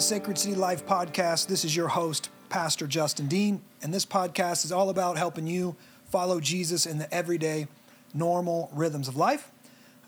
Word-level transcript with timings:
and 0.00 0.08
welcome 0.08 0.22
to 0.22 0.30
the 0.30 0.32
Sacred 0.32 0.38
City 0.38 0.54
Life 0.54 0.86
podcast. 0.86 1.46
This 1.46 1.64
is 1.64 1.76
your 1.76 1.88
host, 1.88 2.30
Pastor 2.48 2.86
Justin 2.86 3.26
Dean, 3.26 3.60
and 3.82 3.92
this 3.92 4.06
podcast 4.06 4.64
is 4.64 4.72
all 4.72 4.88
about 4.88 5.18
helping 5.18 5.46
you 5.46 5.76
follow 6.10 6.40
Jesus 6.40 6.86
in 6.86 6.96
the 6.96 7.12
everyday, 7.12 7.68
normal 8.14 8.70
rhythms 8.72 9.08
of 9.08 9.16
life. 9.16 9.50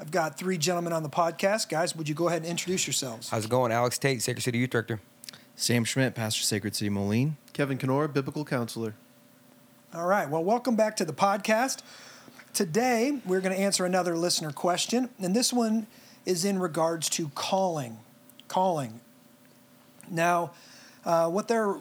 I've 0.00 0.10
got 0.10 0.38
three 0.38 0.56
gentlemen 0.56 0.94
on 0.94 1.02
the 1.02 1.10
podcast. 1.10 1.68
Guys, 1.68 1.94
would 1.94 2.08
you 2.08 2.14
go 2.14 2.28
ahead 2.28 2.42
and 2.42 2.50
introduce 2.50 2.86
yourselves? 2.86 3.28
How's 3.28 3.44
it 3.44 3.50
going? 3.50 3.70
Alex 3.70 3.98
Tate, 3.98 4.22
Sacred 4.22 4.42
City 4.42 4.58
Youth 4.58 4.70
Director. 4.70 5.00
Sam 5.56 5.84
Schmidt, 5.84 6.14
Pastor 6.14 6.42
Sacred 6.42 6.74
City 6.74 6.88
Moline. 6.88 7.36
Kevin 7.52 7.76
Kenora, 7.76 8.08
Biblical 8.08 8.46
Counselor. 8.46 8.94
All 9.92 10.06
right, 10.06 10.28
well, 10.28 10.42
welcome 10.42 10.74
back 10.74 10.96
to 10.96 11.04
the 11.04 11.12
podcast. 11.12 11.82
Today, 12.54 13.20
we're 13.26 13.40
going 13.40 13.54
to 13.54 13.60
answer 13.60 13.84
another 13.84 14.16
listener 14.16 14.52
question, 14.52 15.10
and 15.20 15.36
this 15.36 15.52
one 15.52 15.86
is 16.24 16.44
in 16.44 16.58
regards 16.58 17.10
to 17.10 17.28
calling. 17.34 17.98
Calling. 18.48 19.00
Now, 20.10 20.52
uh, 21.04 21.28
what 21.28 21.48
they're 21.48 21.76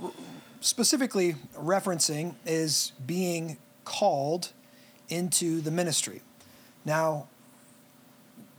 specifically 0.61 1.35
referencing 1.57 2.35
is 2.45 2.91
being 3.05 3.57
called 3.84 4.52
into 5.09 5.61
the 5.61 5.71
ministry. 5.71 6.21
Now, 6.85 7.27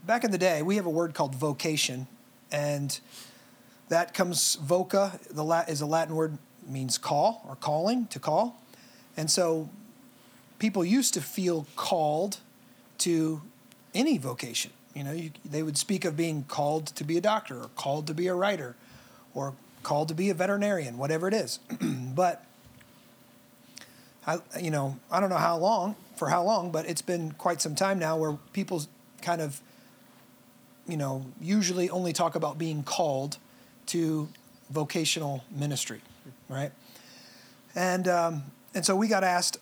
back 0.05 0.23
in 0.23 0.31
the 0.31 0.37
day, 0.37 0.61
we 0.61 0.75
have 0.75 0.85
a 0.85 0.89
word 0.91 1.13
called 1.13 1.35
vocation, 1.35 2.07
and 2.51 2.99
that 3.89 4.13
comes 4.13 4.57
voca. 4.57 5.19
The 5.29 5.43
lat 5.43 5.69
is 5.69 5.81
a 5.81 5.85
Latin 5.85 6.15
word 6.15 6.37
means 6.67 6.97
call 6.97 7.43
or 7.47 7.55
calling 7.55 8.07
to 8.07 8.19
call, 8.19 8.61
and 9.17 9.29
so 9.29 9.69
people 10.59 10.85
used 10.85 11.13
to 11.15 11.21
feel 11.21 11.65
called 11.75 12.37
to 12.99 13.41
any 13.93 14.17
vocation. 14.17 14.71
You 14.93 15.03
know, 15.03 15.11
you, 15.11 15.31
they 15.43 15.63
would 15.63 15.77
speak 15.77 16.05
of 16.05 16.15
being 16.15 16.43
called 16.43 16.87
to 16.87 17.03
be 17.03 17.17
a 17.17 17.21
doctor 17.21 17.63
or 17.63 17.69
called 17.75 18.07
to 18.07 18.13
be 18.13 18.27
a 18.27 18.35
writer 18.35 18.75
or 19.33 19.53
called 19.83 20.07
to 20.07 20.13
be 20.13 20.29
a 20.29 20.33
veterinarian, 20.33 20.97
whatever 20.97 21.27
it 21.27 21.33
is. 21.33 21.59
but 21.81 22.45
I, 24.25 24.39
you 24.59 24.71
know, 24.71 24.97
I 25.11 25.19
don't 25.19 25.29
know 25.29 25.35
how 25.35 25.57
long, 25.57 25.95
for 26.15 26.29
how 26.29 26.43
long, 26.43 26.71
but 26.71 26.87
it's 26.87 27.01
been 27.01 27.31
quite 27.33 27.61
some 27.61 27.75
time 27.75 27.99
now 27.99 28.17
where 28.17 28.37
people 28.53 28.83
kind 29.21 29.41
of, 29.41 29.61
you 30.87 30.97
know, 30.97 31.25
usually 31.41 31.89
only 31.89 32.13
talk 32.13 32.35
about 32.35 32.57
being 32.57 32.83
called 32.83 33.37
to 33.87 34.29
vocational 34.69 35.43
ministry, 35.51 36.01
right? 36.49 36.71
And 37.75 38.07
um, 38.07 38.43
and 38.73 38.85
so 38.85 38.95
we 38.95 39.07
got 39.07 39.23
asked, 39.23 39.57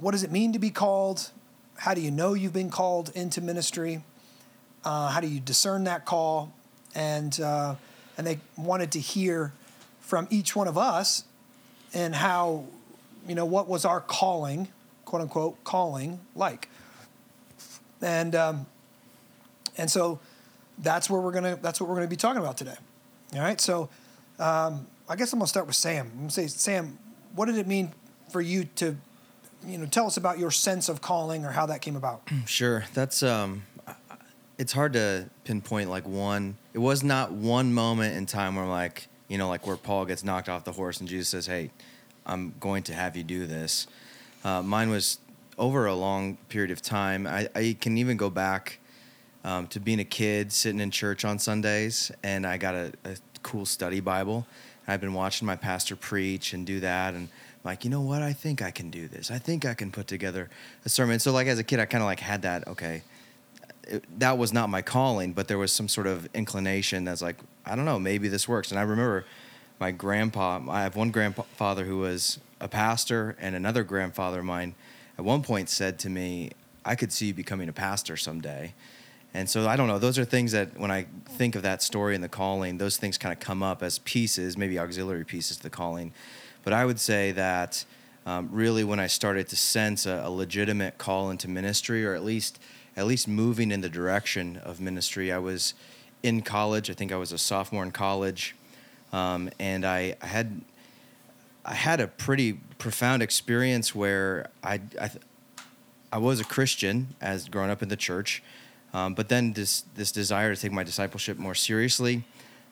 what 0.00 0.12
does 0.12 0.22
it 0.22 0.30
mean 0.30 0.52
to 0.52 0.58
be 0.58 0.70
called? 0.70 1.30
How 1.76 1.94
do 1.94 2.00
you 2.00 2.10
know 2.10 2.34
you've 2.34 2.52
been 2.52 2.70
called 2.70 3.10
into 3.14 3.40
ministry? 3.40 4.02
Uh, 4.84 5.08
how 5.08 5.20
do 5.20 5.28
you 5.28 5.40
discern 5.40 5.84
that 5.84 6.04
call? 6.04 6.52
And 6.94 7.38
uh, 7.40 7.76
and 8.18 8.26
they 8.26 8.40
wanted 8.56 8.92
to 8.92 8.98
hear 9.00 9.52
from 10.00 10.26
each 10.28 10.56
one 10.56 10.66
of 10.68 10.76
us 10.76 11.24
and 11.94 12.14
how, 12.14 12.64
you 13.26 13.34
know, 13.34 13.44
what 13.46 13.68
was 13.68 13.84
our 13.84 14.00
calling, 14.00 14.68
quote 15.04 15.22
unquote, 15.22 15.62
calling 15.64 16.20
like. 16.34 16.68
And 18.02 18.34
um, 18.34 18.66
and 19.76 19.90
so 19.90 20.18
that's 20.78 21.08
where 21.08 21.20
we're 21.20 21.32
gonna 21.32 21.56
that's 21.62 21.80
what 21.80 21.88
we're 21.88 21.96
gonna 21.96 22.08
be 22.08 22.16
talking 22.16 22.40
about 22.42 22.56
today. 22.56 22.76
All 23.34 23.40
right. 23.40 23.60
So 23.60 23.88
um, 24.38 24.86
I 25.08 25.16
guess 25.16 25.32
I'm 25.32 25.38
gonna 25.38 25.46
start 25.46 25.66
with 25.66 25.76
Sam. 25.76 26.10
I'm 26.12 26.18
gonna 26.18 26.30
say, 26.30 26.46
Sam, 26.48 26.98
what 27.34 27.46
did 27.46 27.56
it 27.56 27.66
mean 27.66 27.92
for 28.30 28.40
you 28.40 28.64
to, 28.76 28.96
you 29.66 29.78
know, 29.78 29.86
tell 29.86 30.06
us 30.06 30.16
about 30.16 30.38
your 30.38 30.50
sense 30.50 30.88
of 30.88 31.00
calling 31.00 31.44
or 31.44 31.50
how 31.50 31.66
that 31.66 31.80
came 31.80 31.96
about? 31.96 32.22
Sure. 32.46 32.84
That's 32.94 33.22
um 33.22 33.62
it's 34.58 34.72
hard 34.72 34.92
to 34.94 35.28
pinpoint 35.44 35.88
like 35.88 36.06
one. 36.06 36.56
It 36.78 36.82
was 36.82 37.02
not 37.02 37.32
one 37.32 37.74
moment 37.74 38.16
in 38.16 38.24
time 38.24 38.54
where 38.54 38.64
I'm 38.64 38.70
like, 38.70 39.08
you 39.26 39.36
know, 39.36 39.48
like 39.48 39.66
where 39.66 39.76
Paul 39.76 40.04
gets 40.04 40.22
knocked 40.22 40.48
off 40.48 40.62
the 40.62 40.70
horse 40.70 41.00
and 41.00 41.08
Jesus 41.08 41.28
says, 41.28 41.44
"Hey, 41.44 41.72
I'm 42.24 42.54
going 42.60 42.84
to 42.84 42.94
have 42.94 43.16
you 43.16 43.24
do 43.24 43.48
this." 43.48 43.88
Uh, 44.44 44.62
mine 44.62 44.88
was 44.88 45.18
over 45.58 45.86
a 45.86 45.94
long 45.96 46.36
period 46.48 46.70
of 46.70 46.80
time. 46.80 47.26
I, 47.26 47.48
I 47.56 47.76
can 47.80 47.98
even 47.98 48.16
go 48.16 48.30
back 48.30 48.78
um, 49.42 49.66
to 49.66 49.80
being 49.80 49.98
a 49.98 50.04
kid, 50.04 50.52
sitting 50.52 50.80
in 50.80 50.92
church 50.92 51.24
on 51.24 51.40
Sundays, 51.40 52.12
and 52.22 52.46
I 52.46 52.58
got 52.58 52.76
a, 52.76 52.92
a 53.04 53.16
cool 53.42 53.66
study 53.66 53.98
Bible. 53.98 54.46
I've 54.86 55.00
been 55.00 55.14
watching 55.14 55.46
my 55.46 55.56
pastor 55.56 55.96
preach 55.96 56.52
and 56.52 56.64
do 56.64 56.78
that, 56.78 57.12
and 57.14 57.24
I'm 57.24 57.64
like, 57.64 57.82
you 57.82 57.90
know 57.90 58.02
what? 58.02 58.22
I 58.22 58.32
think 58.32 58.62
I 58.62 58.70
can 58.70 58.88
do 58.88 59.08
this. 59.08 59.32
I 59.32 59.40
think 59.40 59.66
I 59.66 59.74
can 59.74 59.90
put 59.90 60.06
together 60.06 60.48
a 60.84 60.88
sermon. 60.88 61.18
So, 61.18 61.32
like 61.32 61.48
as 61.48 61.58
a 61.58 61.64
kid, 61.64 61.80
I 61.80 61.86
kind 61.86 62.02
of 62.02 62.06
like 62.06 62.20
had 62.20 62.42
that. 62.42 62.68
Okay, 62.68 63.02
that 64.18 64.38
was 64.38 64.52
not 64.52 64.68
my 64.68 64.82
calling, 64.82 65.32
but 65.32 65.48
there 65.48 65.58
was 65.58 65.72
some 65.72 65.88
sort 65.88 66.06
of 66.06 66.28
inclination 66.34 67.04
that's 67.04 67.22
like, 67.22 67.36
I 67.64 67.76
don't 67.76 67.84
know, 67.84 67.98
maybe 67.98 68.28
this 68.28 68.48
works. 68.48 68.70
And 68.70 68.78
I 68.78 68.82
remember 68.82 69.24
my 69.80 69.90
grandpa, 69.90 70.60
I 70.68 70.82
have 70.82 70.96
one 70.96 71.10
grandfather 71.10 71.84
who 71.84 71.98
was 71.98 72.38
a 72.60 72.68
pastor, 72.68 73.36
and 73.40 73.54
another 73.54 73.84
grandfather 73.84 74.40
of 74.40 74.44
mine 74.44 74.74
at 75.16 75.24
one 75.24 75.42
point 75.42 75.68
said 75.68 75.98
to 76.00 76.10
me, 76.10 76.50
I 76.84 76.94
could 76.94 77.12
see 77.12 77.26
you 77.26 77.34
becoming 77.34 77.68
a 77.68 77.72
pastor 77.72 78.16
someday. 78.16 78.74
And 79.34 79.48
so 79.48 79.68
I 79.68 79.76
don't 79.76 79.88
know, 79.88 79.98
those 79.98 80.18
are 80.18 80.24
things 80.24 80.52
that 80.52 80.78
when 80.78 80.90
I 80.90 81.06
think 81.28 81.54
of 81.54 81.62
that 81.62 81.82
story 81.82 82.14
and 82.14 82.24
the 82.24 82.28
calling, 82.28 82.78
those 82.78 82.96
things 82.96 83.18
kind 83.18 83.32
of 83.32 83.40
come 83.40 83.62
up 83.62 83.82
as 83.82 83.98
pieces, 84.00 84.56
maybe 84.56 84.78
auxiliary 84.78 85.24
pieces 85.24 85.58
to 85.58 85.62
the 85.62 85.70
calling. 85.70 86.12
But 86.64 86.72
I 86.72 86.84
would 86.84 86.98
say 86.98 87.32
that 87.32 87.84
um, 88.26 88.48
really 88.52 88.84
when 88.84 89.00
I 89.00 89.06
started 89.06 89.48
to 89.48 89.56
sense 89.56 90.06
a, 90.06 90.22
a 90.24 90.30
legitimate 90.30 90.98
call 90.98 91.30
into 91.30 91.48
ministry, 91.48 92.04
or 92.04 92.14
at 92.14 92.24
least 92.24 92.58
at 92.96 93.06
least 93.06 93.28
moving 93.28 93.70
in 93.70 93.80
the 93.80 93.88
direction 93.88 94.56
of 94.64 94.80
ministry. 94.80 95.32
I 95.32 95.38
was 95.38 95.74
in 96.22 96.42
college. 96.42 96.90
I 96.90 96.94
think 96.94 97.12
I 97.12 97.16
was 97.16 97.30
a 97.30 97.38
sophomore 97.38 97.84
in 97.84 97.92
college, 97.92 98.56
um, 99.12 99.50
and 99.60 99.84
I, 99.84 100.16
I, 100.20 100.26
had 100.26 100.60
I 101.64 101.74
had 101.74 102.00
a 102.00 102.08
pretty 102.08 102.54
profound 102.78 103.22
experience 103.22 103.94
where 103.94 104.50
I 104.62 104.80
I, 105.00 105.10
I 106.12 106.18
was 106.18 106.40
a 106.40 106.44
Christian 106.44 107.14
as 107.20 107.48
growing 107.48 107.70
up 107.70 107.82
in 107.82 107.88
the 107.88 107.96
church, 107.96 108.42
um, 108.92 109.14
but 109.14 109.28
then 109.28 109.52
this 109.52 109.84
this 109.94 110.10
desire 110.10 110.54
to 110.54 110.60
take 110.60 110.72
my 110.72 110.82
discipleship 110.82 111.38
more 111.38 111.54
seriously. 111.54 112.24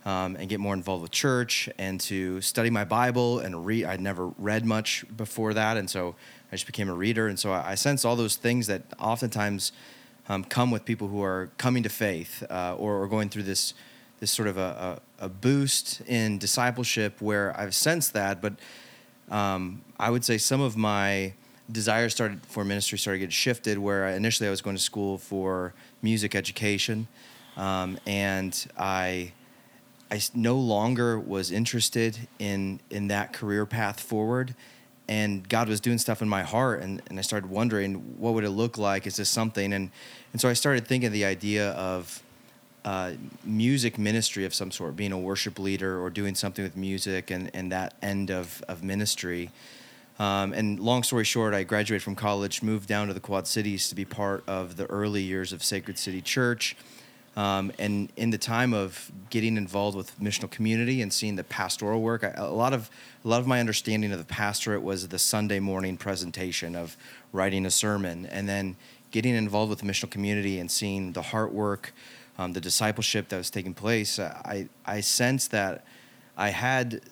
Um, 0.06 0.36
and 0.36 0.48
get 0.48 0.60
more 0.60 0.72
involved 0.72 1.02
with 1.02 1.10
church 1.10 1.68
and 1.78 2.00
to 2.02 2.40
study 2.40 2.70
my 2.70 2.84
Bible 2.84 3.40
and 3.40 3.66
read. 3.66 3.86
I'd 3.86 4.00
never 4.00 4.28
read 4.38 4.64
much 4.64 5.04
before 5.16 5.52
that, 5.54 5.76
and 5.76 5.90
so 5.90 6.14
I 6.52 6.54
just 6.54 6.66
became 6.66 6.88
a 6.88 6.94
reader. 6.94 7.26
And 7.26 7.36
so 7.36 7.50
I, 7.50 7.72
I 7.72 7.74
sense 7.74 8.04
all 8.04 8.14
those 8.14 8.36
things 8.36 8.68
that 8.68 8.82
oftentimes 9.00 9.72
um, 10.28 10.44
come 10.44 10.70
with 10.70 10.84
people 10.84 11.08
who 11.08 11.22
are 11.22 11.50
coming 11.58 11.82
to 11.82 11.88
faith 11.88 12.42
uh, 12.50 12.76
or, 12.78 13.02
or, 13.02 13.08
going 13.08 13.28
through 13.28 13.44
this 13.44 13.74
this 14.18 14.30
sort 14.30 14.48
of 14.48 14.56
a, 14.56 15.00
a, 15.20 15.26
a, 15.26 15.28
boost 15.28 16.00
in 16.02 16.38
discipleship 16.38 17.20
where 17.20 17.54
I've 17.58 17.74
sensed 17.74 18.14
that, 18.14 18.40
but 18.40 18.54
um, 19.30 19.82
I 19.98 20.10
would 20.10 20.24
say 20.24 20.38
some 20.38 20.62
of 20.62 20.74
my 20.74 21.34
desires 21.70 22.14
started 22.14 22.40
for 22.46 22.64
ministry 22.64 22.96
started 22.96 23.18
to 23.18 23.26
get 23.26 23.32
shifted. 23.32 23.78
Where 23.78 24.08
initially 24.08 24.46
I 24.46 24.50
was 24.50 24.62
going 24.62 24.76
to 24.76 24.82
school 24.82 25.18
for 25.18 25.74
music 26.00 26.34
education, 26.34 27.08
um, 27.56 27.98
and 28.06 28.66
I 28.78 29.32
I 30.10 30.20
no 30.34 30.56
longer 30.56 31.18
was 31.18 31.50
interested 31.50 32.28
in 32.38 32.80
in 32.90 33.08
that 33.08 33.32
career 33.32 33.66
path 33.66 34.00
forward 34.00 34.54
and 35.08 35.48
God 35.48 35.68
was 35.68 35.80
doing 35.80 35.98
stuff 35.98 36.20
in 36.20 36.28
my 36.28 36.42
heart 36.42 36.82
and, 36.82 37.00
and 37.08 37.18
I 37.18 37.22
started 37.22 37.50
wondering 37.50 37.94
what 38.18 38.34
would 38.34 38.44
it 38.44 38.50
look 38.50 38.78
like? 38.78 39.06
Is 39.06 39.16
this 39.16 39.28
something? 39.28 39.72
And 39.72 39.90
and 40.32 40.40
so 40.40 40.48
I 40.48 40.52
started 40.52 40.86
thinking 40.86 41.08
of 41.08 41.12
the 41.12 41.24
idea 41.24 41.70
of 41.72 42.22
uh, 42.86 43.14
music 43.42 43.98
ministry 43.98 44.44
of 44.44 44.54
some 44.54 44.70
sort, 44.70 44.94
being 44.94 45.10
a 45.10 45.18
worship 45.18 45.58
leader 45.58 46.00
or 46.00 46.08
doing 46.08 46.36
something 46.36 46.62
with 46.62 46.76
music 46.76 47.32
and, 47.32 47.50
and 47.52 47.72
that 47.72 47.94
end 48.00 48.30
of, 48.30 48.62
of 48.68 48.84
ministry. 48.84 49.50
Um, 50.20 50.52
and 50.52 50.78
long 50.78 51.02
story 51.02 51.24
short, 51.24 51.52
I 51.52 51.64
graduated 51.64 52.04
from 52.04 52.14
college, 52.14 52.62
moved 52.62 52.88
down 52.88 53.08
to 53.08 53.12
the 53.12 53.20
Quad 53.20 53.48
Cities 53.48 53.88
to 53.88 53.96
be 53.96 54.04
part 54.04 54.44
of 54.46 54.76
the 54.76 54.86
early 54.86 55.22
years 55.22 55.52
of 55.52 55.64
Sacred 55.64 55.98
City 55.98 56.22
Church. 56.22 56.76
Um, 57.36 57.70
and 57.78 58.10
in 58.16 58.30
the 58.30 58.38
time 58.38 58.72
of 58.72 59.12
getting 59.28 59.58
involved 59.58 59.94
with 59.96 60.18
missional 60.18 60.50
community 60.50 61.02
and 61.02 61.12
seeing 61.12 61.36
the 61.36 61.44
pastoral 61.44 62.00
work, 62.00 62.24
I, 62.24 62.32
a 62.36 62.46
lot 62.46 62.72
of 62.72 62.90
a 63.24 63.28
lot 63.28 63.40
of 63.40 63.46
my 63.46 63.60
understanding 63.60 64.10
of 64.10 64.18
the 64.18 64.24
pastorate 64.24 64.82
was 64.82 65.06
the 65.08 65.18
Sunday 65.18 65.60
morning 65.60 65.98
presentation 65.98 66.74
of 66.74 66.96
writing 67.32 67.66
a 67.66 67.70
sermon, 67.70 68.24
and 68.26 68.48
then 68.48 68.76
getting 69.10 69.34
involved 69.34 69.68
with 69.68 69.80
the 69.80 69.86
missional 69.86 70.10
community 70.10 70.58
and 70.58 70.70
seeing 70.70 71.12
the 71.12 71.22
heart 71.22 71.52
work, 71.52 71.92
um, 72.38 72.54
the 72.54 72.60
discipleship 72.60 73.28
that 73.28 73.36
was 73.36 73.50
taking 73.50 73.74
place. 73.74 74.18
I 74.18 74.68
I 74.86 75.00
sensed 75.00 75.50
that 75.50 75.84
I 76.38 76.50
had 76.50 77.02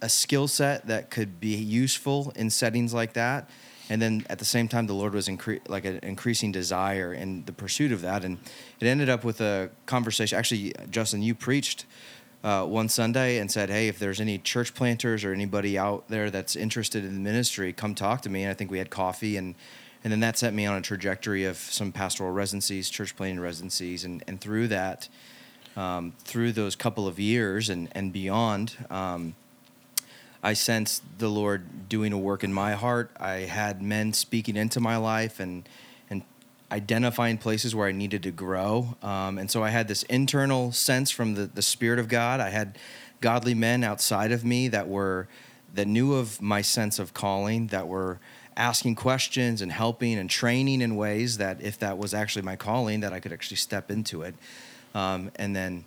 a 0.00 0.08
skill 0.08 0.48
set 0.48 0.86
that 0.86 1.10
could 1.10 1.38
be 1.38 1.56
useful 1.56 2.32
in 2.34 2.48
settings 2.48 2.94
like 2.94 3.12
that 3.12 3.48
and 3.88 4.00
then 4.02 4.24
at 4.28 4.38
the 4.38 4.44
same 4.44 4.68
time 4.68 4.86
the 4.86 4.94
lord 4.94 5.14
was 5.14 5.28
incre- 5.28 5.60
like 5.68 5.84
an 5.84 5.98
increasing 6.02 6.52
desire 6.52 7.12
in 7.12 7.44
the 7.44 7.52
pursuit 7.52 7.92
of 7.92 8.02
that 8.02 8.24
and 8.24 8.38
it 8.80 8.86
ended 8.86 9.08
up 9.08 9.24
with 9.24 9.40
a 9.40 9.70
conversation 9.86 10.38
actually 10.38 10.72
justin 10.90 11.22
you 11.22 11.34
preached 11.34 11.86
uh, 12.44 12.64
one 12.64 12.88
sunday 12.88 13.38
and 13.38 13.50
said 13.50 13.70
hey 13.70 13.88
if 13.88 13.98
there's 13.98 14.20
any 14.20 14.38
church 14.38 14.74
planters 14.74 15.24
or 15.24 15.32
anybody 15.32 15.78
out 15.78 16.08
there 16.08 16.30
that's 16.30 16.56
interested 16.56 17.04
in 17.04 17.14
the 17.14 17.20
ministry 17.20 17.72
come 17.72 17.94
talk 17.94 18.20
to 18.20 18.28
me 18.28 18.42
and 18.42 18.50
i 18.50 18.54
think 18.54 18.70
we 18.70 18.78
had 18.78 18.90
coffee 18.90 19.36
and 19.36 19.54
and 20.04 20.12
then 20.12 20.20
that 20.20 20.38
set 20.38 20.54
me 20.54 20.66
on 20.66 20.76
a 20.76 20.82
trajectory 20.82 21.44
of 21.44 21.56
some 21.56 21.90
pastoral 21.90 22.30
residencies 22.30 22.88
church 22.88 23.16
planting 23.16 23.40
residencies 23.40 24.04
and, 24.04 24.22
and 24.28 24.40
through 24.40 24.68
that 24.68 25.08
um, 25.76 26.14
through 26.20 26.52
those 26.52 26.74
couple 26.74 27.06
of 27.06 27.20
years 27.20 27.68
and 27.68 27.88
and 27.92 28.12
beyond. 28.12 28.76
Um, 28.90 29.34
I 30.46 30.52
sensed 30.52 31.02
the 31.18 31.28
Lord 31.28 31.88
doing 31.88 32.12
a 32.12 32.18
work 32.18 32.44
in 32.44 32.52
my 32.52 32.74
heart. 32.74 33.10
I 33.18 33.38
had 33.38 33.82
men 33.82 34.12
speaking 34.12 34.56
into 34.56 34.78
my 34.78 34.96
life 34.96 35.40
and 35.40 35.68
and 36.08 36.22
identifying 36.70 37.36
places 37.36 37.74
where 37.74 37.88
I 37.88 37.90
needed 37.90 38.22
to 38.22 38.30
grow. 38.30 38.96
Um, 39.02 39.38
and 39.38 39.50
so 39.50 39.64
I 39.64 39.70
had 39.70 39.88
this 39.88 40.04
internal 40.04 40.70
sense 40.70 41.10
from 41.10 41.34
the, 41.34 41.46
the 41.46 41.62
Spirit 41.62 41.98
of 41.98 42.06
God. 42.06 42.38
I 42.38 42.50
had 42.50 42.78
godly 43.20 43.54
men 43.54 43.82
outside 43.82 44.30
of 44.30 44.44
me 44.44 44.68
that 44.68 44.86
were 44.86 45.26
that 45.74 45.88
knew 45.88 46.14
of 46.14 46.40
my 46.40 46.62
sense 46.62 47.00
of 47.00 47.12
calling, 47.12 47.66
that 47.68 47.88
were 47.88 48.20
asking 48.56 48.94
questions 48.94 49.60
and 49.60 49.72
helping 49.72 50.16
and 50.16 50.30
training 50.30 50.80
in 50.80 50.94
ways 50.94 51.38
that 51.38 51.60
if 51.60 51.76
that 51.80 51.98
was 51.98 52.14
actually 52.14 52.42
my 52.42 52.54
calling, 52.54 53.00
that 53.00 53.12
I 53.12 53.18
could 53.18 53.32
actually 53.32 53.56
step 53.56 53.90
into 53.90 54.22
it. 54.22 54.36
Um, 54.94 55.32
and 55.34 55.56
then 55.56 55.84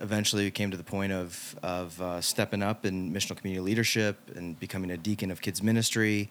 eventually 0.00 0.44
we 0.44 0.50
came 0.50 0.70
to 0.70 0.76
the 0.76 0.84
point 0.84 1.12
of 1.12 1.56
of 1.62 2.00
uh, 2.00 2.20
stepping 2.20 2.62
up 2.62 2.84
in 2.84 3.12
missional 3.12 3.36
community 3.36 3.60
leadership 3.60 4.16
and 4.34 4.58
becoming 4.58 4.90
a 4.90 4.96
deacon 4.96 5.30
of 5.30 5.40
kids 5.40 5.62
ministry, 5.62 6.30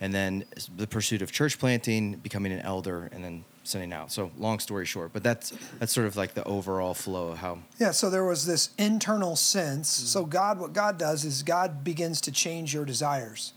and 0.00 0.12
then 0.12 0.44
the 0.76 0.86
pursuit 0.86 1.22
of 1.22 1.32
church 1.32 1.58
planting, 1.58 2.16
becoming 2.16 2.52
an 2.52 2.60
elder, 2.60 3.08
and 3.12 3.24
then 3.24 3.44
sending 3.62 3.92
out. 3.92 4.12
So 4.12 4.30
long 4.38 4.58
story 4.58 4.84
short, 4.84 5.12
but 5.12 5.22
that's 5.22 5.52
that's 5.78 5.92
sort 5.92 6.06
of 6.06 6.16
like 6.16 6.34
the 6.34 6.44
overall 6.44 6.94
flow 6.94 7.28
of 7.28 7.38
how. 7.38 7.58
Yeah, 7.78 7.92
so 7.92 8.10
there 8.10 8.24
was 8.24 8.46
this 8.46 8.70
internal 8.78 9.36
sense. 9.36 9.88
So 9.88 10.24
God, 10.24 10.58
what 10.58 10.72
God 10.72 10.98
does 10.98 11.24
is 11.24 11.42
God 11.42 11.84
begins 11.84 12.20
to 12.22 12.32
change 12.32 12.74
your 12.74 12.84
desires. 12.84 13.52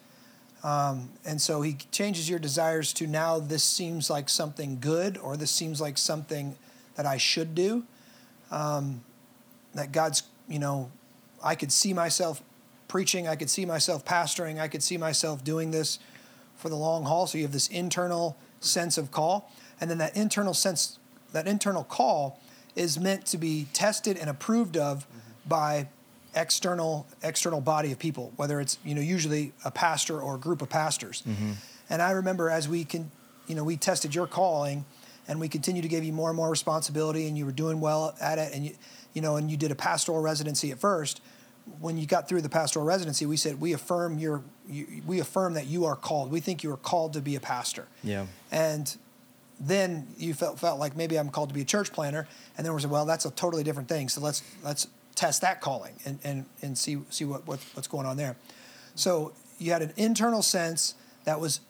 Um, 0.64 1.10
and 1.24 1.40
so 1.40 1.62
he 1.62 1.74
changes 1.92 2.30
your 2.30 2.40
desires 2.40 2.92
to 2.94 3.08
now 3.08 3.40
this 3.40 3.64
seems 3.64 4.10
like 4.10 4.28
something 4.28 4.80
good 4.80 5.18
or 5.18 5.38
this 5.38 5.52
seems 5.52 5.80
like 5.80 5.98
something 5.98 6.58
that 6.96 7.06
I 7.06 7.18
should 7.18 7.54
do. 7.54 7.84
Um, 8.50 9.02
that 9.78 9.92
God's, 9.92 10.24
you 10.48 10.60
know, 10.60 10.92
I 11.44 11.56
could 11.56 11.72
see 11.72 11.94
myself 11.94 12.42
preaching, 12.88 13.28
I 13.28 13.36
could 13.36 13.50
see 13.50 13.66
myself 13.66 14.06
pastoring, 14.06 14.60
I 14.60 14.68
could 14.68 14.84
see 14.84 14.98
myself 14.98 15.44
doing 15.44 15.72
this 15.72 16.00
for 16.56 16.70
the 16.70 16.76
long 16.76 17.04
haul. 17.04 17.28
So 17.28 17.38
you 17.38 17.44
have 17.44 17.52
this 17.52 17.68
internal 17.68 18.38
sense 18.60 18.98
of 18.98 19.12
call. 19.12 19.52
And 19.80 19.90
then 19.90 20.00
that 20.00 20.16
internal 20.18 20.54
sense, 20.54 20.98
that 21.34 21.48
internal 21.48 21.84
call 21.84 22.40
is 22.76 23.00
meant 23.00 23.26
to 23.28 23.38
be 23.38 23.68
tested 23.74 24.18
and 24.18 24.30
approved 24.30 24.78
of 24.78 25.08
mm-hmm. 25.08 25.50
by 25.50 25.88
external 26.36 27.08
external 27.24 27.62
body 27.62 27.92
of 27.92 28.00
people, 28.00 28.32
whether 28.36 28.60
it's 28.60 28.78
you 28.86 28.94
know 28.94 29.02
usually 29.02 29.54
a 29.66 29.72
pastor 29.72 30.20
or 30.22 30.36
a 30.36 30.40
group 30.40 30.62
of 30.62 30.70
pastors. 30.70 31.24
Mm-hmm. 31.28 31.54
And 31.90 32.02
I 32.02 32.12
remember 32.12 32.50
as 32.50 32.68
we 32.68 32.84
can, 32.84 33.12
you 33.48 33.56
know, 33.56 33.64
we 33.64 33.78
tested 33.78 34.14
your 34.14 34.28
calling, 34.28 34.86
and 35.28 35.40
we 35.40 35.48
continued 35.48 35.84
to 35.84 35.88
give 35.88 36.04
you 36.04 36.14
more 36.14 36.30
and 36.30 36.38
more 36.38 36.50
responsibility, 36.50 37.28
and 37.28 37.38
you 37.38 37.46
were 37.46 37.52
doing 37.52 37.80
well 37.80 38.16
at 38.22 38.40
it, 38.40 38.54
and 38.54 38.66
you, 38.66 38.76
you 39.18 39.22
know, 39.22 39.36
and 39.36 39.50
you 39.50 39.58
did 39.58 39.72
a 39.72 39.76
pastoral 39.76 40.22
residency 40.22 40.70
at 40.70 40.78
first. 40.78 41.22
When 41.80 41.98
you 41.98 42.06
got 42.06 42.30
through 42.30 42.44
the 42.44 42.50
pastoral 42.50 42.86
residency, 42.86 43.26
we 43.26 43.36
said 43.36 43.60
we 43.60 43.74
affirm 43.74 44.20
your, 44.20 44.44
you, 44.70 45.02
we 45.08 45.20
affirm 45.20 45.56
that 45.56 45.66
you 45.66 45.86
are 45.86 45.96
called. 45.96 46.30
We 46.30 46.40
think 46.40 46.62
you 46.62 46.72
are 46.72 46.78
called 46.78 47.14
to 47.14 47.22
be 47.22 47.36
a 47.36 47.40
pastor. 47.40 47.88
Yeah. 48.04 48.28
And 48.52 48.96
then 49.60 50.06
you 50.20 50.36
felt 50.36 50.60
felt 50.60 50.80
like 50.80 50.96
maybe 50.96 51.18
I'm 51.18 51.30
called 51.30 51.50
to 51.50 51.56
be 51.56 51.62
a 51.62 51.66
church 51.66 51.92
planter, 51.92 52.28
and 52.56 52.64
then 52.64 52.76
we 52.76 52.80
said, 52.80 52.92
well, 52.92 53.08
that's 53.08 53.26
a 53.26 53.32
totally 53.32 53.64
different 53.64 53.90
thing. 53.90 54.08
So 54.08 54.22
let's 54.22 54.44
let's 54.64 54.88
test 55.16 55.42
that 55.42 55.62
calling 55.62 55.96
and 56.06 56.20
and, 56.24 56.46
and 56.62 56.78
see 56.78 57.00
see 57.10 57.26
what, 57.26 57.48
what 57.48 57.60
what's 57.74 57.88
going 57.88 58.06
on 58.06 58.18
there. 58.18 58.36
So 58.94 59.34
you 59.58 59.72
had 59.72 59.82
an 59.82 59.94
internal 59.98 60.44
sense 60.44 60.94
that 61.24 61.40
was 61.40 61.62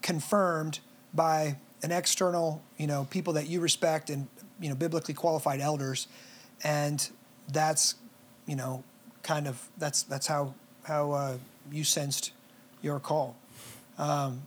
confirmed 0.00 0.78
by 1.12 1.56
an 1.82 1.90
external, 1.90 2.62
you 2.78 2.86
know, 2.86 3.08
people 3.10 3.32
that 3.32 3.48
you 3.48 3.58
respect 3.58 4.10
and 4.10 4.28
you 4.60 4.68
know 4.68 4.76
biblically 4.76 5.14
qualified 5.14 5.58
elders, 5.58 6.06
and 6.62 7.10
that's 7.48 7.96
you 8.46 8.56
know 8.56 8.84
kind 9.22 9.46
of 9.46 9.68
that's 9.78 10.02
that's 10.02 10.26
how 10.26 10.54
how 10.84 11.12
uh, 11.12 11.36
you 11.72 11.84
sensed 11.84 12.32
your 12.82 13.00
call. 13.00 13.36
Um, 13.98 14.42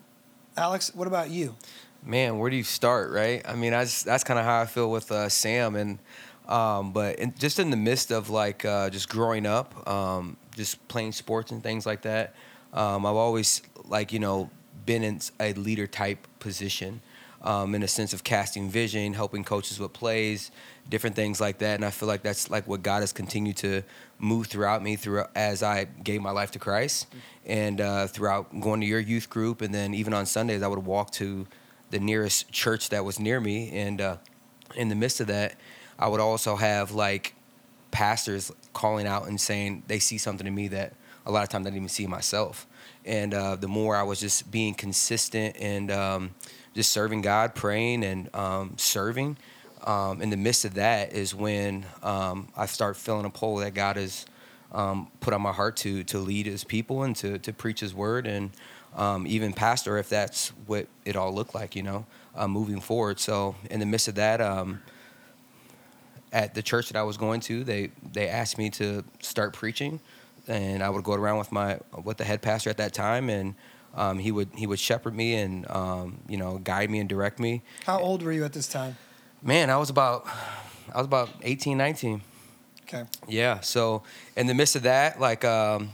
Alex, 0.56 0.94
what 0.94 1.08
about 1.08 1.30
you? 1.30 1.56
man, 2.08 2.40
where 2.40 2.50
do 2.50 2.56
you 2.56 2.64
start, 2.64 3.12
right? 3.12 3.42
I 3.48 3.56
mean, 3.56 3.72
that's 3.72 4.04
that's 4.04 4.24
kind 4.24 4.40
of 4.40 4.46
how 4.46 4.62
I 4.62 4.66
feel 4.66 4.90
with 4.90 5.12
uh, 5.12 5.30
Sam, 5.30 5.76
and 5.76 6.00
um, 6.48 6.92
but 6.94 7.20
in, 7.20 7.34
just 7.38 7.60
in 7.60 7.70
the 7.70 7.78
midst 7.78 8.12
of 8.12 8.30
like 8.30 8.66
uh, 8.66 8.90
just 8.90 9.10
growing 9.10 9.46
up, 9.46 9.88
um, 9.88 10.38
just 10.56 10.86
playing 10.88 11.12
sports 11.12 11.52
and 11.52 11.62
things 11.62 11.86
like 11.86 12.02
that, 12.04 12.34
um, 12.74 13.06
I've 13.06 13.16
always 13.16 13.62
like 13.86 14.12
you 14.12 14.20
know 14.20 14.50
been 14.86 15.04
in 15.04 15.20
a 15.40 15.54
leader 15.54 15.88
type 15.88 16.28
position. 16.40 17.02
Um, 17.44 17.76
in 17.76 17.84
a 17.84 17.88
sense 17.88 18.14
of 18.14 18.24
casting 18.24 18.68
vision, 18.68 19.14
helping 19.14 19.44
coaches 19.44 19.80
with 19.80 19.94
plays, 19.94 20.50
different 20.90 21.16
things 21.16 21.40
like 21.40 21.60
that, 21.60 21.76
and 21.76 21.86
I 21.86 21.92
feel 21.92 22.08
like 22.08 22.24
that's 22.24 22.50
like 22.50 22.68
what 22.68 22.82
God 22.82 23.02
has 23.02 23.14
continued 23.14 23.58
to 23.58 23.84
move 24.18 24.48
throughout 24.48 24.82
me 24.82 24.96
through 24.96 25.26
as 25.36 25.62
I 25.62 25.84
gave 26.04 26.20
my 26.20 26.32
life 26.32 26.50
to 26.54 26.60
Christ, 26.60 27.06
and 27.46 27.80
uh, 27.80 28.08
throughout 28.08 28.60
going 28.60 28.82
to 28.82 28.88
your 28.88 29.00
youth 29.00 29.30
group, 29.30 29.62
and 29.62 29.72
then 29.72 29.94
even 29.94 30.16
on 30.16 30.26
Sundays 30.26 30.64
I 30.64 30.68
would 30.68 30.84
walk 30.84 31.12
to 31.12 31.46
the 31.92 32.00
nearest 32.00 32.52
church 32.52 32.90
that 32.90 33.06
was 33.06 33.20
near 33.20 33.40
me. 33.40 33.72
And 33.72 34.02
uh, 34.02 34.18
in 34.76 34.90
the 34.90 34.96
midst 34.96 35.20
of 35.20 35.28
that, 35.28 35.56
I 35.98 36.08
would 36.08 36.20
also 36.20 36.56
have 36.56 36.92
like 36.92 37.36
pastors 37.92 38.52
calling 38.74 39.08
out 39.08 39.28
and 39.28 39.40
saying 39.40 39.84
they 39.88 40.00
see 40.00 40.18
something 40.18 40.46
in 40.46 40.54
me 40.54 40.68
that 40.70 40.94
a 41.26 41.32
lot 41.32 41.44
of 41.44 41.50
times 41.50 41.66
I 41.66 41.70
didn't 41.70 41.78
even 41.78 41.90
see 41.90 42.08
myself. 42.08 42.68
And 43.06 43.34
uh, 43.34 43.56
the 43.56 43.68
more 43.68 43.96
I 43.96 44.04
was 44.04 44.20
just 44.20 44.52
being 44.52 44.74
consistent 44.74 45.56
and 45.58 45.92
um, 45.92 46.36
just 46.78 46.92
serving 46.92 47.22
God, 47.22 47.56
praying 47.56 48.04
and 48.04 48.30
um, 48.36 48.76
serving, 48.78 49.36
um, 49.84 50.22
in 50.22 50.30
the 50.30 50.38
midst 50.38 50.64
of 50.64 50.76
that 50.76 51.12
is 51.12 51.34
when 51.34 51.88
um, 52.04 52.50
I 52.56 52.68
start 52.68 52.98
feeling 52.98 53.26
a 53.26 53.32
pull 53.32 53.56
that 53.58 53.74
God 53.74 53.96
has 53.96 54.28
um, 54.72 55.10
put 55.20 55.34
on 55.34 55.42
my 55.42 55.52
heart 55.52 55.76
to 55.78 56.04
to 56.04 56.20
lead 56.20 56.46
His 56.46 56.64
people 56.64 57.02
and 57.02 57.16
to 57.16 57.40
to 57.40 57.52
preach 57.52 57.80
His 57.80 57.96
word. 57.96 58.28
And 58.28 58.52
um, 58.96 59.26
even 59.26 59.54
pastor 59.54 59.98
if 59.98 60.08
that's 60.08 60.50
what 60.68 60.86
it 61.04 61.16
all 61.16 61.34
looked 61.34 61.56
like, 61.56 61.76
you 61.76 61.82
know, 61.82 62.06
uh, 62.36 62.48
moving 62.48 62.80
forward. 62.80 63.20
So 63.20 63.56
in 63.72 63.80
the 63.80 63.88
midst 63.88 64.08
of 64.08 64.16
that, 64.16 64.40
um, 64.40 64.84
at 66.32 66.54
the 66.54 66.62
church 66.62 66.90
that 66.90 67.00
I 67.00 67.04
was 67.04 67.18
going 67.18 67.40
to, 67.42 67.64
they 67.64 67.90
they 68.14 68.28
asked 68.30 68.60
me 68.60 68.70
to 68.72 69.04
start 69.20 69.54
preaching, 69.54 70.00
and 70.48 70.84
I 70.84 70.92
would 70.92 71.04
go 71.04 71.14
around 71.14 71.40
with 71.40 71.52
my 71.52 71.80
with 72.04 72.18
the 72.18 72.24
head 72.24 72.44
pastor 72.44 72.70
at 72.70 72.78
that 72.78 72.94
time, 72.94 73.32
and 73.32 73.56
um, 73.98 74.20
he 74.20 74.32
would 74.32 74.50
he 74.56 74.68
would 74.68 74.80
shepherd 74.80 75.16
me 75.16 75.36
and 75.36 75.70
um, 75.70 76.20
you 76.30 76.38
know 76.38 76.60
guide 76.60 76.90
me 76.90 77.00
and 77.00 77.10
direct 77.10 77.40
me. 77.40 77.64
How 77.86 78.00
old 78.00 78.24
were 78.24 78.32
you 78.32 78.46
at 78.46 78.54
this 78.54 78.68
time? 78.68 78.96
Man, 79.42 79.70
I 79.70 79.78
was 79.78 79.90
about 79.90 80.28
I 80.94 80.98
was 80.98 81.06
about 81.06 81.30
18, 81.42 81.78
19. 81.78 82.22
Okay. 82.84 83.04
Yeah. 83.28 83.60
So 83.60 84.04
in 84.38 84.48
the 84.48 84.54
midst 84.54 84.76
of 84.76 84.84
that, 84.84 85.20
like 85.20 85.44
um, 85.44 85.90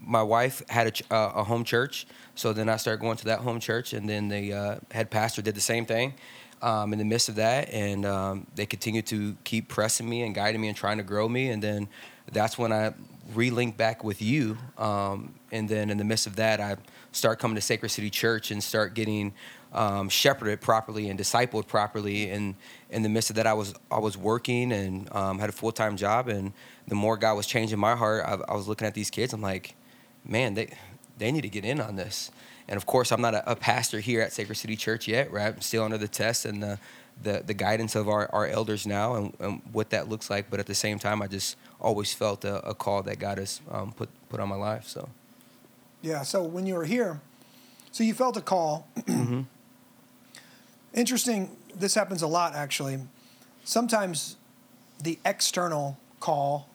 my 0.00 0.22
wife 0.22 0.62
had 0.68 0.86
a, 1.10 1.14
uh, 1.14 1.32
a, 1.36 1.44
home 1.44 1.64
church, 1.64 2.06
so 2.34 2.54
then 2.54 2.70
I 2.70 2.76
started 2.76 3.00
going 3.00 3.18
to 3.18 3.26
that 3.26 3.40
home 3.40 3.60
church, 3.60 3.92
and 3.92 4.08
then 4.08 4.28
the 4.28 4.52
uh, 4.52 4.76
head 4.90 5.10
pastor 5.10 5.42
did 5.42 5.54
the 5.54 5.60
same 5.60 5.84
thing. 5.84 6.14
Um, 6.62 6.94
in 6.94 6.98
the 6.98 7.04
midst 7.04 7.28
of 7.28 7.34
that, 7.34 7.68
and 7.68 8.06
um, 8.06 8.46
they 8.54 8.64
continued 8.64 9.04
to 9.08 9.36
keep 9.44 9.68
pressing 9.68 10.08
me 10.08 10.22
and 10.22 10.34
guiding 10.34 10.58
me 10.58 10.68
and 10.68 10.76
trying 10.76 10.96
to 10.96 11.02
grow 11.02 11.28
me, 11.28 11.50
and 11.50 11.62
then 11.62 11.86
that's 12.32 12.56
when 12.56 12.72
I 12.72 12.94
relinked 13.34 13.76
back 13.76 14.02
with 14.02 14.22
you. 14.22 14.56
Um, 14.78 15.34
and 15.52 15.68
then 15.68 15.90
in 15.90 15.98
the 15.98 16.04
midst 16.04 16.26
of 16.26 16.36
that, 16.36 16.58
I 16.58 16.76
start 17.16 17.38
coming 17.38 17.54
to 17.54 17.60
Sacred 17.60 17.88
City 17.88 18.10
Church 18.10 18.50
and 18.50 18.62
start 18.62 18.94
getting 18.94 19.32
um, 19.72 20.08
shepherded 20.08 20.60
properly 20.60 21.08
and 21.08 21.18
discipled 21.18 21.66
properly. 21.66 22.30
And 22.30 22.54
in 22.90 23.02
the 23.02 23.08
midst 23.08 23.30
of 23.30 23.36
that, 23.36 23.46
I 23.46 23.54
was 23.54 23.74
I 23.90 23.98
was 23.98 24.16
working 24.16 24.72
and 24.72 25.12
um, 25.14 25.38
had 25.38 25.48
a 25.48 25.52
full 25.52 25.72
time 25.72 25.96
job. 25.96 26.28
And 26.28 26.52
the 26.86 26.94
more 26.94 27.16
God 27.16 27.34
was 27.34 27.46
changing 27.46 27.78
my 27.78 27.96
heart, 27.96 28.24
I, 28.26 28.38
I 28.52 28.54
was 28.54 28.68
looking 28.68 28.86
at 28.86 28.94
these 28.94 29.10
kids. 29.10 29.32
I'm 29.32 29.42
like, 29.42 29.74
man, 30.24 30.54
they 30.54 30.72
they 31.18 31.32
need 31.32 31.42
to 31.42 31.48
get 31.48 31.64
in 31.64 31.80
on 31.80 31.96
this. 31.96 32.30
And 32.68 32.76
of 32.76 32.84
course, 32.84 33.12
I'm 33.12 33.20
not 33.20 33.34
a, 33.34 33.52
a 33.52 33.56
pastor 33.56 34.00
here 34.00 34.20
at 34.20 34.32
Sacred 34.32 34.56
City 34.56 34.76
Church 34.76 35.06
yet, 35.08 35.30
right? 35.30 35.54
I'm 35.54 35.60
still 35.60 35.84
under 35.84 35.98
the 35.98 36.08
test 36.08 36.44
and 36.44 36.62
the 36.62 36.78
the, 37.22 37.42
the 37.46 37.54
guidance 37.54 37.94
of 37.94 38.10
our, 38.10 38.28
our 38.34 38.46
elders 38.46 38.86
now 38.86 39.14
and, 39.14 39.34
and 39.40 39.62
what 39.72 39.88
that 39.88 40.06
looks 40.08 40.28
like. 40.28 40.50
But 40.50 40.60
at 40.60 40.66
the 40.66 40.74
same 40.74 40.98
time, 40.98 41.22
I 41.22 41.26
just 41.26 41.56
always 41.80 42.12
felt 42.12 42.44
a, 42.44 42.68
a 42.68 42.74
call 42.74 43.02
that 43.04 43.18
God 43.18 43.38
has 43.38 43.62
um, 43.70 43.92
put 43.92 44.10
put 44.28 44.40
on 44.40 44.48
my 44.48 44.56
life. 44.56 44.86
So, 44.86 45.08
yeah. 46.02 46.22
So 46.22 46.42
when 46.42 46.66
you 46.66 46.74
were 46.74 46.84
here, 46.84 47.20
so 47.92 48.04
you 48.04 48.14
felt 48.14 48.36
a 48.36 48.40
call. 48.40 48.88
mm-hmm. 48.96 49.42
Interesting. 50.94 51.56
This 51.74 51.94
happens 51.94 52.22
a 52.22 52.26
lot, 52.26 52.54
actually. 52.54 52.98
Sometimes 53.64 54.36
the 55.02 55.18
external 55.24 55.98
call 56.20 56.68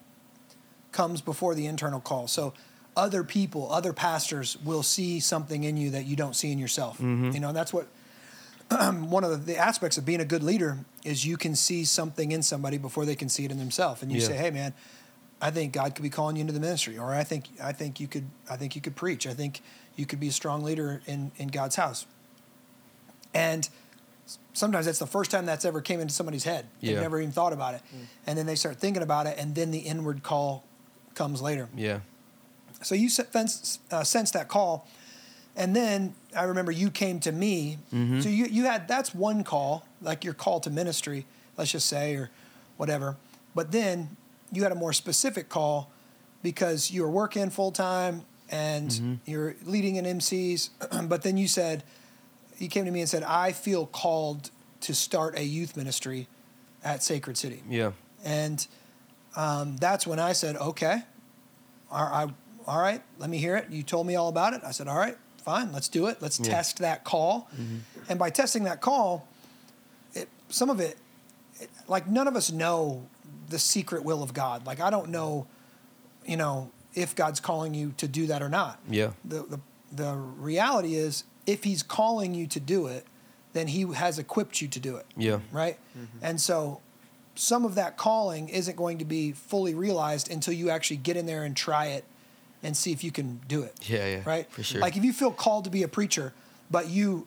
comes 0.92 1.20
before 1.20 1.54
the 1.54 1.66
internal 1.66 2.00
call. 2.00 2.28
So 2.28 2.52
other 2.96 3.24
people, 3.24 3.72
other 3.72 3.92
pastors 3.92 4.58
will 4.64 4.82
see 4.82 5.18
something 5.18 5.64
in 5.64 5.76
you 5.76 5.90
that 5.90 6.04
you 6.04 6.16
don't 6.16 6.36
see 6.36 6.52
in 6.52 6.58
yourself. 6.58 6.98
Mm-hmm. 6.98 7.30
You 7.30 7.40
know, 7.40 7.48
and 7.48 7.56
that's 7.56 7.72
what 7.72 7.88
one 8.94 9.24
of 9.24 9.46
the 9.46 9.56
aspects 9.56 9.98
of 9.98 10.04
being 10.04 10.20
a 10.20 10.24
good 10.24 10.42
leader 10.42 10.78
is 11.04 11.24
you 11.24 11.36
can 11.36 11.56
see 11.56 11.84
something 11.84 12.32
in 12.32 12.42
somebody 12.42 12.78
before 12.78 13.04
they 13.04 13.14
can 13.16 13.28
see 13.28 13.44
it 13.44 13.50
in 13.50 13.58
themselves, 13.58 14.02
and 14.02 14.12
you 14.12 14.20
yeah. 14.20 14.26
say, 14.26 14.36
"Hey, 14.36 14.50
man, 14.50 14.74
I 15.42 15.50
think 15.50 15.72
God 15.72 15.94
could 15.94 16.02
be 16.04 16.08
calling 16.10 16.36
you 16.36 16.40
into 16.40 16.52
the 16.52 16.60
ministry, 16.60 16.96
or 16.96 17.12
I 17.12 17.24
think 17.24 17.46
I 17.62 17.72
think 17.72 17.98
you 18.00 18.06
could 18.08 18.26
I 18.48 18.56
think 18.56 18.74
you 18.76 18.80
could 18.80 18.94
preach. 18.96 19.26
I 19.26 19.34
think 19.34 19.60
you 19.96 20.06
could 20.06 20.20
be 20.20 20.28
a 20.28 20.32
strong 20.32 20.62
leader 20.62 21.02
in 21.06 21.32
in 21.36 21.48
God's 21.48 21.76
house." 21.76 22.06
And 23.34 23.68
sometimes 24.52 24.86
that's 24.86 24.98
the 24.98 25.06
first 25.06 25.30
time 25.30 25.46
that's 25.46 25.64
ever 25.64 25.80
came 25.80 26.00
into 26.00 26.14
somebody's 26.14 26.44
head. 26.44 26.66
They've 26.80 26.92
Yeah. 26.92 27.00
never 27.00 27.18
even 27.20 27.32
thought 27.32 27.52
about 27.52 27.74
it. 27.74 27.82
And 28.26 28.38
then 28.38 28.46
they 28.46 28.54
start 28.54 28.78
thinking 28.78 29.02
about 29.02 29.26
it, 29.26 29.36
and 29.38 29.54
then 29.54 29.70
the 29.70 29.80
inward 29.80 30.22
call 30.22 30.64
comes 31.14 31.40
later. 31.42 31.68
Yeah. 31.76 32.00
So 32.82 32.94
you 32.94 33.08
se- 33.08 33.24
fence- 33.30 33.78
uh, 33.90 34.04
sensed 34.04 34.32
that 34.34 34.48
call, 34.48 34.86
and 35.56 35.74
then 35.74 36.14
I 36.36 36.44
remember 36.44 36.72
you 36.72 36.90
came 36.90 37.20
to 37.20 37.32
me. 37.32 37.78
So 37.90 38.28
you 38.28 38.46
you 38.46 38.64
had 38.64 38.86
that's 38.88 39.14
one 39.14 39.44
call, 39.44 39.84
like 40.00 40.24
your 40.24 40.34
call 40.34 40.60
to 40.60 40.70
ministry, 40.70 41.26
let's 41.56 41.70
just 41.72 41.86
say, 41.88 42.14
or 42.14 42.30
whatever. 42.76 43.16
But 43.54 43.72
then 43.72 44.16
you 44.52 44.62
had 44.62 44.72
a 44.72 44.76
more 44.76 44.92
specific 44.92 45.48
call 45.48 45.90
because 46.42 46.90
you 46.90 47.02
were 47.02 47.10
working 47.10 47.50
full 47.50 47.72
time 47.72 48.22
and 48.50 49.18
you're 49.24 49.56
leading 49.64 49.96
in 49.96 50.04
MCs. 50.04 50.68
but 51.08 51.22
then 51.22 51.36
you 51.36 51.48
said, 51.48 51.82
you 52.58 52.68
came 52.68 52.84
to 52.84 52.90
me 52.90 53.00
and 53.00 53.08
said, 53.08 53.22
I 53.22 53.52
feel 53.52 53.86
called 53.86 54.50
to 54.82 54.94
start 54.94 55.38
a 55.38 55.42
youth 55.44 55.76
ministry 55.76 56.28
at 56.84 57.02
Sacred 57.02 57.36
City. 57.36 57.62
Yeah. 57.68 57.92
And 58.24 58.64
um, 59.36 59.76
that's 59.78 60.06
when 60.06 60.18
I 60.18 60.32
said, 60.32 60.56
okay, 60.56 61.02
all 61.90 62.04
right, 62.10 62.28
all 62.66 62.80
right, 62.80 63.02
let 63.18 63.30
me 63.30 63.38
hear 63.38 63.56
it. 63.56 63.70
You 63.70 63.82
told 63.82 64.06
me 64.06 64.14
all 64.16 64.28
about 64.28 64.52
it. 64.52 64.60
I 64.64 64.70
said, 64.72 64.86
all 64.88 64.96
right, 64.98 65.16
fine, 65.38 65.72
let's 65.72 65.88
do 65.88 66.06
it. 66.06 66.18
Let's 66.20 66.38
Yeah. 66.38 66.50
test 66.52 66.78
that 66.78 67.04
call. 67.04 67.48
And 68.08 68.18
by 68.18 68.30
testing 68.30 68.64
that 68.64 68.80
call, 68.80 69.26
it, 70.14 70.28
some 70.48 70.68
of 70.70 70.78
it, 70.80 70.98
it, 71.60 71.70
like 71.88 72.06
none 72.08 72.28
of 72.28 72.36
us 72.36 72.52
know 72.52 73.08
the 73.52 73.58
secret 73.60 74.02
will 74.04 74.22
of 74.22 74.34
God. 74.34 74.66
Like 74.66 74.80
I 74.80 74.90
don't 74.90 75.10
know, 75.10 75.46
you 76.26 76.36
know, 76.36 76.70
if 76.94 77.14
God's 77.14 77.38
calling 77.40 77.72
you 77.74 77.94
to 77.98 78.08
do 78.08 78.26
that 78.26 78.42
or 78.42 78.48
not. 78.48 78.80
Yeah. 78.88 79.12
The, 79.24 79.42
the, 79.44 79.60
the 79.92 80.14
reality 80.16 80.94
is, 80.96 81.24
if 81.46 81.64
He's 81.64 81.82
calling 81.82 82.34
you 82.34 82.46
to 82.48 82.58
do 82.60 82.86
it, 82.88 83.06
then 83.52 83.68
He 83.68 83.82
has 83.94 84.18
equipped 84.18 84.60
you 84.60 84.68
to 84.68 84.80
do 84.80 84.96
it 84.96 85.06
Yeah. 85.16 85.38
right? 85.52 85.78
Mm-hmm. 85.96 86.18
And 86.22 86.40
so 86.40 86.80
some 87.34 87.64
of 87.64 87.74
that 87.76 87.96
calling 87.96 88.48
isn't 88.50 88.76
going 88.76 88.98
to 88.98 89.04
be 89.06 89.32
fully 89.32 89.74
realized 89.74 90.30
until 90.30 90.52
you 90.54 90.68
actually 90.70 90.98
get 90.98 91.16
in 91.16 91.24
there 91.26 91.44
and 91.44 91.56
try 91.56 91.86
it 91.86 92.04
and 92.62 92.76
see 92.76 92.92
if 92.92 93.02
you 93.02 93.10
can 93.10 93.40
do 93.48 93.62
it. 93.62 93.74
Yeah, 93.88 94.06
yeah, 94.06 94.20
Right? 94.26 94.50
for 94.50 94.62
sure. 94.62 94.80
Like 94.80 94.96
if 94.96 95.04
you 95.04 95.12
feel 95.12 95.30
called 95.32 95.64
to 95.64 95.70
be 95.70 95.82
a 95.82 95.88
preacher, 95.88 96.32
but 96.70 96.88
you 96.88 97.26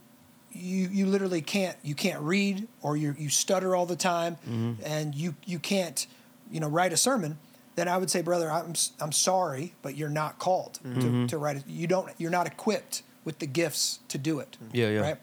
you 0.56 0.88
you 0.92 1.06
literally 1.06 1.42
can't 1.42 1.78
you 1.84 1.94
can't 1.96 2.22
read 2.22 2.68
or 2.82 2.96
you 2.98 3.14
you 3.18 3.30
stutter 3.30 3.76
all 3.76 3.86
the 3.86 3.96
time 3.96 4.36
Mm-hmm. 4.48 4.74
and 4.86 5.14
you 5.14 5.36
you 5.46 5.60
can't 5.60 6.08
you 6.52 6.60
know 6.60 6.70
write 6.70 6.94
a 6.94 6.98
sermon 6.98 7.38
then 7.76 7.88
I 7.90 7.98
would 7.98 8.10
say 8.10 8.22
brother 8.22 8.50
I'm 8.52 8.74
I'm 9.02 9.12
sorry 9.12 9.74
but 9.82 9.96
you're 9.96 10.10
not 10.10 10.40
called 10.40 10.80
Mm-hmm. 10.86 11.24
to, 11.24 11.28
to 11.28 11.38
write 11.38 11.58
it 11.58 11.64
you 11.68 11.88
don't 11.88 12.10
you're 12.18 12.32
not 12.32 12.48
equipped 12.48 13.04
with 13.26 13.40
the 13.40 13.48
gifts 13.48 14.00
to 14.08 14.18
do 14.18 14.40
it 14.40 14.58
Yeah, 14.72 14.90
yeah. 14.90 15.00
right 15.02 15.18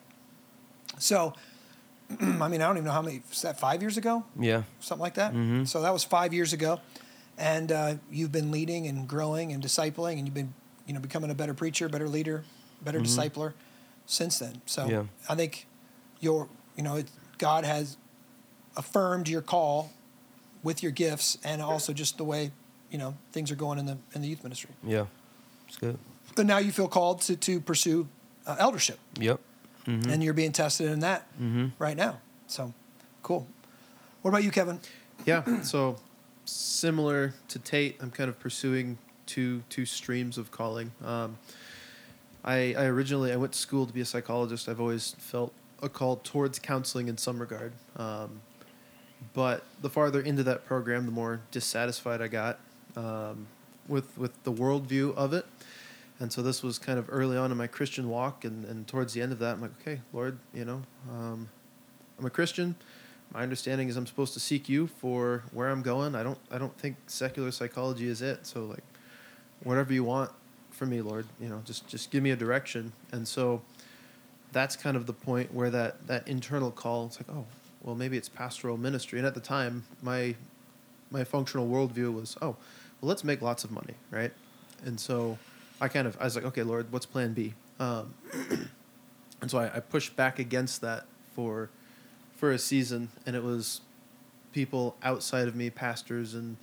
so 0.99 1.33
I 2.21 2.49
mean 2.49 2.61
I 2.61 2.67
don't 2.67 2.77
even 2.77 2.85
know 2.85 2.93
how 2.93 3.03
many 3.03 3.23
was 3.31 3.43
that 3.43 3.59
5 3.59 3.81
years 3.81 3.97
ago 3.97 4.25
Yeah. 4.39 4.63
something 4.81 5.03
like 5.03 5.15
that. 5.15 5.33
Mhm. 5.35 5.67
So 5.67 5.81
that 5.83 5.93
was 5.93 6.05
five 6.05 6.35
years 6.35 6.53
ago, 6.53 6.81
and 7.39 7.73
uh, 7.73 7.95
you've 8.11 8.33
been 8.33 8.51
leading 8.51 8.87
and 8.87 9.09
growing 9.09 9.53
and 9.53 9.63
discipling, 9.63 10.19
and 10.19 10.27
you've 10.27 10.35
been 10.35 10.53
you 10.87 10.93
know 10.93 11.01
becoming 11.01 11.31
a 11.31 11.35
better 11.35 11.55
preacher, 11.55 11.89
better 11.89 12.09
leader, 12.09 12.45
better 12.85 13.01
discipler 13.01 13.55
since 14.13 14.39
then. 14.39 14.61
So 14.67 14.87
Yeah. 14.87 15.05
I 15.29 15.35
think 15.35 15.67
your 16.21 16.49
you 16.77 16.83
know 16.83 16.97
it, 16.97 17.09
God 17.39 17.65
has 17.65 17.97
affirmed 18.77 19.29
your 19.29 19.43
call 19.43 19.91
with 20.63 20.83
your 20.83 20.93
gifts 20.93 21.39
and 21.45 21.61
also 21.63 21.93
just 21.93 22.17
the 22.19 22.25
way 22.25 22.51
you 22.91 22.99
know 22.99 23.15
things 23.33 23.51
are 23.51 23.57
going 23.57 23.79
in 23.79 23.87
the 23.87 23.99
in 24.15 24.23
the 24.23 24.29
youth 24.29 24.43
ministry. 24.45 24.71
Yeah. 24.87 25.07
It's 25.69 25.79
good. 25.79 25.99
But 26.35 26.47
now 26.47 26.59
you 26.59 26.73
feel 26.73 26.89
called 26.89 27.23
to 27.23 27.37
to 27.37 27.61
pursue 27.61 28.07
uh, 28.47 28.57
eldership, 28.59 28.99
Yep. 29.19 29.41
Mm-hmm. 29.87 30.11
and 30.11 30.23
you're 30.23 30.35
being 30.35 30.53
tested 30.53 30.91
in 30.91 31.01
that 31.01 31.27
right 31.79 31.97
now. 31.97 32.21
So 32.47 32.73
cool. 33.23 33.47
What 34.23 34.29
about 34.31 34.45
you, 34.45 34.51
Kevin? 34.51 34.79
Yeah. 35.25 35.63
So 35.63 35.97
similar 36.45 37.35
to 37.49 37.59
Tate, 37.59 37.97
I'm 38.01 38.11
kind 38.11 38.29
of 38.29 38.39
pursuing 38.39 38.99
two 39.27 39.63
two 39.69 39.87
streams 39.87 40.39
of 40.39 40.51
calling. 40.51 40.93
Um, 41.05 41.39
I, 42.45 42.75
I 42.77 42.85
originally 42.87 43.33
I 43.33 43.37
went 43.37 43.53
to 43.53 43.59
school 43.59 43.87
to 43.87 43.93
be 43.93 44.01
a 44.01 44.05
psychologist. 44.05 44.69
I've 44.69 44.81
always 44.81 45.15
felt 45.19 45.53
a 45.83 45.89
call 45.89 46.17
towards 46.17 46.59
counseling 46.59 47.09
in 47.09 47.17
some 47.19 47.39
regard. 47.39 47.73
Um, 47.97 48.41
but 49.35 49.65
the 49.81 49.89
farther 49.89 50.21
into 50.21 50.43
that 50.45 50.65
program, 50.65 51.07
the 51.07 51.13
more 51.13 51.41
dissatisfied 51.51 52.21
I 52.21 52.29
got 52.29 52.59
um, 52.97 53.47
with 53.87 54.17
with 54.19 54.43
the 54.45 54.53
worldview 54.53 55.15
of 55.15 55.33
it. 55.33 55.47
And 56.19 56.33
so 56.33 56.43
this 56.43 56.63
was 56.63 56.79
kind 56.79 56.99
of 56.99 57.07
early 57.09 57.37
on 57.37 57.51
in 57.51 57.57
my 57.57 57.67
Christian 57.67 58.09
walk, 58.09 58.45
and, 58.45 58.65
and 58.65 58.87
towards 58.87 59.13
the 59.13 59.23
end 59.23 59.33
of 59.33 59.41
that, 59.41 59.55
I'm 59.55 59.61
like, 59.63 59.73
okay, 59.81 60.01
Lord, 60.13 60.39
you 60.55 60.65
know, 60.65 60.83
um, 61.11 61.49
I'm 62.17 62.27
a 62.27 62.31
Christian. 62.31 62.77
My 63.35 63.43
understanding 63.43 63.89
is 63.89 63.97
I'm 63.97 64.07
supposed 64.07 64.35
to 64.35 64.41
seek 64.41 64.69
you 64.69 64.87
for 64.87 65.43
where 65.53 65.69
I'm 65.69 65.83
going. 65.83 66.15
I 66.15 66.23
don't 66.23 66.39
I 66.51 66.59
don't 66.59 66.77
think 66.79 66.97
secular 67.07 67.51
psychology 67.51 68.09
is 68.09 68.23
it. 68.23 68.47
So 68.47 68.65
like, 68.67 68.85
whatever 69.63 69.93
you 69.93 70.05
want 70.05 70.31
from 70.83 70.91
me, 70.91 71.01
Lord, 71.01 71.27
you 71.41 71.49
know, 71.49 71.63
just 71.65 71.87
just 71.87 72.11
give 72.11 72.25
me 72.25 72.33
a 72.33 72.37
direction. 72.37 72.93
And 73.13 73.29
so 73.29 73.63
that's 74.51 74.75
kind 74.75 74.97
of 74.97 75.07
the 75.07 75.13
point 75.13 75.55
where 75.55 75.71
that 75.71 76.09
that 76.09 76.27
internal 76.27 76.73
call. 76.73 77.07
It's 77.07 77.21
like, 77.21 77.31
oh, 77.31 77.45
well, 77.85 77.95
maybe 77.95 78.17
it's 78.17 78.29
pastoral 78.29 78.77
ministry. 78.77 79.21
And 79.21 79.25
at 79.29 79.35
the 79.35 79.41
time, 79.41 79.85
my 80.03 80.35
my 81.13 81.23
functional 81.23 81.69
worldview 81.69 82.13
was, 82.13 82.37
oh, 82.43 82.57
well, 83.01 83.09
let's 83.09 83.23
make 83.23 83.41
lots 83.41 83.63
of 83.63 83.71
money, 83.71 83.95
right? 84.11 84.33
And 84.85 84.99
so 84.99 85.39
I 85.81 85.87
kind 85.87 86.09
of 86.09 86.17
I 86.21 86.25
was 86.25 86.35
like, 86.35 86.47
okay, 86.47 86.65
Lord, 86.65 86.91
what's 86.91 87.07
Plan 87.07 87.33
B? 87.33 87.55
Um, 87.79 88.15
and 89.41 89.49
so 89.49 89.59
I, 89.59 89.77
I 89.77 89.79
pushed 89.79 90.17
back 90.17 90.41
against 90.41 90.81
that 90.81 91.05
for 91.37 91.71
for 92.35 92.51
a 92.51 92.59
season, 92.59 93.11
and 93.25 93.37
it 93.37 93.45
was 93.45 93.83
people 94.53 94.97
outside 95.01 95.47
of 95.47 95.55
me, 95.55 95.71
pastors 95.71 96.35
and 96.35 96.57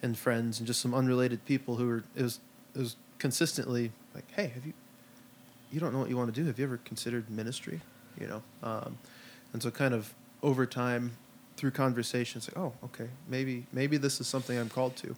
and 0.00 0.16
friends, 0.16 0.60
and 0.60 0.66
just 0.68 0.80
some 0.80 0.94
unrelated 0.94 1.44
people 1.44 1.74
who 1.74 1.88
were 1.88 2.04
it 2.14 2.22
was 2.22 2.38
it 2.72 2.78
was 2.78 2.94
consistently 3.18 3.92
like, 4.14 4.30
hey, 4.32 4.48
have 4.48 4.66
you 4.66 4.72
you 5.72 5.80
don't 5.80 5.92
know 5.92 5.98
what 5.98 6.08
you 6.08 6.16
want 6.16 6.32
to 6.32 6.40
do? 6.40 6.46
Have 6.46 6.58
you 6.58 6.64
ever 6.64 6.78
considered 6.84 7.28
ministry? 7.28 7.80
You 8.20 8.28
know, 8.28 8.42
um, 8.62 8.98
and 9.52 9.62
so 9.62 9.70
kind 9.70 9.92
of 9.92 10.14
over 10.42 10.66
time 10.66 11.16
through 11.56 11.72
conversations, 11.72 12.48
like, 12.48 12.56
oh, 12.56 12.72
okay, 12.84 13.08
maybe 13.28 13.66
maybe 13.72 13.96
this 13.96 14.20
is 14.20 14.26
something 14.26 14.56
I'm 14.56 14.68
called 14.68 14.94
to, 14.96 15.16